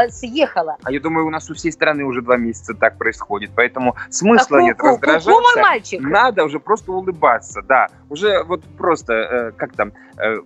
съехала. 0.10 0.78
А 0.84 0.92
я 0.92 1.00
думаю, 1.00 1.26
у 1.26 1.30
нас 1.30 1.50
у 1.50 1.54
всей 1.56 1.72
страны 1.72 2.04
уже 2.04 2.22
два 2.22 2.38
месяца 2.38 2.74
так 2.74 2.98
происходит, 2.98 3.52
поэтому 3.56 3.96
смысла 4.10 4.60
а 4.60 4.62
нет 4.62 4.78
ку- 4.78 4.88
ку- 4.88 4.92
раздражаться. 4.94 5.32
ку- 5.32 5.42
мой 5.42 5.62
мальчик. 5.62 6.02
Надо 6.02 6.44
уже 6.44 6.60
просто 6.60 6.92
улыбаться, 6.92 7.62
да. 7.62 7.88
Уже 8.10 8.44
вот 8.44 8.64
просто, 8.78 9.54
как 9.58 9.74
там, 9.74 9.94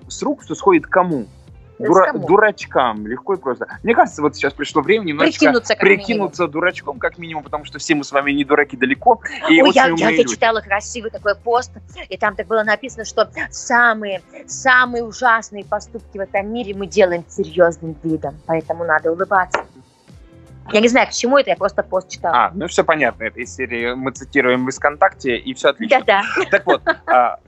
с 0.07 0.21
рук 0.23 0.43
все 0.43 0.55
сходит 0.55 0.88
кому? 0.88 1.25
Дура- 1.80 2.13
дурачкам, 2.13 3.05
легко 3.05 3.34
и 3.34 3.38
просто. 3.38 3.67
Мне 3.84 3.93
кажется, 3.93 4.21
вот 4.21 4.36
сейчас 4.36 4.53
пришло 4.53 4.82
время 4.82 5.05
немножечко 5.05 5.39
Прикинуться, 5.39 5.73
как 5.73 5.82
прикинуться 5.82 6.47
дурачком, 6.47 6.99
как 6.99 7.17
минимум, 7.17 7.43
потому 7.43 7.65
что 7.65 7.80
все 7.80 7.95
мы 7.95 8.03
с 8.03 8.11
вами 8.11 8.32
не 8.32 8.45
дураки 8.45 8.78
далеко, 8.78 9.21
и 9.49 9.61
Ой, 9.61 9.71
я, 9.73 9.88
я, 9.88 10.09
я 10.09 10.23
читала 10.23 10.61
красивый 10.61 11.11
такой 11.11 11.36
пост, 11.36 11.71
и 12.07 12.17
там 12.17 12.36
так 12.36 12.47
было 12.47 12.63
написано, 12.63 13.03
что 13.03 13.30
самые, 13.49 14.21
самые 14.47 15.03
ужасные 15.03 15.65
поступки 15.65 16.17
в 16.17 16.21
этом 16.21 16.53
мире 16.53 16.73
мы 16.73 16.88
делаем 16.88 17.26
серьезным 17.28 17.95
видом, 18.03 18.36
поэтому 18.45 18.86
надо 18.86 19.11
улыбаться. 19.11 19.65
Я 20.71 20.80
не 20.80 20.88
знаю, 20.88 21.07
к 21.07 21.11
чему 21.11 21.38
это, 21.38 21.51
я 21.51 21.55
просто 21.55 21.84
пост 21.84 22.09
читала. 22.09 22.45
А, 22.45 22.51
ну 22.53 22.67
все 22.67 22.84
понятно, 22.84 23.23
это 23.23 23.39
из 23.39 23.53
серии 23.53 23.93
мы 23.93 24.11
цитируем 24.11 24.67
из 24.67 24.78
ВКонтакте, 24.78 25.38
и 25.38 25.53
все 25.53 25.69
отлично. 25.69 25.99
Да-да. 25.99 26.23
Так 26.49 26.65
вот, 26.65 26.82
а, 27.05 27.39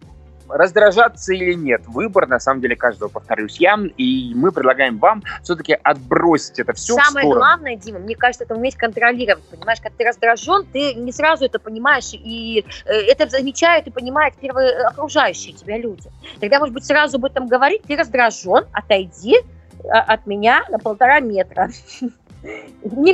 раздражаться 0.50 1.34
или 1.34 1.54
нет, 1.54 1.82
выбор, 1.88 2.28
на 2.28 2.39
самом 2.39 2.62
деле, 2.62 2.76
каждого, 2.76 3.10
повторюсь 3.10 3.58
я, 3.60 3.78
и 3.98 4.34
мы 4.36 4.52
предлагаем 4.52 4.98
вам 4.98 5.24
все-таки 5.43 5.78
отбросить 5.82 6.60
это 6.60 6.74
все 6.74 6.95
в 6.95 7.04
Самое 7.04 7.26
сторону. 7.26 7.39
главное, 7.39 7.76
Дима, 7.76 8.00
мне 8.00 8.16
кажется, 8.16 8.43
это 8.43 8.56
уметь 8.56 8.76
контролировать, 8.76 9.43
понимаешь, 9.45 9.80
когда 9.82 9.98
ты 9.98 10.04
раздражен, 10.06 10.66
ты 10.72 10.93
не 10.93 11.12
сразу 11.12 11.45
это 11.45 11.60
понимаешь, 11.60 12.12
и 12.14 12.66
э, 12.86 12.93
это 12.93 13.28
замечают 13.30 13.88
и 13.88 13.91
понимают 13.91 14.36
первые 14.36 14.72
окружающие 14.86 15.54
тебя 15.54 15.78
люди. 15.78 16.10
Тогда, 16.39 16.60
может 16.60 16.74
быть, 16.74 16.86
сразу 16.86 17.18
об 17.18 17.26
этом 17.26 17.48
говорить, 17.48 17.84
ты 17.84 17.95
раздражен, 17.95 18.66
отойди 18.72 19.38
а, 19.89 20.02
от 20.02 20.26
меня 20.26 20.64
на 20.70 20.80
полтора 20.80 21.20
метра. 21.20 21.70
Не 22.83 23.13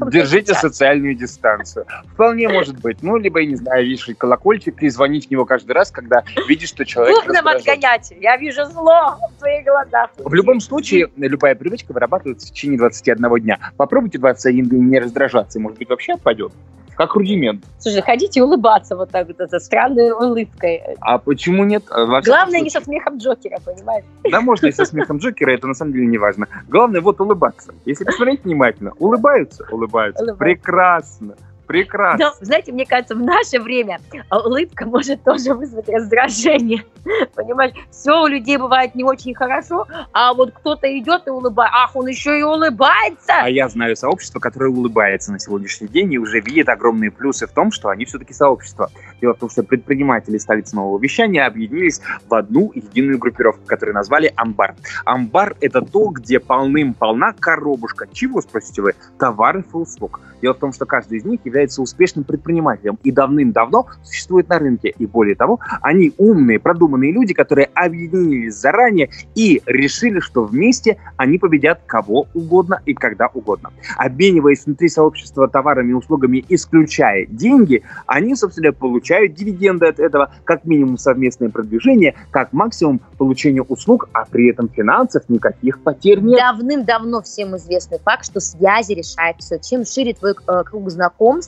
мной 0.00 0.10
Держите 0.12 0.54
социальную 0.54 1.14
дистанцию. 1.14 1.86
Вполне 2.12 2.48
может 2.48 2.80
быть. 2.80 3.02
Ну, 3.02 3.16
либо, 3.16 3.40
я 3.40 3.46
не 3.46 3.56
знаю, 3.56 3.86
вешать 3.86 4.16
колокольчик 4.16 4.82
и 4.82 4.88
звонить 4.88 5.28
в 5.28 5.30
него 5.30 5.44
каждый 5.44 5.72
раз, 5.72 5.90
когда 5.90 6.22
видишь, 6.48 6.68
что 6.68 6.84
человек 6.84 7.16
раздражен. 7.26 7.60
отгонять. 7.60 8.12
Я 8.20 8.36
вижу 8.36 8.64
зло 8.66 9.16
в 9.34 9.38
твоих 9.38 9.64
глазах. 9.64 10.10
В 10.16 10.34
любом 10.34 10.60
случае, 10.60 11.08
любая 11.16 11.54
привычка 11.54 11.92
вырабатывается 11.92 12.46
в 12.46 12.50
течение 12.50 12.78
21 12.78 13.40
дня. 13.40 13.58
Попробуйте 13.76 14.18
21 14.18 14.68
день 14.68 14.88
не 14.88 14.98
раздражаться, 14.98 15.58
и, 15.58 15.62
может 15.62 15.78
быть, 15.78 15.88
вообще 15.88 16.14
отпадет. 16.14 16.52
Как 16.98 17.14
рудимент. 17.14 17.64
Слушай, 17.78 18.02
ходите 18.02 18.42
улыбаться 18.42 18.96
вот 18.96 19.10
так 19.12 19.28
вот, 19.28 19.38
это 19.38 19.60
странной 19.60 20.10
улыбкой. 20.10 20.82
А 21.00 21.18
почему 21.18 21.62
нет? 21.62 21.84
Во 21.88 22.20
Главное, 22.20 22.60
не 22.60 22.70
случае. 22.70 22.80
со 22.80 22.84
смехом 22.84 23.18
Джокера, 23.18 23.60
понимаешь? 23.64 24.04
Да, 24.28 24.40
можно 24.40 24.66
и 24.66 24.72
со 24.72 24.84
смехом 24.84 25.18
Джокера, 25.18 25.52
это 25.52 25.68
на 25.68 25.74
самом 25.74 25.92
деле 25.92 26.06
не 26.06 26.18
важно. 26.18 26.48
Главное 26.66 27.00
вот 27.00 27.20
улыбаться. 27.20 27.72
Если 27.84 28.02
посмотреть 28.04 28.42
внимательно, 28.42 28.94
улыбаются, 28.98 29.64
улыбаются. 29.70 30.24
Улыбаются. 30.24 30.44
Прекрасно, 30.44 31.36
прекрасно. 31.68 32.24
Но, 32.24 32.44
знаете, 32.44 32.72
мне 32.72 32.84
кажется, 32.84 33.14
в 33.14 33.20
наше 33.20 33.60
время 33.60 34.00
а, 34.30 34.40
улыбка 34.40 34.86
может 34.86 35.22
тоже 35.22 35.54
вызвать 35.54 35.88
раздражение. 35.88 36.84
Понимаешь, 37.34 37.74
все 37.92 38.20
у 38.22 38.26
людей 38.26 38.56
бывает 38.56 38.94
не 38.94 39.04
очень 39.04 39.34
хорошо, 39.34 39.86
а 40.12 40.34
вот 40.34 40.52
кто-то 40.52 40.86
идет 40.98 41.28
и 41.28 41.30
улыбается. 41.30 41.76
Ах, 41.78 41.94
он 41.94 42.08
еще 42.08 42.38
и 42.38 42.42
улыбается! 42.42 43.34
А 43.42 43.48
я 43.48 43.68
знаю 43.68 43.94
сообщество, 43.94 44.40
которое 44.40 44.70
улыбается 44.70 45.30
на 45.30 45.38
сегодняшний 45.38 45.88
день 45.88 46.12
и 46.14 46.18
уже 46.18 46.40
видит 46.40 46.68
огромные 46.68 47.10
плюсы 47.10 47.46
в 47.46 47.52
том, 47.52 47.70
что 47.70 47.90
они 47.90 48.06
все-таки 48.06 48.32
сообщество. 48.32 48.90
Дело 49.20 49.34
в 49.34 49.38
том, 49.38 49.50
что 49.50 49.62
предприниматели 49.62 50.38
столицы 50.38 50.74
нового 50.74 50.98
вещания 50.98 51.46
объединились 51.46 52.00
в 52.28 52.34
одну 52.34 52.72
единую 52.74 53.18
группировку, 53.18 53.64
которую 53.66 53.94
назвали 53.94 54.32
«Амбар». 54.36 54.74
«Амбар»— 55.04 55.56
это 55.60 55.82
то, 55.82 56.08
где 56.08 56.40
полным-полна 56.40 57.34
коробушка. 57.38 58.08
Чего, 58.10 58.40
спросите 58.40 58.80
вы? 58.80 58.94
Товаров 59.18 59.66
и 59.74 59.76
услуг. 59.76 60.20
Дело 60.40 60.54
в 60.54 60.58
том, 60.58 60.72
что 60.72 60.86
каждый 60.86 61.18
из 61.18 61.24
них 61.24 61.40
является 61.44 61.57
успешным 61.66 62.24
предпринимателем 62.24 62.98
и 63.02 63.10
давным-давно 63.10 63.86
существует 64.02 64.48
на 64.48 64.58
рынке. 64.58 64.94
И 64.98 65.06
более 65.06 65.34
того, 65.34 65.60
они 65.82 66.12
умные, 66.18 66.58
продуманные 66.58 67.12
люди, 67.12 67.34
которые 67.34 67.66
объединились 67.74 68.54
заранее 68.54 69.10
и 69.34 69.62
решили, 69.66 70.20
что 70.20 70.44
вместе 70.44 70.98
они 71.16 71.38
победят 71.38 71.80
кого 71.86 72.26
угодно 72.34 72.80
и 72.86 72.94
когда 72.94 73.28
угодно. 73.28 73.70
Обмениваясь 73.96 74.64
внутри 74.66 74.88
сообщества 74.88 75.48
товарами 75.48 75.90
и 75.90 75.94
услугами, 75.94 76.44
исключая 76.48 77.26
деньги, 77.26 77.82
они, 78.06 78.34
собственно, 78.34 78.72
получают 78.72 79.34
дивиденды 79.34 79.86
от 79.86 79.98
этого, 79.98 80.32
как 80.44 80.64
минимум 80.64 80.98
совместное 80.98 81.48
продвижение, 81.48 82.14
как 82.30 82.52
максимум 82.52 83.00
получение 83.18 83.62
услуг, 83.62 84.08
а 84.12 84.24
при 84.24 84.50
этом 84.50 84.68
финансов 84.68 85.24
никаких 85.28 85.80
потерь 85.80 86.20
нет. 86.20 86.38
Давным-давно 86.38 87.22
всем 87.22 87.56
известный 87.56 87.98
факт, 87.98 88.24
что 88.24 88.40
связи 88.40 88.92
решают 88.92 89.38
все. 89.40 89.58
Чем 89.58 89.84
шире 89.84 90.14
твой 90.14 90.32
э, 90.32 90.62
круг 90.64 90.90
знакомств, 90.90 91.47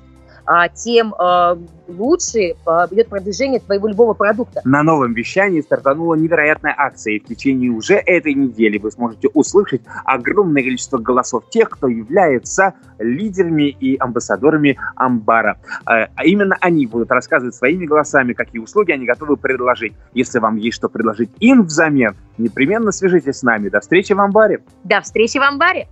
тем 0.74 1.14
э, 1.14 1.56
лучше 1.88 2.40
э, 2.40 2.54
идет 2.90 3.08
продвижение 3.08 3.60
твоего 3.60 3.88
любого 3.88 4.14
продукта. 4.14 4.60
На 4.64 4.82
новом 4.82 5.14
вещании 5.14 5.60
стартанула 5.60 6.14
невероятная 6.14 6.74
акция, 6.76 7.14
и 7.14 7.20
в 7.20 7.24
течение 7.24 7.70
уже 7.70 7.94
этой 7.94 8.34
недели 8.34 8.78
вы 8.78 8.90
сможете 8.90 9.28
услышать 9.32 9.82
огромное 10.04 10.62
количество 10.62 10.98
голосов 10.98 11.44
тех, 11.50 11.70
кто 11.70 11.88
является 11.88 12.74
лидерами 12.98 13.68
и 13.68 13.96
амбассадорами 13.96 14.78
Амбара. 14.96 15.58
А 15.84 16.08
именно 16.24 16.56
они 16.60 16.86
будут 16.86 17.10
рассказывать 17.10 17.54
своими 17.54 17.86
голосами, 17.86 18.32
какие 18.32 18.60
услуги 18.60 18.92
они 18.92 19.06
готовы 19.06 19.36
предложить. 19.36 19.94
Если 20.14 20.38
вам 20.38 20.56
есть 20.56 20.76
что 20.76 20.88
предложить 20.88 21.30
им 21.40 21.62
взамен, 21.62 22.16
непременно 22.38 22.92
свяжитесь 22.92 23.38
с 23.38 23.42
нами. 23.42 23.68
До 23.68 23.80
встречи 23.80 24.12
в 24.12 24.20
Амбаре! 24.20 24.62
До 24.84 25.00
встречи 25.00 25.38
в 25.38 25.42
амбаре! 25.42 25.88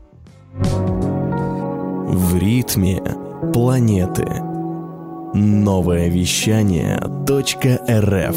В 2.09 2.39
ритме 2.39 3.03
планеты. 3.59 4.25
Новое 5.35 6.09
вещание 6.09 6.97
.рф 7.29 8.37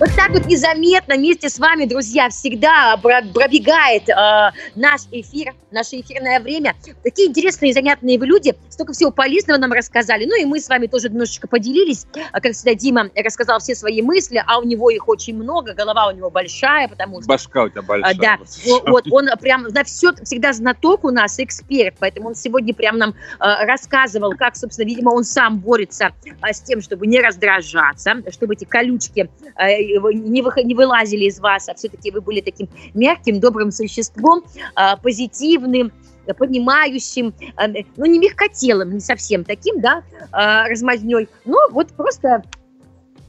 Вот 0.00 0.08
так 0.16 0.30
вот 0.30 0.46
незаметно 0.46 1.14
вместе 1.16 1.50
с 1.50 1.58
вами, 1.58 1.84
друзья, 1.84 2.30
всегда 2.30 2.96
про- 2.96 3.20
пробегает 3.20 4.08
э, 4.08 4.50
наш 4.74 5.02
эфир, 5.10 5.52
наше 5.70 6.00
эфирное 6.00 6.40
время. 6.40 6.74
Такие 7.04 7.28
интересные 7.28 7.72
и 7.72 7.74
занятные 7.74 8.18
вы 8.18 8.26
люди, 8.26 8.54
столько 8.70 8.94
всего 8.94 9.10
полезного 9.10 9.58
нам 9.58 9.72
рассказали. 9.72 10.24
Ну 10.24 10.40
и 10.40 10.46
мы 10.46 10.58
с 10.58 10.70
вами 10.70 10.86
тоже 10.86 11.10
немножечко 11.10 11.48
поделились. 11.48 12.06
А, 12.32 12.40
Как 12.40 12.54
всегда, 12.54 12.72
Дима 12.74 13.10
рассказал 13.14 13.58
все 13.60 13.74
свои 13.74 14.00
мысли, 14.00 14.42
а 14.46 14.58
у 14.58 14.62
него 14.62 14.88
их 14.88 15.06
очень 15.06 15.36
много, 15.36 15.74
голова 15.74 16.08
у 16.08 16.12
него 16.12 16.30
большая, 16.30 16.88
потому 16.88 17.20
что 17.20 17.28
Башка 17.28 17.64
у 17.64 17.68
тебя 17.68 17.82
а, 17.82 17.84
большая. 17.84 18.14
Да, 18.14 18.38
вот 18.86 19.04
он 19.10 19.28
прям 19.38 19.64
на 19.64 19.84
все 19.84 20.14
всегда 20.24 20.54
знаток 20.54 21.04
у 21.04 21.10
нас, 21.10 21.38
эксперт, 21.38 21.96
поэтому 21.98 22.28
он 22.28 22.34
сегодня 22.34 22.72
прям 22.72 22.96
нам 22.96 23.10
э, 23.10 23.66
рассказывал, 23.66 24.32
как, 24.32 24.56
собственно, 24.56 24.86
видимо, 24.86 25.10
он 25.10 25.24
сам 25.24 25.58
борется 25.58 26.12
э, 26.24 26.52
с 26.54 26.62
тем, 26.62 26.80
чтобы 26.80 27.06
не 27.06 27.20
раздражаться, 27.20 28.14
чтобы 28.30 28.54
эти 28.54 28.64
колючки 28.64 29.28
э, 29.56 29.89
не, 30.12 30.42
выход- 30.42 30.64
не 30.64 30.74
вылазили 30.74 31.24
из 31.24 31.40
вас, 31.40 31.68
а 31.68 31.74
все-таки 31.74 32.10
вы 32.10 32.20
были 32.20 32.40
таким 32.40 32.68
мягким, 32.94 33.40
добрым 33.40 33.72
существом, 33.72 34.42
э, 34.76 34.96
позитивным, 35.02 35.92
понимающим, 36.38 37.34
э, 37.56 37.82
ну, 37.96 38.06
не 38.06 38.18
мягкотелым, 38.18 38.94
не 38.94 39.00
совсем 39.00 39.44
таким, 39.44 39.80
да, 39.80 40.02
э, 40.32 40.68
размазней, 40.68 41.28
но 41.44 41.58
вот 41.70 41.88
просто 41.88 42.42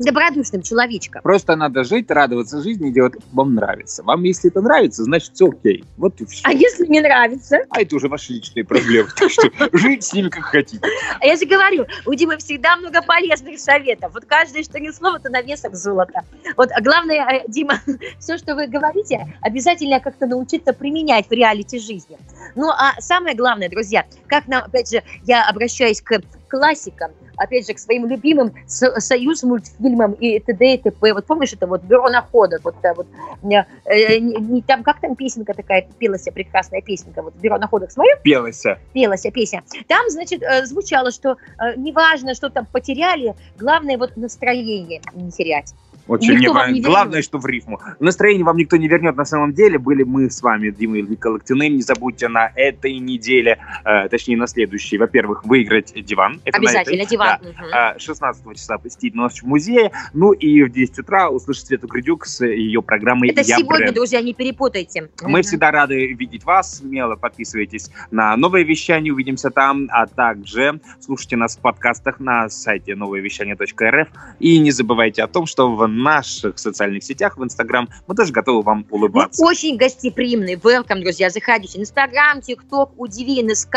добродушным 0.02 0.62
человечком. 0.62 1.22
Просто 1.22 1.56
надо 1.56 1.84
жить, 1.84 2.10
радоваться 2.10 2.62
жизни 2.62 2.92
делать, 2.92 3.14
вам 3.32 3.56
нравится. 3.56 4.04
Вам, 4.04 4.24
если 4.24 4.50
это 4.50 4.62
нравится, 4.62 5.04
значит, 5.04 5.34
все 5.34 5.50
окей. 5.50 5.84
Вот 5.98 6.20
и 6.22 6.26
все. 6.26 6.42
А 6.44 6.52
если 6.52 6.86
не 6.88 7.02
нравится? 7.02 7.60
А 7.70 7.82
это 7.82 7.96
уже 7.96 8.08
ваши 8.08 8.34
личные 8.34 8.66
проблемы. 8.66 9.10
Так 9.16 9.30
что 9.30 9.50
жить 9.74 10.04
с 10.04 10.14
ними 10.14 10.30
как 10.30 10.46
хотите. 10.46 10.82
А 11.20 11.26
я 11.26 11.36
же 11.36 11.46
говорю, 11.46 11.86
у 12.06 12.14
Димы 12.14 12.38
всегда 12.38 12.76
много 12.78 13.02
полезных 13.02 13.60
советов. 13.60 14.12
Вот 14.14 14.26
каждое, 14.26 14.64
что 14.64 14.80
ни 14.80 14.90
слово, 14.90 15.20
то 15.20 15.30
на 15.30 15.42
весах 15.42 15.76
золота. 15.76 16.22
Вот, 16.58 16.70
а 16.72 16.82
главное, 16.82 17.42
э, 17.42 17.44
Дима, 17.48 17.82
все, 18.20 18.38
что 18.38 18.56
вы 18.56 18.68
говорите, 18.68 19.34
обязательно 19.42 20.00
как-то 20.00 20.26
научиться 20.26 20.74
применять 20.74 21.28
в 21.28 21.32
реалити 21.32 21.80
жизни. 21.80 22.18
Ну, 22.56 22.70
а 22.70 23.00
самое 23.00 23.36
главное, 23.36 23.70
друзья, 23.70 24.06
как 24.28 24.48
нам, 24.48 24.64
опять 24.64 24.90
же, 24.90 25.04
я 25.24 25.48
обращаюсь 25.48 26.02
к 26.02 26.22
классикам, 26.52 27.12
опять 27.38 27.66
же, 27.66 27.74
к 27.74 27.80
своим 27.80 28.06
любимым 28.08 28.54
со- 28.68 29.00
союз 29.00 29.44
мультфильмам 29.44 30.12
и 30.14 30.40
т.д. 30.40 30.74
и 30.74 30.78
т.п. 30.78 31.14
Вот 31.14 31.26
помнишь, 31.26 31.54
это 31.54 31.66
вот 31.66 31.82
«Бюро 31.84 32.10
находок», 32.10 32.62
вот, 32.64 32.76
э, 32.84 32.94
вот 32.94 33.08
э, 33.44 33.64
э, 33.86 34.20
не- 34.20 34.62
там, 34.62 34.84
как 34.84 35.00
там 35.00 35.16
песенка 35.16 35.54
такая, 35.54 35.88
пелась 35.98 36.28
прекрасная 36.34 36.82
песенка, 36.82 37.22
вот 37.22 37.34
«Бюро 37.36 37.58
находок» 37.58 37.92
смотрел? 37.92 38.18
Пелося. 38.24 38.78
пелась 38.94 39.26
песня. 39.34 39.64
Там, 39.88 40.10
значит, 40.10 40.44
э, 40.44 40.66
звучало, 40.66 41.12
что 41.12 41.38
э, 41.58 41.76
неважно, 41.78 42.34
что 42.34 42.50
там 42.50 42.66
потеряли, 42.66 43.34
главное 43.58 43.98
вот 43.98 44.18
настроение 44.18 45.02
не 45.14 45.32
терять. 45.32 45.74
Очень 46.08 46.34
Никто 46.34 46.38
мне 46.38 46.50
вам 46.52 46.74
не 46.74 46.82
Главное, 46.82 47.12
вернет. 47.14 47.26
что 47.26 47.38
в 47.38 47.46
рифму. 47.46 47.80
Настроение 48.00 48.44
вам 48.44 48.58
никто 48.58 48.78
не 48.78 48.88
вернет 48.88 49.16
на 49.16 49.26
самом 49.26 49.54
деле. 49.54 49.78
Были 49.78 50.04
мы 50.04 50.30
с 50.30 50.42
вами, 50.42 50.70
Дима 50.72 50.98
и 50.98 51.02
Вика 51.02 51.28
Локтюны. 51.28 51.70
Не 51.70 51.82
забудьте 51.82 52.28
на 52.28 52.52
этой 52.56 52.98
неделе, 53.00 53.60
э, 53.86 54.10
точнее 54.10 54.38
на 54.38 54.48
следующей, 54.48 54.98
во-первых, 54.98 55.46
выиграть 55.46 55.94
диван. 56.04 56.42
Это 56.44 56.58
Обязательно, 56.58 57.02
этой. 57.04 57.10
диван. 57.12 57.38
Да. 57.72 57.92
А, 57.96 58.00
16 58.00 58.54
числа 58.56 58.78
посетить 58.78 59.16
ночь 59.16 59.42
в 59.42 59.46
музее. 59.48 59.92
Ну 60.14 60.32
и 60.32 60.64
в 60.64 60.72
10 60.72 61.00
утра 61.00 61.30
услышать 61.30 61.68
Свету 61.68 61.88
Гридюк 61.88 62.26
с 62.26 62.46
ее 62.46 62.82
программой 62.82 63.30
Это 63.30 63.42
«Я 63.42 63.58
сегодня, 63.58 63.78
бренд». 63.86 63.96
друзья, 63.96 64.22
не 64.22 64.34
перепутайте. 64.34 65.10
Мы 65.22 65.30
Мгм. 65.30 65.42
всегда 65.44 65.72
рады 65.72 66.08
видеть 66.14 66.44
вас. 66.44 66.78
Смело 66.80 67.16
подписывайтесь 67.16 67.90
на 68.12 68.36
новое 68.38 68.64
вещание, 68.64 69.14
увидимся 69.14 69.50
там, 69.52 69.88
а 69.92 70.08
также 70.08 70.80
слушайте 71.00 71.36
нас 71.38 71.58
в 71.58 71.60
подкастах 71.62 72.20
на 72.20 72.50
сайте 72.50 72.96
новоевещание.рф. 72.96 74.08
И 74.40 74.58
не 74.60 74.72
забывайте 74.72 75.24
о 75.24 75.28
том, 75.28 75.46
что 75.46 75.74
в 75.76 75.88
наших 75.98 76.58
социальных 76.60 77.04
сетях, 77.04 77.38
в 77.38 77.44
Инстаграм, 77.44 77.90
мы 78.08 78.16
тоже 78.16 78.32
готовы 78.32 78.62
вам 78.64 78.86
Мы 78.90 78.98
улыбаться. 78.98 79.44
очень 79.44 79.78
гостеприимный. 79.78 80.56
Welcome, 80.56 81.02
друзья. 81.02 81.30
Заходите. 81.30 81.80
Инстаграм, 81.80 82.42
ТикТок, 82.42 82.92
Удиви, 82.98 83.44
НСК, 83.44 83.76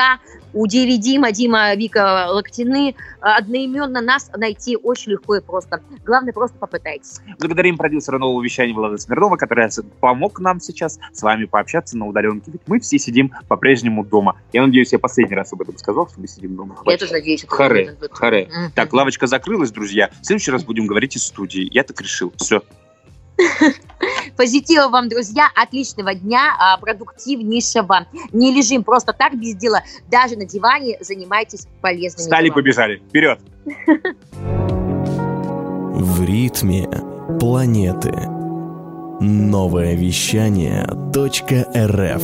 Удиви 0.52 0.98
Дима, 0.98 1.32
Дима, 1.32 1.74
Вика 1.74 2.26
Локтины. 2.30 2.94
Одноименно 3.20 4.00
нас 4.00 4.30
найти 4.36 4.76
очень 4.76 5.12
легко 5.12 5.36
и 5.36 5.40
просто. 5.40 5.82
Главное, 6.04 6.32
просто 6.32 6.56
попытайтесь. 6.58 7.20
Благодарим 7.38 7.76
продюсера 7.76 8.18
нового 8.18 8.42
вещания 8.42 8.74
Влада 8.74 8.98
Смирнова, 8.98 9.36
который 9.36 9.64
помог 10.00 10.40
нам 10.40 10.60
сейчас 10.60 10.98
с 11.12 11.22
вами 11.22 11.46
пообщаться 11.46 11.96
на 11.96 12.06
удаленке. 12.06 12.50
Ведь 12.52 12.62
мы 12.66 12.80
все 12.80 12.98
сидим 12.98 13.32
по-прежнему 13.48 14.04
дома. 14.04 14.36
Я 14.52 14.62
надеюсь, 14.66 14.92
я 14.92 14.98
последний 14.98 15.34
раз 15.34 15.52
об 15.52 15.62
этом 15.62 15.76
сказал, 15.78 16.08
что 16.08 16.20
мы 16.20 16.28
сидим 16.28 16.54
дома. 16.54 16.76
Я 16.86 16.98
тоже 16.98 17.12
надеюсь. 17.12 17.44
Харе, 17.48 17.96
харе. 18.12 18.48
Так, 18.74 18.92
лавочка 18.92 19.26
закрылась, 19.26 19.70
друзья. 19.72 20.10
В 20.20 20.26
следующий 20.26 20.50
раз 20.50 20.64
будем 20.64 20.86
говорить 20.86 21.16
из 21.16 21.24
студии. 21.24 21.68
Я 21.72 21.82
так 21.82 22.00
решил. 22.04 22.32
Все. 22.36 22.62
Позитива 24.36 24.88
вам, 24.88 25.08
друзья, 25.08 25.48
отличного 25.54 26.14
дня, 26.14 26.54
а, 26.58 26.76
продуктивнейшего. 26.78 28.06
Не 28.32 28.52
лежим 28.54 28.84
просто 28.84 29.12
так 29.12 29.36
без 29.38 29.56
дела. 29.56 29.82
Даже 30.10 30.36
на 30.36 30.44
диване 30.44 30.98
занимайтесь 31.00 31.66
полезными 31.80 32.24
Встали, 32.24 32.44
делами. 32.44 32.54
побежали. 32.54 32.96
Вперед. 33.08 33.40
В 35.96 36.24
ритме 36.24 36.88
планеты. 37.40 38.12
Новое 39.20 39.94
вещание 39.94 40.84
.рф 40.86 42.22